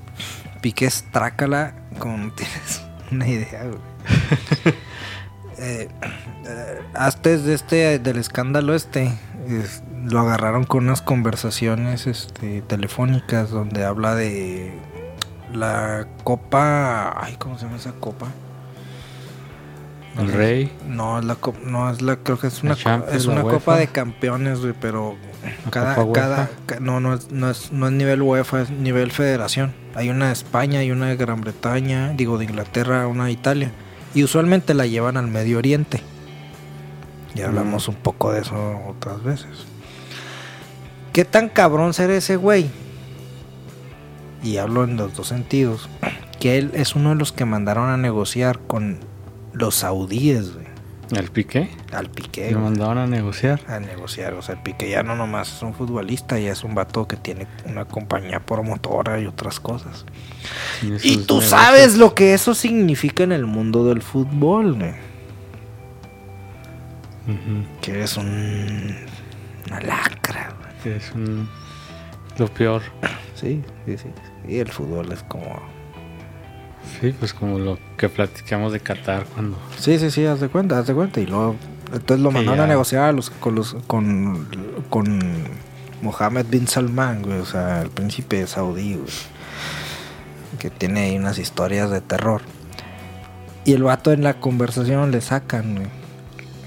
Piqué 0.61 0.85
es 0.85 1.03
trácala 1.11 1.73
como 1.99 2.17
no 2.17 2.31
tienes 2.33 2.81
una 3.11 3.27
idea, 3.27 3.63
güey. 3.63 3.79
Eh, 5.63 5.89
eh, 6.47 6.81
antes 6.95 7.43
de 7.43 7.53
este, 7.53 7.99
del 7.99 8.17
escándalo 8.17 8.73
este, 8.73 9.11
es- 9.47 9.83
lo 10.05 10.19
agarraron 10.21 10.63
con 10.63 10.85
unas 10.85 11.03
conversaciones 11.03 12.07
este, 12.07 12.61
telefónicas 12.63 13.51
donde 13.51 13.85
habla 13.85 14.15
de 14.15 14.73
la 15.53 16.07
copa, 16.23 17.13
ay, 17.23 17.35
¿cómo 17.37 17.59
se 17.59 17.65
llama 17.65 17.77
esa 17.77 17.91
copa? 17.91 18.27
el 20.17 20.31
rey 20.33 20.75
No, 20.87 21.19
es 21.19 21.25
la 21.25 21.37
no 21.63 21.91
es 21.91 22.01
la 22.01 22.15
creo 22.15 22.39
que 22.39 22.47
es 22.47 22.63
una 22.63 22.73
es 23.13 23.25
una 23.27 23.43
copa 23.43 23.77
de 23.77 23.85
campeones, 23.87 24.61
güey, 24.61 24.73
pero 24.73 25.15
cada 25.69 25.95
cada 26.11 26.49
no 26.79 26.99
no 26.99 27.13
es, 27.15 27.31
no 27.31 27.49
es 27.49 27.71
no 27.71 27.87
es 27.87 27.93
nivel 27.93 28.21
UEFA, 28.21 28.61
es 28.61 28.69
nivel 28.69 29.11
federación. 29.11 29.73
Hay 29.95 30.09
una 30.09 30.27
de 30.27 30.33
España 30.33 30.83
y 30.83 30.91
una 30.91 31.07
de 31.07 31.15
Gran 31.15 31.41
Bretaña, 31.41 32.13
digo 32.13 32.37
de 32.37 32.45
Inglaterra, 32.45 33.07
una 33.07 33.25
de 33.25 33.31
Italia 33.31 33.71
y 34.13 34.23
usualmente 34.23 34.73
la 34.73 34.85
llevan 34.85 35.17
al 35.17 35.27
Medio 35.27 35.57
Oriente. 35.57 36.01
Ya 37.33 37.47
hablamos 37.47 37.87
un 37.87 37.95
poco 37.95 38.31
de 38.33 38.41
eso 38.41 38.79
otras 38.89 39.23
veces. 39.23 39.65
¿Qué 41.13 41.23
tan 41.25 41.49
cabrón 41.49 41.93
será 41.93 42.15
ese 42.15 42.35
güey? 42.35 42.69
Y 44.43 44.57
hablo 44.57 44.83
en 44.83 44.97
los 44.97 45.15
dos 45.15 45.27
sentidos. 45.27 45.89
Que 46.41 46.57
él 46.57 46.71
es 46.73 46.95
uno 46.95 47.09
de 47.09 47.17
los 47.17 47.31
que 47.31 47.45
mandaron 47.45 47.87
a 47.89 47.97
negociar 47.97 48.57
con 48.65 48.97
los 49.53 49.75
saudíes, 49.75 50.55
güey. 50.55 50.65
El 51.19 51.29
Piqué 51.31 51.69
Al 51.91 52.09
Piqué, 52.09 52.51
lo 52.51 52.59
mandaban 52.61 52.97
a 52.97 53.07
negociar 53.07 53.59
a 53.67 53.79
negociar. 53.79 54.33
O 54.33 54.41
sea, 54.41 54.55
el 54.55 54.61
Piqué 54.61 54.89
ya 54.89 55.03
no 55.03 55.15
nomás 55.15 55.51
es 55.55 55.61
un 55.61 55.73
futbolista, 55.73 56.39
ya 56.39 56.51
es 56.51 56.63
un 56.63 56.73
vato 56.75 57.07
que 57.07 57.17
tiene 57.17 57.47
una 57.65 57.85
compañía 57.85 58.39
promotora 58.39 59.19
y 59.19 59.25
otras 59.25 59.59
cosas. 59.59 60.05
Y 60.81 60.87
sus 60.99 61.01
tú 61.27 61.35
negocios. 61.35 61.45
sabes 61.49 61.97
lo 61.97 62.15
que 62.15 62.33
eso 62.33 62.53
significa 62.55 63.23
en 63.23 63.31
el 63.31 63.45
mundo 63.45 63.85
del 63.85 64.01
fútbol, 64.01 64.73
güey. 64.75 64.93
Que 67.81 67.91
eres 67.91 68.17
un... 68.17 68.95
una 69.67 69.79
lacra. 69.81 70.53
Que 70.83 70.95
es 70.97 71.11
un- 71.13 71.47
lo 72.37 72.47
peor. 72.47 72.81
Sí, 73.35 73.61
sí, 73.85 73.97
sí. 73.97 74.07
Y 74.47 74.57
el 74.59 74.69
fútbol 74.69 75.11
es 75.11 75.23
como... 75.23 75.61
Sí, 76.99 77.13
pues 77.17 77.33
como 77.33 77.57
lo 77.59 77.77
que 77.97 78.09
platicamos 78.09 78.73
de 78.73 78.79
Qatar 78.79 79.25
cuando... 79.25 79.57
Sí, 79.79 79.97
sí, 79.99 80.11
sí, 80.11 80.25
haz 80.25 80.39
de 80.39 80.49
cuenta, 80.49 80.77
haz 80.79 80.87
de 80.87 80.93
cuenta. 80.93 81.19
Y 81.19 81.25
luego, 81.25 81.55
entonces 81.93 82.19
lo 82.23 82.31
mandaron 82.31 82.57
ya- 82.59 82.63
a 82.63 82.67
negociar 82.67 83.03
a 83.03 83.11
los, 83.11 83.29
con, 83.29 83.55
los, 83.55 83.75
con, 83.87 84.47
con 84.89 85.19
Mohammed 86.01 86.45
bin 86.47 86.67
Salman, 86.67 87.21
güey, 87.21 87.39
o 87.39 87.45
sea, 87.45 87.81
el 87.81 87.89
príncipe 87.89 88.45
saudí, 88.47 88.95
güey, 88.95 89.07
que 90.59 90.69
tiene 90.69 91.01
ahí 91.01 91.17
unas 91.17 91.37
historias 91.39 91.89
de 91.89 92.01
terror. 92.01 92.41
Y 93.65 93.73
el 93.73 93.83
vato 93.83 94.11
en 94.11 94.23
la 94.23 94.35
conversación 94.35 95.11
le 95.11 95.21
sacan, 95.21 95.75
güey, 95.75 95.87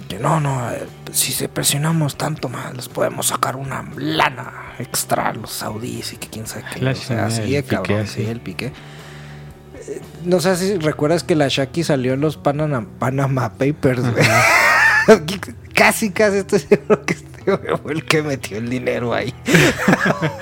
que 0.09 0.19
no, 0.19 0.39
no, 0.41 0.71
eh, 0.71 0.87
si 1.13 1.33
se 1.33 1.49
presionamos 1.49 2.17
tanto 2.17 2.49
más, 2.49 2.75
les 2.75 2.89
podemos 2.89 3.27
sacar 3.27 3.57
una 3.57 3.85
lana 3.97 4.75
extra 4.79 5.29
a 5.29 5.33
los 5.35 5.51
saudíes 5.51 6.13
y 6.13 6.17
que 6.17 6.29
quién 6.29 6.47
sabe 6.47 6.65
qué. 6.73 6.87
O 6.89 6.95
sea, 6.95 7.27
así 7.27 7.41
el 7.43 7.51
de 7.51 7.63
Piqué, 7.63 7.75
cabrón, 7.77 8.01
así. 8.01 8.23
sí, 8.25 8.27
el 8.31 8.41
pique. 8.41 8.73
No 10.25 10.41
sé 10.41 10.57
si 10.57 10.79
recuerdas 10.79 11.23
que 11.25 11.35
la 11.37 11.49
Shaki 11.49 11.85
salió 11.85 12.15
en 12.15 12.21
los 12.21 12.37
Panama, 12.37 12.87
Panama 12.99 13.51
Papers, 13.51 14.01
güey. 14.01 14.25
casi, 15.75 16.11
casi 16.11 16.39
estoy 16.39 16.61
seguro 16.61 17.05
que 17.05 17.15
este 17.15 17.77
fue 17.83 17.93
el 17.93 18.05
que 18.05 18.23
metió 18.23 18.57
el 18.57 18.71
dinero 18.71 19.13
ahí. 19.13 19.35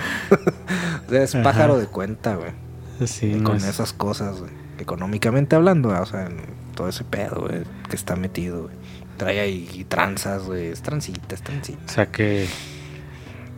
o 1.07 1.11
sea, 1.11 1.23
es 1.23 1.35
Ajá. 1.35 1.45
pájaro 1.45 1.79
de 1.79 1.87
cuenta, 1.87 2.37
güey. 2.37 2.53
Sí, 3.07 3.35
no 3.35 3.51
con 3.51 3.57
es- 3.57 3.65
esas 3.65 3.93
cosas, 3.93 4.39
güey. 4.41 4.51
Económicamente 4.79 5.57
hablando, 5.57 5.91
o 5.91 6.07
sea, 6.07 6.27
en 6.27 6.37
todo 6.75 6.89
ese 6.89 7.05
pedo, 7.05 7.43
güey, 7.49 7.63
que 7.89 7.97
está 7.97 8.17
metido, 8.17 8.65
güey. 8.65 8.75
Trae 9.17 9.41
ahí 9.41 9.87
tranzas, 9.89 10.45
güey. 10.45 10.69
Es 10.69 10.83
transita, 10.83 11.35
es 11.35 11.43
transita. 11.43 11.83
O 11.87 11.89
sea 11.89 12.07
que 12.07 12.49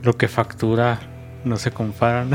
lo 0.03 0.17
que 0.17 0.29
factura 0.29 1.01
no 1.45 1.57
se 1.57 1.71
compara. 1.71 2.27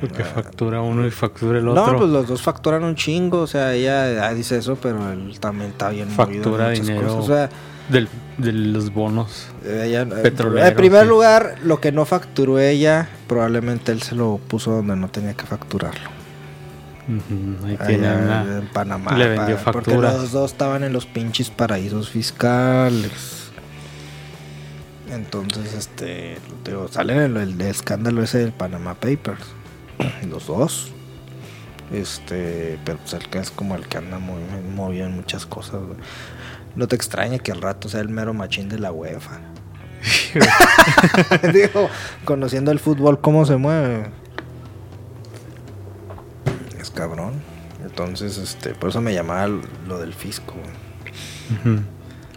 Porque 0.00 0.24
factura 0.24 0.80
uno 0.82 1.06
y 1.06 1.10
factura 1.10 1.58
el 1.58 1.68
otro. 1.68 1.92
No, 1.92 1.98
pues 1.98 2.10
los 2.10 2.26
dos 2.28 2.42
facturan 2.42 2.84
un 2.84 2.94
chingo, 2.96 3.40
o 3.40 3.46
sea, 3.46 3.72
ella 3.74 4.26
ah, 4.28 4.34
dice 4.34 4.58
eso, 4.58 4.76
pero 4.76 5.10
él 5.12 5.38
también 5.40 5.70
está 5.70 5.88
bien 5.90 6.08
factura 6.08 6.70
dinero 6.70 7.02
cosas. 7.02 7.24
O 7.24 7.26
sea, 7.26 7.48
del, 7.88 8.08
de 8.36 8.52
los 8.52 8.92
bonos. 8.92 9.46
ella, 9.64 10.02
eh, 10.02 10.06
Petrolero, 10.22 10.66
en 10.66 10.74
primer 10.76 11.02
sí. 11.04 11.08
lugar, 11.08 11.54
lo 11.62 11.80
que 11.80 11.92
no 11.92 12.04
facturó 12.04 12.58
ella, 12.58 13.08
probablemente 13.26 13.92
él 13.92 14.02
se 14.02 14.14
lo 14.14 14.38
puso 14.48 14.72
donde 14.72 14.96
no 14.96 15.08
tenía 15.08 15.34
que 15.34 15.46
facturarlo. 15.46 16.10
Ujú, 17.08 17.64
Ahí 17.66 17.76
Allá 17.78 17.86
tiene 17.86 18.12
una. 18.16 18.42
en 18.58 18.66
Panamá. 18.72 19.16
le 19.16 19.28
vendió 19.28 19.56
pa- 19.58 19.70
Porque 19.72 19.94
los 19.96 20.32
dos 20.32 20.50
estaban 20.50 20.82
en 20.82 20.92
los 20.92 21.06
pinches 21.06 21.50
paraísos 21.50 22.10
fiscales. 22.10 23.44
Entonces, 25.10 25.72
este, 25.74 26.38
te 26.64 26.72
digo, 26.72 26.88
salen 26.88 27.18
el, 27.18 27.36
el 27.36 27.60
escándalo 27.60 28.22
ese 28.22 28.38
del 28.38 28.52
Panama 28.52 28.94
Papers. 28.94 29.40
Los 30.28 30.46
dos. 30.46 30.92
Este, 31.92 32.78
pero 32.84 32.98
pues 32.98 33.12
el 33.14 33.28
que 33.28 33.38
es 33.38 33.50
como 33.50 33.76
el 33.76 33.86
que 33.86 33.98
anda 33.98 34.18
muy 34.18 34.40
movido 34.74 35.06
en 35.06 35.14
muchas 35.14 35.46
cosas, 35.46 35.80
güey. 35.82 35.98
No 36.74 36.88
te 36.88 36.96
extrañe 36.96 37.38
que 37.38 37.52
al 37.52 37.62
rato 37.62 37.88
sea 37.88 38.00
el 38.00 38.08
mero 38.08 38.34
machín 38.34 38.68
de 38.68 38.78
la 38.78 38.92
UEFA. 38.92 39.40
Digo, 41.52 41.88
conociendo 42.24 42.70
el 42.70 42.78
fútbol, 42.78 43.20
cómo 43.20 43.46
se 43.46 43.56
mueve. 43.56 44.10
Es 46.78 46.90
cabrón. 46.90 47.34
Entonces, 47.82 48.36
este, 48.36 48.74
por 48.74 48.90
eso 48.90 49.00
me 49.00 49.14
llamaba 49.14 49.48
lo 49.86 49.98
del 49.98 50.12
fisco. 50.12 50.54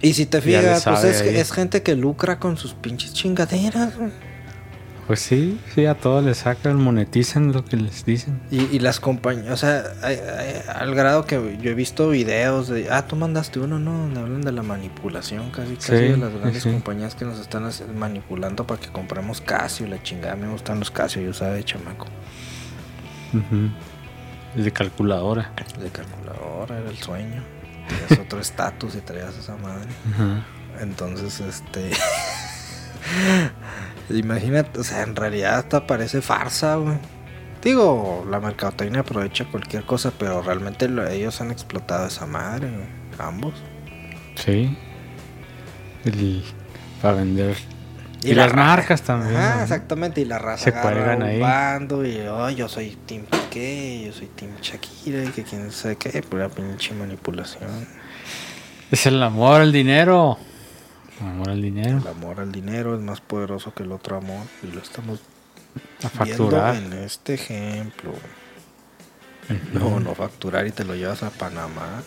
Y 0.01 0.13
si 0.13 0.25
te 0.25 0.41
fijas, 0.41 0.83
pues 0.85 1.03
es, 1.03 1.51
gente 1.51 1.83
que 1.83 1.95
lucra 1.95 2.39
con 2.39 2.55
sus 2.55 2.73
pinches 2.73 3.13
chingaderas. 3.13 3.97
güey. 3.97 4.28
Pues 5.09 5.21
sí, 5.21 5.59
sí, 5.73 5.87
a 5.87 5.95
todos 5.95 6.23
les 6.23 6.37
sacan, 6.37 6.75
monetizan 6.75 7.51
lo 7.51 7.65
que 7.65 7.77
les 7.77 8.05
dicen. 8.05 8.39
Y, 8.51 8.65
y 8.65 8.77
las 8.77 8.99
compañías, 8.99 9.51
o 9.51 9.57
sea, 9.57 9.81
hay- 10.03 10.17
hay- 10.17 10.61
al 10.71 10.93
grado 10.93 11.25
que 11.25 11.57
yo 11.59 11.71
he 11.71 11.73
visto 11.73 12.09
videos 12.09 12.67
de, 12.67 12.91
ah, 12.91 13.07
tú 13.07 13.15
mandaste 13.15 13.59
uno, 13.59 13.79
¿no? 13.79 13.91
Donde 13.91 14.19
hablan 14.19 14.41
de 14.41 14.51
la 14.51 14.61
manipulación 14.61 15.49
casi, 15.49 15.77
casi 15.77 15.87
Sí, 15.87 15.93
de 16.09 16.17
las 16.17 16.31
grandes 16.31 16.61
sí. 16.61 16.69
compañías 16.71 17.15
que 17.15 17.25
nos 17.25 17.39
están 17.39 17.67
manipulando 17.97 18.67
para 18.67 18.79
que 18.79 18.89
compremos 18.89 19.41
Casio, 19.41 19.87
la 19.87 19.99
chingada, 20.03 20.35
me 20.35 20.47
gustan 20.47 20.77
los 20.77 20.91
Casio, 20.91 21.23
yo 21.23 21.31
usaba 21.31 21.53
de 21.53 21.63
chamaco. 21.63 22.05
El 24.55 24.63
de 24.63 24.71
calculadora. 24.71 25.53
De 25.81 25.89
calculadora, 25.89 26.77
era 26.81 26.89
el 26.91 26.97
sueño. 26.97 27.43
Tenías 28.07 28.27
otro 28.27 28.39
estatus 28.39 28.93
y 28.93 28.99
traías 29.01 29.35
esa 29.35 29.55
madre. 29.57 29.89
Ajá. 30.13 30.45
Entonces, 30.81 31.39
este. 31.39 31.89
Imagínate, 34.09 34.79
o 34.79 34.83
sea, 34.83 35.03
en 35.03 35.15
realidad 35.15 35.59
hasta 35.59 35.85
parece 35.87 36.21
farsa, 36.21 36.75
güey. 36.75 36.97
Digo, 37.63 38.25
la 38.29 38.39
mercadotecnia 38.39 39.01
aprovecha 39.01 39.45
cualquier 39.45 39.83
cosa, 39.83 40.11
pero 40.17 40.41
realmente 40.41 40.87
lo- 40.87 41.07
ellos 41.07 41.41
han 41.41 41.51
explotado 41.51 42.07
esa 42.07 42.25
madre, 42.25 42.69
güey. 42.69 42.87
Ambos. 43.19 43.53
Sí. 44.35 44.77
El, 46.05 46.43
para 47.01 47.15
vender. 47.15 47.57
Y, 48.23 48.33
las 48.33 48.53
marcas 48.53 49.01
también. 49.01 49.33
¿no? 49.33 49.61
exactamente. 49.61 50.21
Y 50.21 50.25
la 50.25 50.39
raza 50.39 50.65
Se 50.65 50.71
cuelgan 50.73 51.21
ahí. 51.23 51.39
bando 51.39 52.05
y 52.05 52.19
oh, 52.27 52.49
yo 52.49 52.67
soy 52.67 52.97
Team 53.05 53.23
Piqué, 53.23 54.03
yo 54.07 54.13
soy 54.13 54.27
Team 54.27 54.51
Shakira 54.61 55.23
y 55.23 55.27
que 55.27 55.43
quién 55.43 55.71
sabe 55.71 55.95
qué, 55.97 56.21
pura 56.21 56.49
pinche 56.49 56.93
manipulación. 56.93 57.69
Es 58.91 59.05
el 59.05 59.21
amor 59.21 59.61
al 59.61 59.71
dinero. 59.71 60.37
Amor 61.21 61.49
al 61.49 61.61
dinero. 61.61 61.97
El 61.97 62.07
amor 62.07 62.39
al 62.39 62.51
dinero 62.51 62.95
es 62.95 63.01
más 63.01 63.21
poderoso 63.21 63.73
que 63.73 63.83
el 63.83 63.91
otro 63.91 64.17
amor 64.17 64.45
y 64.63 64.67
lo 64.67 64.81
estamos 64.81 65.19
A 66.03 66.23
viendo 66.23 66.49
facturar. 66.49 66.75
en 66.75 66.93
este 66.93 67.33
ejemplo. 67.35 68.13
No, 69.73 69.99
no 69.99 70.13
facturar 70.15 70.67
y 70.67 70.71
te 70.71 70.83
lo 70.83 70.95
llevas 70.95 71.23
a 71.23 71.31
Panamá. 71.31 72.03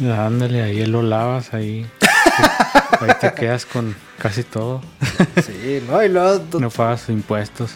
Ándale, 0.00 0.62
ahí 0.62 0.84
lo 0.86 1.02
lavas, 1.02 1.52
ahí. 1.54 1.86
ahí 3.00 3.10
te 3.20 3.34
quedas 3.34 3.66
con 3.66 3.94
casi 4.18 4.42
todo. 4.42 4.80
Sí, 5.44 5.82
no, 5.86 6.02
y 6.02 6.08
luego... 6.08 6.42
No 6.58 6.70
pagas 6.70 7.08
impuestos. 7.10 7.72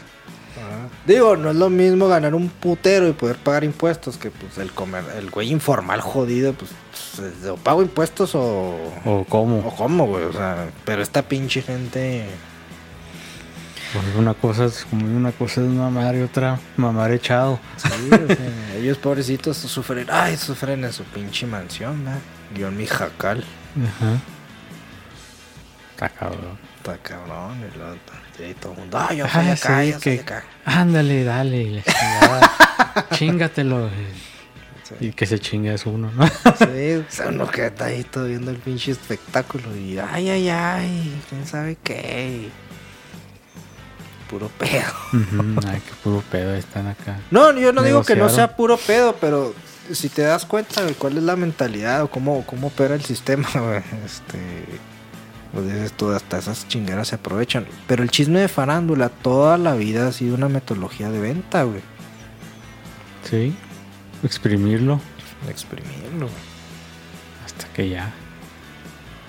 Digo, 1.06 1.36
no 1.36 1.50
es 1.50 1.56
lo 1.56 1.70
mismo 1.70 2.08
ganar 2.08 2.34
un 2.34 2.48
putero 2.48 3.08
y 3.08 3.12
poder 3.12 3.36
pagar 3.36 3.64
impuestos 3.64 4.18
que 4.18 4.30
pues 4.30 4.58
el 4.58 4.70
comer, 4.72 5.04
el 5.16 5.30
güey 5.30 5.50
informal 5.50 6.00
jodido, 6.02 6.52
pues, 6.52 6.72
pues, 7.16 7.46
o 7.46 7.56
pago 7.56 7.82
impuestos 7.82 8.34
o... 8.34 8.76
O 9.04 9.24
cómo. 9.28 9.60
O 9.60 9.74
cómo, 9.74 10.06
güey, 10.06 10.24
o 10.24 10.32
sea, 10.32 10.68
pero 10.84 11.02
esta 11.02 11.22
pinche 11.22 11.62
gente... 11.62 12.26
Pues 13.92 14.04
una 14.16 14.34
cosa 14.34 14.66
es 14.66 14.84
como 14.84 15.04
una 15.04 15.32
cosa 15.32 15.62
es 15.62 15.66
mamar 15.66 16.14
y 16.14 16.22
otra 16.22 16.60
mamar 16.76 17.10
echado. 17.10 17.58
Sí, 17.76 17.88
o 18.12 18.26
sea, 18.26 18.76
ellos 18.76 18.98
pobrecitos 18.98 19.56
sufren, 19.56 20.06
ay, 20.12 20.36
sufren 20.36 20.84
en 20.84 20.92
su 20.92 21.02
pinche 21.02 21.44
mansión. 21.44 22.04
Yo 22.56 22.68
en 22.68 22.76
mi 22.76 22.86
jacal. 22.86 23.42
Ajá. 23.74 24.20
Está 25.90 26.08
cabrón. 26.08 26.58
Está 26.76 26.98
cabrón, 26.98 27.58
y 27.58 27.76
luego, 27.76 27.96
sí, 28.48 28.54
todo 28.60 28.72
el 28.72 28.78
mundo, 28.78 28.98
ay, 29.08 29.16
yo 29.18 29.28
soy 29.28 29.46
Ah, 29.46 29.52
acá, 29.52 29.80
sí, 29.82 29.86
yo 29.90 30.00
soy 30.00 30.00
que- 30.16 30.20
acá. 30.20 30.44
Ándale, 30.64 31.24
dale. 31.24 31.62
y. 31.62 31.82
Chingatelo. 33.14 33.86
y- 33.88 34.30
Sí. 34.98 35.06
Y 35.06 35.12
que 35.12 35.24
se 35.24 35.38
chingue 35.38 35.72
es 35.72 35.86
uno, 35.86 36.10
¿no? 36.16 36.26
Sí, 36.26 36.94
o 36.96 37.04
sea, 37.08 37.28
uno 37.28 37.46
que 37.48 37.66
está 37.66 37.84
ahí 37.84 38.02
todo 38.02 38.24
viendo 38.24 38.50
el 38.50 38.56
pinche 38.56 38.90
espectáculo 38.90 39.76
y 39.76 39.96
ay, 40.00 40.28
ay, 40.30 40.48
ay, 40.48 41.22
quién 41.28 41.46
sabe 41.46 41.76
qué. 41.80 42.48
Puro 44.28 44.48
pedo. 44.48 44.92
Ay, 45.68 45.80
qué 45.86 45.92
puro 46.02 46.24
pedo 46.30 46.54
están 46.56 46.88
acá. 46.88 47.20
No, 47.30 47.52
yo 47.56 47.72
no 47.72 47.82
digo 47.84 48.02
que 48.02 48.16
no 48.16 48.28
sea 48.28 48.56
puro 48.56 48.76
pedo, 48.78 49.14
pero 49.20 49.54
si 49.92 50.08
te 50.08 50.22
das 50.22 50.44
cuenta 50.44 50.82
de 50.84 50.94
cuál 50.94 51.16
es 51.18 51.22
la 51.22 51.36
mentalidad 51.36 52.02
o 52.02 52.10
cómo, 52.10 52.44
cómo 52.44 52.66
opera 52.68 52.94
el 52.96 53.04
sistema, 53.04 53.48
güey, 53.54 53.82
este. 54.04 54.38
Pues 55.52 55.66
dices 55.66 55.92
tú, 55.92 56.10
hasta 56.10 56.38
esas 56.38 56.68
chingueras 56.68 57.08
se 57.08 57.16
aprovechan. 57.16 57.66
Pero 57.86 58.02
el 58.02 58.10
chisme 58.10 58.40
de 58.40 58.48
farándula 58.48 59.08
toda 59.08 59.58
la 59.58 59.74
vida 59.74 60.08
ha 60.08 60.12
sido 60.12 60.36
una 60.36 60.48
metodología 60.48 61.10
de 61.10 61.20
venta, 61.20 61.64
güey. 61.64 61.82
Sí. 63.28 63.54
Exprimirlo 64.22 65.00
Exprimirlo, 65.48 66.26
güey, 66.26 66.42
hasta 67.44 67.66
que 67.72 67.88
ya. 67.88 68.12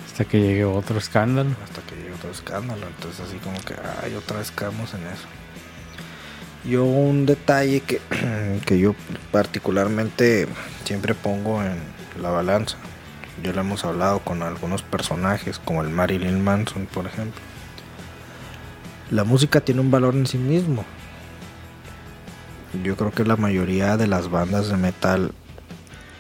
Hasta 0.05 0.25
que 0.25 0.41
llegue 0.41 0.65
otro 0.65 0.97
escándalo. 0.97 1.51
hasta 1.63 1.81
que 1.83 1.95
llegue 1.95 2.13
otro 2.13 2.29
escándalo. 2.31 2.85
Entonces, 2.87 3.21
así 3.21 3.37
como 3.37 3.57
que, 3.61 3.75
ay, 4.03 4.13
otra 4.15 4.39
vez 4.39 4.51
caemos 4.51 4.93
en 4.93 5.01
eso. 5.07 5.27
Yo, 6.65 6.83
un 6.83 7.25
detalle 7.25 7.79
que, 7.81 8.01
que 8.65 8.77
yo 8.77 8.93
particularmente 9.31 10.47
siempre 10.83 11.15
pongo 11.15 11.63
en 11.63 11.77
la 12.21 12.29
balanza. 12.29 12.77
Ya 13.43 13.53
lo 13.53 13.61
hemos 13.61 13.85
hablado 13.85 14.19
con 14.19 14.43
algunos 14.43 14.83
personajes, 14.83 15.59
como 15.59 15.81
el 15.81 15.89
Marilyn 15.89 16.43
Manson, 16.43 16.85
por 16.85 17.07
ejemplo. 17.07 17.41
La 19.09 19.23
música 19.23 19.61
tiene 19.61 19.81
un 19.81 19.91
valor 19.91 20.15
en 20.15 20.27
sí 20.27 20.37
mismo. 20.37 20.85
Yo 22.83 22.95
creo 22.95 23.11
que 23.11 23.25
la 23.25 23.35
mayoría 23.35 23.97
de 23.97 24.07
las 24.07 24.29
bandas 24.29 24.69
de 24.69 24.77
metal 24.77 25.31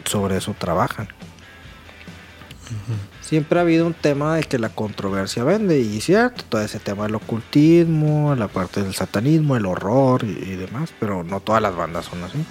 sobre 0.05 0.37
eso 0.37 0.55
trabajan. 0.57 1.07
Siempre 3.21 3.59
ha 3.59 3.61
habido 3.61 3.85
un 3.85 3.93
tema 3.93 4.35
de 4.35 4.43
que 4.43 4.57
la 4.57 4.69
controversia 4.69 5.43
vende, 5.43 5.79
y 5.79 6.01
cierto, 6.01 6.43
todo 6.49 6.61
ese 6.61 6.79
tema 6.79 7.03
del 7.03 7.15
ocultismo, 7.15 8.35
la 8.35 8.47
parte 8.47 8.83
del 8.83 8.93
satanismo, 8.93 9.55
el 9.55 9.65
horror 9.65 10.23
y, 10.23 10.31
y 10.31 10.55
demás, 10.55 10.93
pero 10.99 11.23
no 11.23 11.39
todas 11.39 11.61
las 11.61 11.75
bandas 11.75 12.05
son 12.05 12.23
así. 12.23 12.45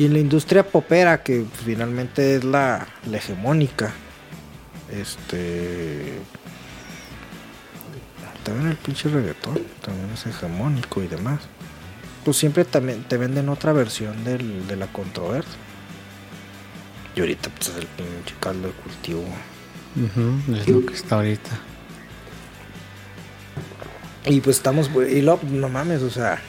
Y 0.00 0.06
en 0.06 0.14
la 0.14 0.18
industria 0.18 0.66
popera, 0.66 1.22
que 1.22 1.44
finalmente 1.64 2.36
es 2.36 2.42
la, 2.44 2.86
la 3.08 3.16
hegemónica, 3.18 3.92
este. 4.90 6.14
También 8.42 8.68
el 8.70 8.76
pinche 8.78 9.10
reggaetón, 9.10 9.60
también 9.84 10.08
es 10.14 10.24
hegemónico 10.26 11.02
y 11.02 11.06
demás. 11.06 11.40
Pues 12.24 12.38
siempre 12.38 12.64
también 12.64 13.04
te 13.04 13.18
venden 13.18 13.50
otra 13.50 13.72
versión 13.74 14.24
del- 14.24 14.66
de 14.66 14.76
la 14.76 14.86
controversia. 14.86 15.52
Y 17.14 17.20
ahorita 17.20 17.50
pues 17.50 17.68
es 17.68 17.76
el 17.76 17.86
pinche 17.86 18.34
caldo 18.40 18.68
de 18.68 18.74
cultivo. 18.74 19.24
Ujú, 19.96 20.54
Es 20.56 20.66
lo 20.68 20.86
que 20.86 20.94
está 20.94 21.16
ahorita. 21.16 21.50
Y 24.24 24.40
pues 24.40 24.56
estamos, 24.56 24.90
y 25.10 25.20
lo, 25.20 25.38
no 25.50 25.68
mames, 25.68 26.00
o 26.02 26.10
sea, 26.10 26.40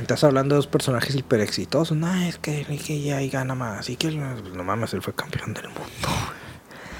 estás 0.00 0.24
hablando 0.24 0.54
de 0.54 0.58
dos 0.58 0.66
personajes 0.66 1.14
hiper 1.16 1.40
exitosos. 1.40 1.96
No, 1.96 2.12
es 2.22 2.38
que, 2.38 2.64
ya 3.02 3.18
ahí 3.18 3.28
gana 3.28 3.54
más. 3.54 3.88
Y 3.90 3.96
que 3.96 4.10
no 4.10 4.64
mames, 4.64 4.94
él 4.94 5.02
fue 5.02 5.14
campeón 5.14 5.54
del 5.54 5.68
mundo. 5.68 6.08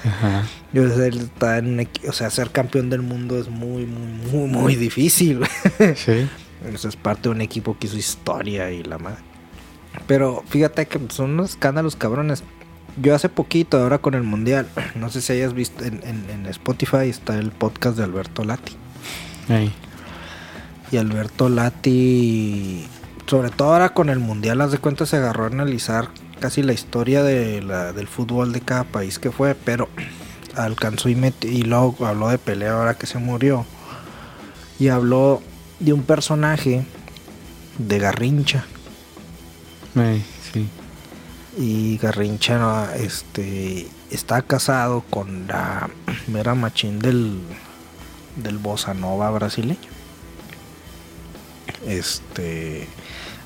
Ajá. 0.03 0.47
Yo 0.73 0.83
él 0.83 1.19
está 1.19 1.59
en 1.59 1.87
o 2.07 2.11
sea, 2.11 2.29
ser 2.29 2.49
campeón 2.49 2.89
del 2.89 3.01
mundo 3.03 3.37
es 3.39 3.49
muy, 3.49 3.85
muy, 3.85 4.07
muy, 4.31 4.47
muy 4.49 4.75
difícil. 4.75 5.41
Sí. 5.95 6.27
Eso 6.73 6.87
es 6.89 6.95
parte 6.95 7.23
de 7.23 7.29
un 7.29 7.41
equipo 7.41 7.77
que 7.77 7.87
hizo 7.87 7.97
historia 7.97 8.71
y 8.71 8.83
la 8.83 8.97
madre. 8.97 9.17
Pero 10.07 10.43
fíjate 10.47 10.85
que 10.87 10.99
son 11.09 11.31
unos 11.31 11.51
escándalos 11.51 11.95
cabrones. 11.95 12.43
Yo 13.01 13.15
hace 13.15 13.29
poquito, 13.29 13.77
ahora 13.81 13.99
con 13.99 14.13
el 14.15 14.23
mundial, 14.23 14.67
no 14.95 15.09
sé 15.09 15.21
si 15.21 15.33
hayas 15.33 15.53
visto 15.53 15.83
en, 15.83 16.01
en- 16.03 16.29
en 16.29 16.45
Spotify 16.47 17.07
está 17.09 17.37
el 17.37 17.51
podcast 17.51 17.97
de 17.97 18.03
Alberto 18.03 18.43
Lati. 18.43 18.73
Ahí. 19.49 19.71
Y 20.91 20.97
Alberto 20.97 21.47
Lati 21.49 22.87
sobre 23.27 23.49
todo 23.49 23.71
ahora 23.73 23.93
con 23.93 24.09
el 24.09 24.19
mundial, 24.19 24.59
haz 24.59 24.71
de 24.71 24.77
cuenta, 24.77 25.05
se 25.05 25.15
agarró 25.15 25.45
a 25.45 25.47
analizar 25.47 26.09
casi 26.41 26.63
la 26.63 26.73
historia 26.73 27.23
de 27.23 27.61
la- 27.61 27.93
del 27.93 28.07
fútbol 28.07 28.51
de 28.51 28.59
cada 28.59 28.83
país 28.83 29.19
que 29.19 29.31
fue, 29.31 29.55
pero 29.55 29.87
alcanzó 30.55 31.07
y, 31.07 31.15
met- 31.15 31.45
y 31.49 31.61
luego 31.61 32.05
habló 32.05 32.27
de 32.27 32.37
Pelé 32.37 32.67
ahora 32.67 32.95
que 32.95 33.07
se 33.07 33.19
murió. 33.19 33.65
Y 34.79 34.89
habló 34.89 35.41
de 35.79 35.93
un 35.93 36.03
personaje 36.03 36.83
de 37.77 37.99
Garrincha. 37.99 38.65
Sí. 40.51 40.67
Y 41.57 41.97
Garrincha 41.99 42.95
este, 42.97 43.87
está 44.09 44.41
casado 44.41 45.03
con 45.09 45.47
la 45.47 45.89
mera 46.27 46.53
machín 46.55 46.99
del, 46.99 47.39
del 48.35 48.57
bossa 48.57 48.93
nova 48.93 49.29
brasileño. 49.31 49.90
Este, 51.85 52.87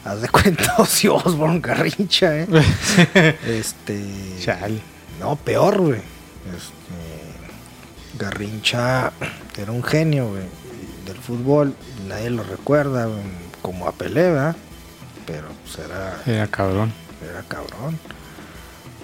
haz 0.03 0.21
de 0.21 0.29
cuenta 0.29 0.75
Ozzy 0.77 1.07
Osbourne 1.07 1.59
Garrincha, 1.61 2.41
¿eh? 2.41 2.47
Este, 3.47 4.03
Chale. 4.41 4.79
no, 5.19 5.35
peor, 5.35 5.81
güey. 5.81 5.99
Este, 5.99 8.17
Garrincha 8.19 9.11
era 9.57 9.71
un 9.71 9.83
genio, 9.83 10.29
güey, 10.29 10.43
del 11.05 11.17
fútbol. 11.17 11.73
Nadie 12.07 12.29
lo 12.29 12.43
recuerda, 12.43 13.05
güey, 13.05 13.21
como 13.61 13.87
a 13.87 13.91
Pelé, 13.93 14.31
¿verdad? 14.31 14.55
Pero 15.25 15.47
pues 15.63 15.79
era 15.85 16.21
Era 16.25 16.47
cabrón. 16.47 16.93
era 17.27 17.41
cabrón. 17.43 17.97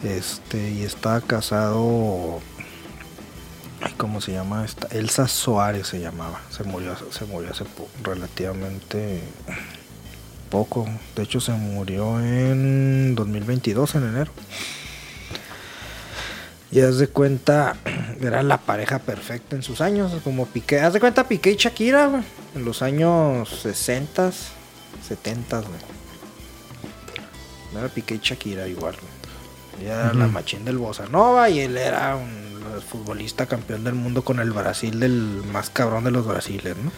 Este, 0.03 0.71
y 0.71 0.83
estaba 0.83 1.21
casado. 1.21 2.41
Ay, 3.81 3.93
¿Cómo 3.97 4.21
se 4.21 4.31
llama 4.33 4.63
esta? 4.65 4.87
Elsa 4.95 5.27
Soares 5.27 5.87
se 5.87 5.99
llamaba. 5.99 6.41
Se 6.49 6.63
murió, 6.63 6.95
se 7.11 7.25
murió 7.25 7.51
hace 7.51 7.65
po- 7.65 7.89
relativamente 8.03 9.21
poco. 10.49 10.87
De 11.15 11.23
hecho, 11.23 11.39
se 11.39 11.51
murió 11.53 12.19
en 12.19 13.15
2022, 13.15 13.95
en 13.95 14.03
enero. 14.07 14.31
Y 16.71 16.79
haz 16.81 16.97
de 16.99 17.07
cuenta, 17.07 17.75
era 18.21 18.43
la 18.43 18.57
pareja 18.57 18.99
perfecta 18.99 19.55
en 19.55 19.63
sus 19.63 19.81
años, 19.81 20.11
como 20.23 20.45
Piqué. 20.45 20.79
Haz 20.79 20.93
de 20.93 20.99
cuenta 20.99 21.27
Piqué 21.27 21.51
y 21.51 21.55
Shakira, 21.55 22.05
güey, 22.07 22.23
en 22.55 22.63
los 22.65 22.81
años 22.81 23.49
60, 23.61 24.31
70, 25.07 25.57
güey. 25.59 25.79
Era 27.77 27.87
Piqué 27.89 28.15
y 28.15 28.19
Shakira 28.21 28.67
igual. 28.67 28.95
Ella 29.81 30.01
era 30.05 30.13
la 30.13 30.27
machín 30.27 30.63
del 30.65 30.77
Bossa 30.77 31.07
Nova 31.07 31.49
y 31.49 31.61
él 31.61 31.75
era 31.77 32.15
un 32.15 32.50
futbolista 32.79 33.45
campeón 33.47 33.83
del 33.83 33.95
mundo 33.95 34.23
con 34.23 34.39
el 34.39 34.51
Brasil 34.51 34.99
del 34.99 35.41
más 35.51 35.69
cabrón 35.69 36.03
de 36.05 36.11
los 36.11 36.25
brasiles, 36.25 36.77
¿no? 36.77 36.91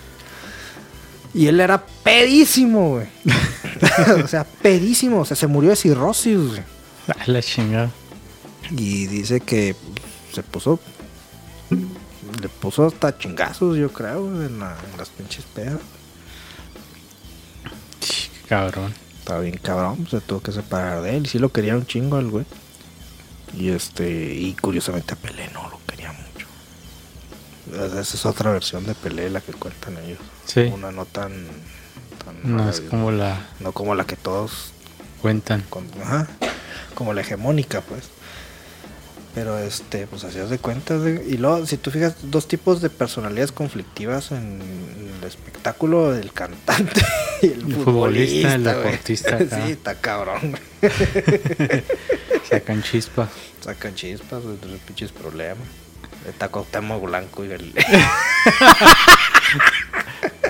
Y 1.33 1.47
él 1.47 1.59
era 1.59 1.83
pedísimo, 2.03 2.89
güey. 2.91 3.07
o 4.23 4.27
sea, 4.27 4.43
pedísimo. 4.43 5.21
O 5.21 5.25
sea, 5.25 5.35
se 5.35 5.47
murió 5.47 5.71
de 5.71 5.75
cirrosis, 5.75 6.37
güey. 6.37 6.61
La 7.25 7.41
chingada. 7.41 7.89
Y 8.69 9.07
dice 9.07 9.39
que 9.39 9.75
se 10.31 10.43
puso. 10.43 10.79
Le 12.39 12.49
puso 12.49 12.85
hasta 12.85 13.17
chingazos, 13.17 13.77
yo 13.77 13.91
creo, 13.91 14.27
en, 14.45 14.59
la- 14.59 14.77
en 14.91 14.97
las 14.97 15.09
pinches 15.09 15.43
pedas. 15.45 15.79
Cabrón. 18.47 18.93
Estaba 19.19 19.39
bien 19.39 19.57
cabrón, 19.61 20.05
se 20.09 20.19
tuvo 20.19 20.41
que 20.41 20.51
separar 20.51 21.01
de 21.01 21.15
él. 21.15 21.27
Sí 21.27 21.39
lo 21.39 21.49
quería 21.51 21.75
un 21.75 21.85
chingo 21.85 22.17
al 22.17 22.29
güey. 22.29 22.45
Y 23.57 23.69
este. 23.69 24.09
Y 24.33 24.53
curiosamente 24.59 25.13
a 25.13 25.17
Pelé 25.17 25.49
no 25.53 25.69
lo 25.69 25.79
quería 25.87 26.11
mucho. 26.11 26.47
Esa 27.85 27.99
es 28.01 28.25
otra 28.25 28.51
versión 28.51 28.85
de 28.85 28.95
Pelé 28.95 29.29
la 29.29 29.41
que 29.41 29.53
cuentan 29.53 29.97
ellos. 29.97 30.19
Sí. 30.45 30.61
Una 30.73 30.91
no 30.91 31.05
tan. 31.05 31.31
tan 32.25 32.35
No 32.55 32.69
es 32.69 32.81
como 32.81 33.11
la 33.11 33.47
No 33.59 33.71
como 33.71 33.95
la 33.95 34.05
que 34.05 34.15
todos 34.15 34.71
cuentan. 35.21 35.61
con- 35.69 35.87
ajá, 36.01 36.27
como 36.95 37.13
la 37.13 37.21
hegemónica, 37.21 37.81
pues. 37.81 38.03
Pero 39.35 39.57
este, 39.57 40.05
pues 40.07 40.23
hacías 40.25 40.49
de 40.51 40.59
cuentas. 40.59 41.01
de- 41.01 41.25
y 41.27 41.37
luego, 41.37 41.65
si 41.65 41.77
tú 41.77 41.89
fijas, 41.91 42.15
dos 42.23 42.47
tipos 42.47 42.81
de 42.81 42.89
personalidades 42.91 43.51
conflictivas 43.51 44.31
en 44.31 44.61
el 45.19 45.27
espectáculo 45.27 46.11
del 46.11 46.31
cantante 46.33 47.01
y 47.41 47.47
el, 47.47 47.51
El 47.53 47.73
futbolista, 47.75 47.83
futbolista, 47.83 48.53
el 48.55 48.63
deportista 48.63 49.37
sí, 49.65 49.71
está 49.71 49.95
cabrón. 49.95 50.57
Sacan 52.59 52.83
chispa. 52.83 53.29
Sacan 53.61 53.95
chispas, 53.95 54.43
los 54.43 54.59
pinches 54.85 55.11
problemas. 55.11 55.67
Está 56.27 56.49
Cuauhtémoc 56.49 57.03
Blanco 57.03 57.43
y 57.43 57.51
el, 57.51 57.73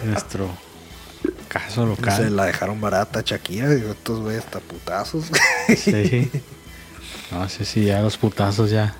Nuestro 0.04 0.49
caso 1.47 1.82
se 1.84 1.88
local. 1.88 2.36
la 2.36 2.45
dejaron 2.45 2.82
barata 2.82 3.20
a 3.20 3.22
Shakira 3.24 3.74
y 3.74 3.82
estos 3.82 4.20
güeyes 4.20 4.43
hasta 4.45 4.60
putazos. 4.60 5.26
Sí. 5.78 6.30
No 7.32 7.47
sé 7.49 7.66
si 7.66 7.86
ya 7.86 8.01
los 8.01 8.18
putazos 8.18 8.70
ya 8.70 8.95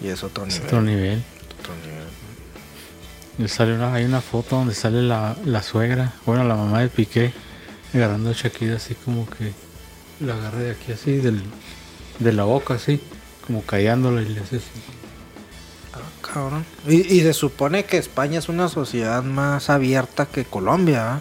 y 0.00 0.08
es 0.08 0.22
otro 0.22 0.46
es 0.46 0.54
nivel. 0.54 0.66
otro 0.66 0.82
nivel. 0.82 1.22
otro 1.60 1.74
nivel. 1.76 3.48
Sale 3.50 3.74
una, 3.74 3.94
hay 3.94 4.04
una 4.04 4.20
foto 4.20 4.56
donde 4.56 4.74
sale 4.74 5.02
la, 5.02 5.36
la 5.44 5.62
suegra, 5.62 6.12
bueno, 6.26 6.44
la 6.44 6.56
mamá 6.56 6.80
de 6.80 6.88
Piqué, 6.88 7.32
agarrando 7.94 8.30
a 8.30 8.32
Shakira 8.32 8.76
así 8.76 8.94
como 8.94 9.28
que 9.28 9.52
la 10.20 10.34
agarra 10.34 10.58
de 10.58 10.70
aquí 10.72 10.92
así, 10.92 11.16
del, 11.16 11.42
de 12.18 12.32
la 12.32 12.44
boca 12.44 12.74
así, 12.74 13.00
como 13.46 13.62
callándola 13.62 14.22
y 14.22 14.28
le 14.28 14.40
hace 14.40 14.56
así. 14.56 14.66
Ah, 15.94 16.26
cabrón. 16.32 16.64
Y, 16.86 16.96
y 17.12 17.20
se 17.20 17.32
supone 17.32 17.84
que 17.84 17.98
España 17.98 18.38
es 18.38 18.48
una 18.48 18.68
sociedad 18.68 19.22
más 19.22 19.70
abierta 19.70 20.26
que 20.26 20.44
Colombia, 20.44 21.14
¿ah? 21.14 21.20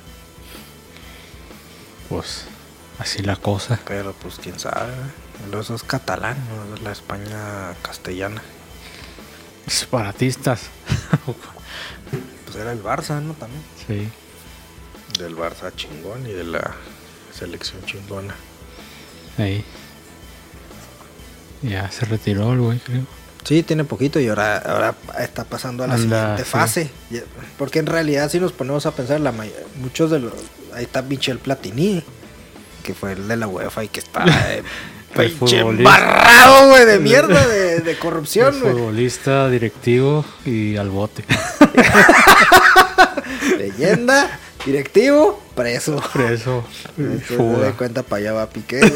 Pues 2.09 2.45
así 2.99 3.21
la 3.21 3.35
cosa. 3.35 3.79
pero 3.85 4.13
pues 4.13 4.35
quién 4.41 4.59
sabe. 4.59 4.91
¿eh? 4.93 5.59
Eso 5.59 5.75
es 5.75 5.83
catalán, 5.83 6.37
¿no? 6.49 6.75
Es 6.75 6.81
la 6.81 6.91
España 6.91 7.73
castellana. 7.81 8.41
Separatistas. 9.67 10.61
Pues 12.45 12.55
era 12.55 12.71
el 12.71 12.81
Barça, 12.81 13.21
¿no? 13.21 13.33
También. 13.33 13.61
sí. 13.85 14.09
Del 15.19 15.35
Barça 15.35 15.75
chingón 15.75 16.25
y 16.25 16.31
de 16.31 16.45
la 16.45 16.73
selección 17.33 17.83
chingona. 17.85 18.33
Ahí. 19.37 19.63
Ya 21.61 21.89
se 21.91 22.05
retiró 22.05 22.53
el 22.53 22.59
güey, 22.59 22.79
creo. 22.79 23.03
Sí, 23.43 23.63
tiene 23.63 23.85
poquito 23.85 24.19
y 24.19 24.27
ahora, 24.27 24.57
ahora 24.57 24.95
está 25.19 25.45
pasando 25.45 25.83
a 25.83 25.87
la 25.87 25.93
Anda, 25.93 26.21
siguiente 26.21 26.43
fase. 26.43 26.89
Porque 27.57 27.79
en 27.79 27.85
realidad 27.85 28.29
si 28.29 28.39
nos 28.39 28.51
ponemos 28.51 28.85
a 28.85 28.91
pensar, 28.91 29.21
la 29.21 29.33
muchos 29.75 30.11
de 30.11 30.19
los... 30.19 30.33
Ahí 30.73 30.83
está 30.83 31.01
Michel 31.01 31.39
Platini, 31.39 32.03
que 32.83 32.93
fue 32.93 33.13
el 33.13 33.27
de 33.27 33.37
la 33.37 33.47
UEFA 33.47 33.85
y 33.85 33.87
que 33.87 34.01
está... 34.01 34.25
eh, 34.53 34.63
pinche 35.15 35.59
embarrado, 35.59 36.69
güey, 36.69 36.85
de 36.85 36.99
mierda, 36.99 37.47
de, 37.47 37.79
de 37.79 37.97
corrupción, 37.97 38.55
El 38.55 38.61
futbolista, 38.61 39.49
directivo 39.49 40.25
y 40.45 40.75
al 40.75 40.89
bote. 40.89 41.23
Leyenda, 43.57 44.39
directivo, 44.65 45.41
preso. 45.57 46.01
Preso. 46.13 46.63
Fuga. 47.25 47.65
de 47.65 47.73
cuenta 47.73 48.03
para 48.03 48.21
allá 48.21 48.33
va 48.33 48.49
Piqué. 48.49 48.79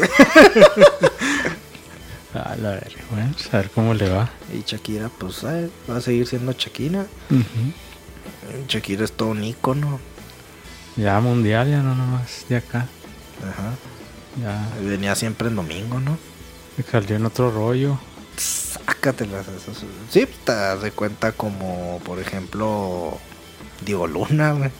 A 2.34 2.56
la 2.56 2.70
verga, 2.70 3.02
bueno, 3.10 3.30
pues, 3.34 3.52
a 3.52 3.58
ver 3.58 3.68
cómo 3.70 3.92
le 3.92 4.08
va. 4.08 4.30
Y 4.54 4.62
Shakira, 4.66 5.10
pues, 5.18 5.44
eh, 5.44 5.68
va 5.90 5.98
a 5.98 6.00
seguir 6.00 6.26
siendo 6.26 6.52
Shakira. 6.52 7.00
Ujú. 7.30 8.64
Shakira 8.68 9.04
es 9.04 9.12
todo 9.12 9.28
un 9.28 9.44
ícono. 9.44 10.00
Ya 10.96 11.20
mundial, 11.20 11.68
ya 11.70 11.82
no 11.82 11.94
nomás 11.94 12.46
de 12.48 12.56
acá. 12.56 12.86
Ajá. 13.46 13.74
Ya 14.40 14.66
Venía 14.82 15.14
siempre 15.14 15.48
en 15.48 15.56
domingo, 15.56 16.00
¿no? 16.00 16.16
salió 16.90 17.16
en 17.16 17.26
otro 17.26 17.50
rollo. 17.50 17.98
Sácatelas 18.38 19.46
esas. 19.48 19.84
Sí, 20.10 20.26
te 20.44 20.52
das 20.52 20.80
de 20.80 20.90
cuenta 20.90 21.32
como, 21.32 22.00
por 22.02 22.18
ejemplo, 22.18 23.18
Diego 23.84 24.06
Luna, 24.06 24.52
güey. 24.52 24.70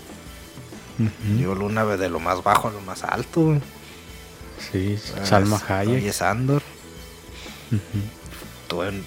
Ujú. 1.07 1.37
Diego 1.37 1.55
Luna 1.55 1.85
de 1.85 2.09
lo 2.09 2.21
más 2.21 2.43
bajo 2.43 2.69
a 2.69 2.73
lo 2.73 2.81
más 2.81 3.03
alto, 3.05 3.41
güey. 3.43 3.61
Sí, 4.71 4.99
Salma 5.25 5.61
Hayek. 5.69 5.97
Oye, 5.97 6.13
Sandor. 6.13 6.63
Tuvo 8.69 8.85
en 8.85 9.05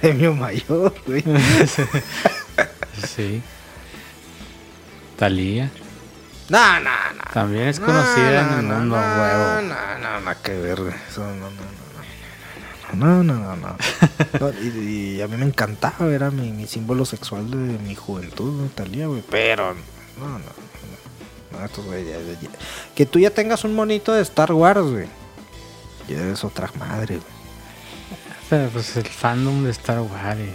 premio 0.00 0.34
mayor, 0.34 0.94
güey. 1.06 1.24
Sí. 3.06 3.42
Talía. 5.16 5.70
No, 6.48 6.80
no, 6.80 6.90
no. 7.16 7.22
También 7.32 7.68
es 7.68 7.80
conocida 7.80 8.40
en 8.40 8.58
el 8.60 8.68
no, 8.68 8.74
mundo, 8.76 8.96
no, 8.96 9.22
huevo. 9.22 9.62
No, 9.62 9.98
no, 9.98 10.20
no, 10.20 10.42
que 10.42 10.52
ver. 10.52 10.78
Eso 11.08 11.24
no, 11.24 11.50
no, 11.50 11.50
no. 11.50 11.88
No, 12.94 13.22
no, 13.22 13.34
no, 13.34 13.56
no. 13.56 13.76
No, 14.40 14.50
y, 14.62 15.16
y 15.16 15.20
a 15.20 15.28
mí 15.28 15.36
me 15.36 15.44
encantaba, 15.44 16.06
era 16.06 16.30
mi, 16.30 16.52
mi 16.52 16.66
símbolo 16.66 17.04
sexual 17.04 17.50
de 17.50 17.56
mi 17.56 17.94
juventud, 17.94 18.68
Talía, 18.74 19.06
güey. 19.08 19.22
Pero, 19.30 19.74
no, 20.18 20.38
no, 20.38 20.44
no. 21.52 21.58
No, 21.58 21.64
estos 21.64 21.84
güey, 21.84 22.04
ya- 22.06 22.18
Que 22.94 23.06
tú 23.06 23.18
ya 23.18 23.30
tengas 23.30 23.64
un 23.64 23.74
monito 23.74 24.12
de 24.12 24.22
Star 24.22 24.52
Wars, 24.52 24.82
güey. 24.82 25.06
Ya 26.08 26.18
eres 26.18 26.44
otra 26.44 26.70
madre, 26.78 27.16
güey. 27.16 27.38
Pero 28.50 28.68
pues 28.70 28.96
el 28.96 29.06
fandom 29.06 29.64
de 29.64 29.70
Star 29.70 30.00
Wars. 30.00 30.38
eh. 30.38 30.54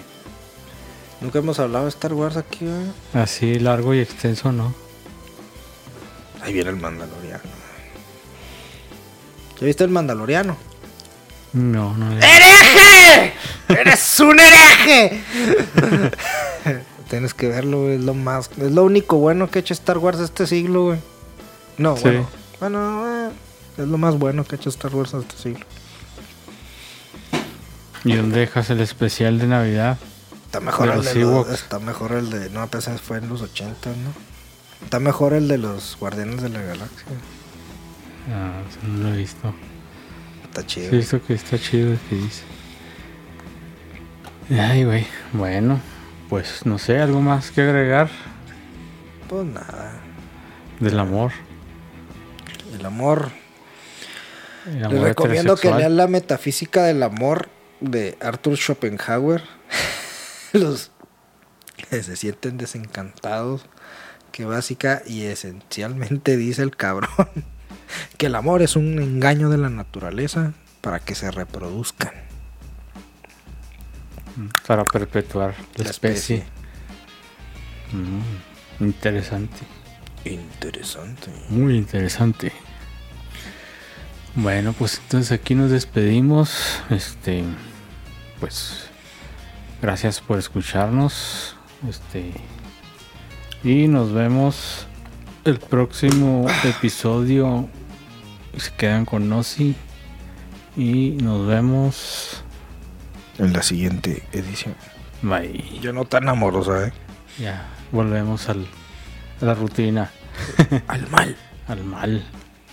Nunca 1.21 1.39
hemos 1.39 1.59
hablado 1.59 1.85
de 1.85 1.89
Star 1.89 2.13
Wars 2.13 2.37
aquí, 2.37 2.65
güey. 2.65 2.91
Así 3.23 3.59
largo 3.59 3.93
y 3.93 3.99
extenso, 3.99 4.51
¿no? 4.51 4.73
Ahí 6.41 6.53
viene 6.53 6.71
el 6.71 6.75
Mandaloriano. 6.77 7.43
¿Ya 9.59 9.65
viste 9.67 9.83
el 9.83 9.89
Mandaloriano? 9.91 10.57
No, 11.53 11.95
no. 11.95 12.11
¡Hereje! 12.17 13.33
¡Eres 13.69 14.19
un 14.19 14.39
hereje! 14.39 15.21
Tienes 17.09 17.33
que 17.33 17.47
verlo, 17.47 17.83
güey, 17.83 17.95
es 17.95 18.01
lo 18.01 18.13
más. 18.13 18.49
Es 18.57 18.71
lo 18.71 18.83
único 18.83 19.17
bueno 19.17 19.49
que 19.49 19.59
ha 19.59 19.61
hecho 19.61 19.73
Star 19.73 19.97
Wars 19.97 20.19
este 20.19 20.47
siglo, 20.47 20.85
güey. 20.85 20.99
No, 21.77 21.95
Sí. 21.97 22.03
bueno. 22.03 22.27
Bueno, 22.59 23.27
eh, 23.27 23.31
es 23.77 23.87
lo 23.87 23.97
más 23.97 24.17
bueno 24.17 24.43
que 24.45 24.55
ha 24.55 24.57
hecho 24.57 24.69
Star 24.69 24.95
Wars 24.95 25.13
este 25.13 25.35
siglo. 25.37 25.65
¿Y 28.05 28.15
dónde 28.15 28.39
dejas 28.41 28.69
el 28.69 28.81
especial 28.81 29.39
de 29.39 29.47
Navidad? 29.47 29.97
Está 30.45 30.59
mejor 30.59 30.89
De 30.91 30.97
el 30.99 31.03
de 31.15 31.21
los. 31.21 31.49
Está 31.49 31.79
mejor 31.79 32.11
el 32.13 32.29
de. 32.29 32.49
No, 32.49 32.69
ese 32.77 32.97
fue 32.97 33.17
en 33.17 33.29
los 33.29 33.41
80, 33.41 33.89
¿no? 33.89 34.13
Está 34.83 34.99
mejor 34.99 35.33
el 35.33 35.47
de 35.47 35.57
los 35.57 35.97
Guardianes 35.99 36.41
de 36.41 36.49
la 36.49 36.61
Galaxia. 36.61 37.05
Ah, 38.31 38.61
eso 38.69 38.79
no 38.87 39.03
lo 39.09 39.13
he 39.13 39.17
visto. 39.17 39.53
Está 40.43 40.65
chido. 40.65 40.89
Sí, 40.89 40.97
visto 40.97 41.21
que 41.25 41.33
está 41.33 41.57
chido 41.57 41.97
que 42.09 42.15
dice. 42.15 42.43
Ay, 44.51 44.83
güey. 44.83 45.07
Bueno, 45.31 45.79
pues 46.33 46.65
no 46.65 46.79
sé, 46.79 46.99
algo 46.99 47.21
más 47.21 47.51
que 47.51 47.61
agregar 47.61 48.09
Pues 49.29 49.45
nada. 49.45 50.01
del 50.79 50.97
amor. 50.97 51.31
El 52.73 52.83
amor. 52.87 53.29
El 54.65 54.77
Les 54.77 54.85
amor 54.85 55.01
recomiendo 55.01 55.55
que 55.55 55.71
lean 55.71 55.95
la 55.95 56.07
metafísica 56.07 56.85
del 56.85 57.03
amor 57.03 57.49
de 57.81 58.17
Arthur 58.19 58.57
Schopenhauer. 58.57 59.43
Los 60.53 60.89
que 61.77 62.01
se 62.01 62.15
sienten 62.15 62.57
desencantados. 62.57 63.67
Que 64.31 64.45
básica 64.45 65.03
y 65.05 65.25
esencialmente 65.25 66.35
dice 66.35 66.63
el 66.63 66.75
cabrón 66.75 67.29
que 68.17 68.25
el 68.25 68.33
amor 68.33 68.63
es 68.63 68.75
un 68.75 68.99
engaño 68.99 69.51
de 69.51 69.59
la 69.59 69.69
naturaleza 69.69 70.53
para 70.81 70.99
que 70.99 71.13
se 71.13 71.29
reproduzcan. 71.29 72.22
Para 74.67 74.83
perpetuar 74.85 75.55
la, 75.77 75.83
La 75.85 75.89
especie. 75.91 76.37
especie. 76.37 76.63
Mm, 77.93 78.83
interesante. 78.85 79.59
Interesante. 80.25 81.31
Muy 81.49 81.77
interesante. 81.77 82.51
Bueno, 84.35 84.73
pues 84.73 84.99
entonces 85.03 85.31
aquí 85.31 85.53
nos 85.53 85.69
despedimos. 85.69 86.81
Este, 86.89 87.43
pues, 88.39 88.87
gracias 89.81 90.21
por 90.21 90.39
escucharnos. 90.39 91.55
Este, 91.87 92.31
y 93.63 93.87
nos 93.87 94.11
vemos 94.11 94.87
el 95.45 95.59
próximo 95.59 96.47
episodio. 96.63 97.67
Se 98.57 98.71
quedan 98.73 99.05
con 99.05 99.29
Nosi. 99.29 99.75
Y 100.75 101.11
nos 101.21 101.45
vemos. 101.45 102.42
En 103.37 103.53
la 103.53 103.63
siguiente 103.63 104.23
edición. 104.31 104.75
Bye. 105.21 105.79
Yo 105.81 105.93
no 105.93 106.05
tan 106.05 106.29
amorosa, 106.29 106.87
¿eh? 106.87 106.93
Ya, 107.39 107.65
volvemos 107.91 108.49
al, 108.49 108.67
a 109.41 109.45
la 109.45 109.53
rutina. 109.55 110.11
Al 110.87 111.07
mal. 111.09 111.35
al 111.67 111.83
mal, 111.83 112.23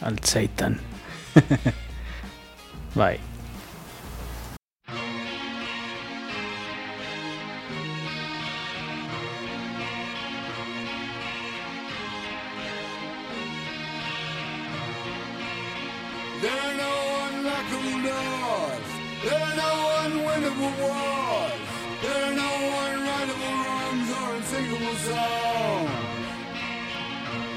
al 0.00 0.18
Satan. 0.20 0.80
Bye. 2.94 3.20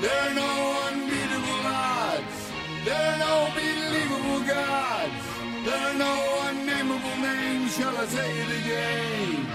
There 0.04 0.12
are 0.12 0.34
no 0.34 0.50
unbeatable 0.88 1.66
odds. 1.66 2.52
There 2.84 2.94
are 2.94 3.20
no 3.20 3.36
believable 3.56 4.42
gods. 4.46 5.24
There 5.64 5.80
are 5.80 5.94
no 5.94 6.14
unnameable 6.50 7.18
names. 7.22 7.78
Shall 7.78 7.98
I 7.98 8.06
say 8.08 8.30
it 8.42 8.52
again? 8.60 9.48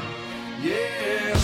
Yeah. 0.62 1.37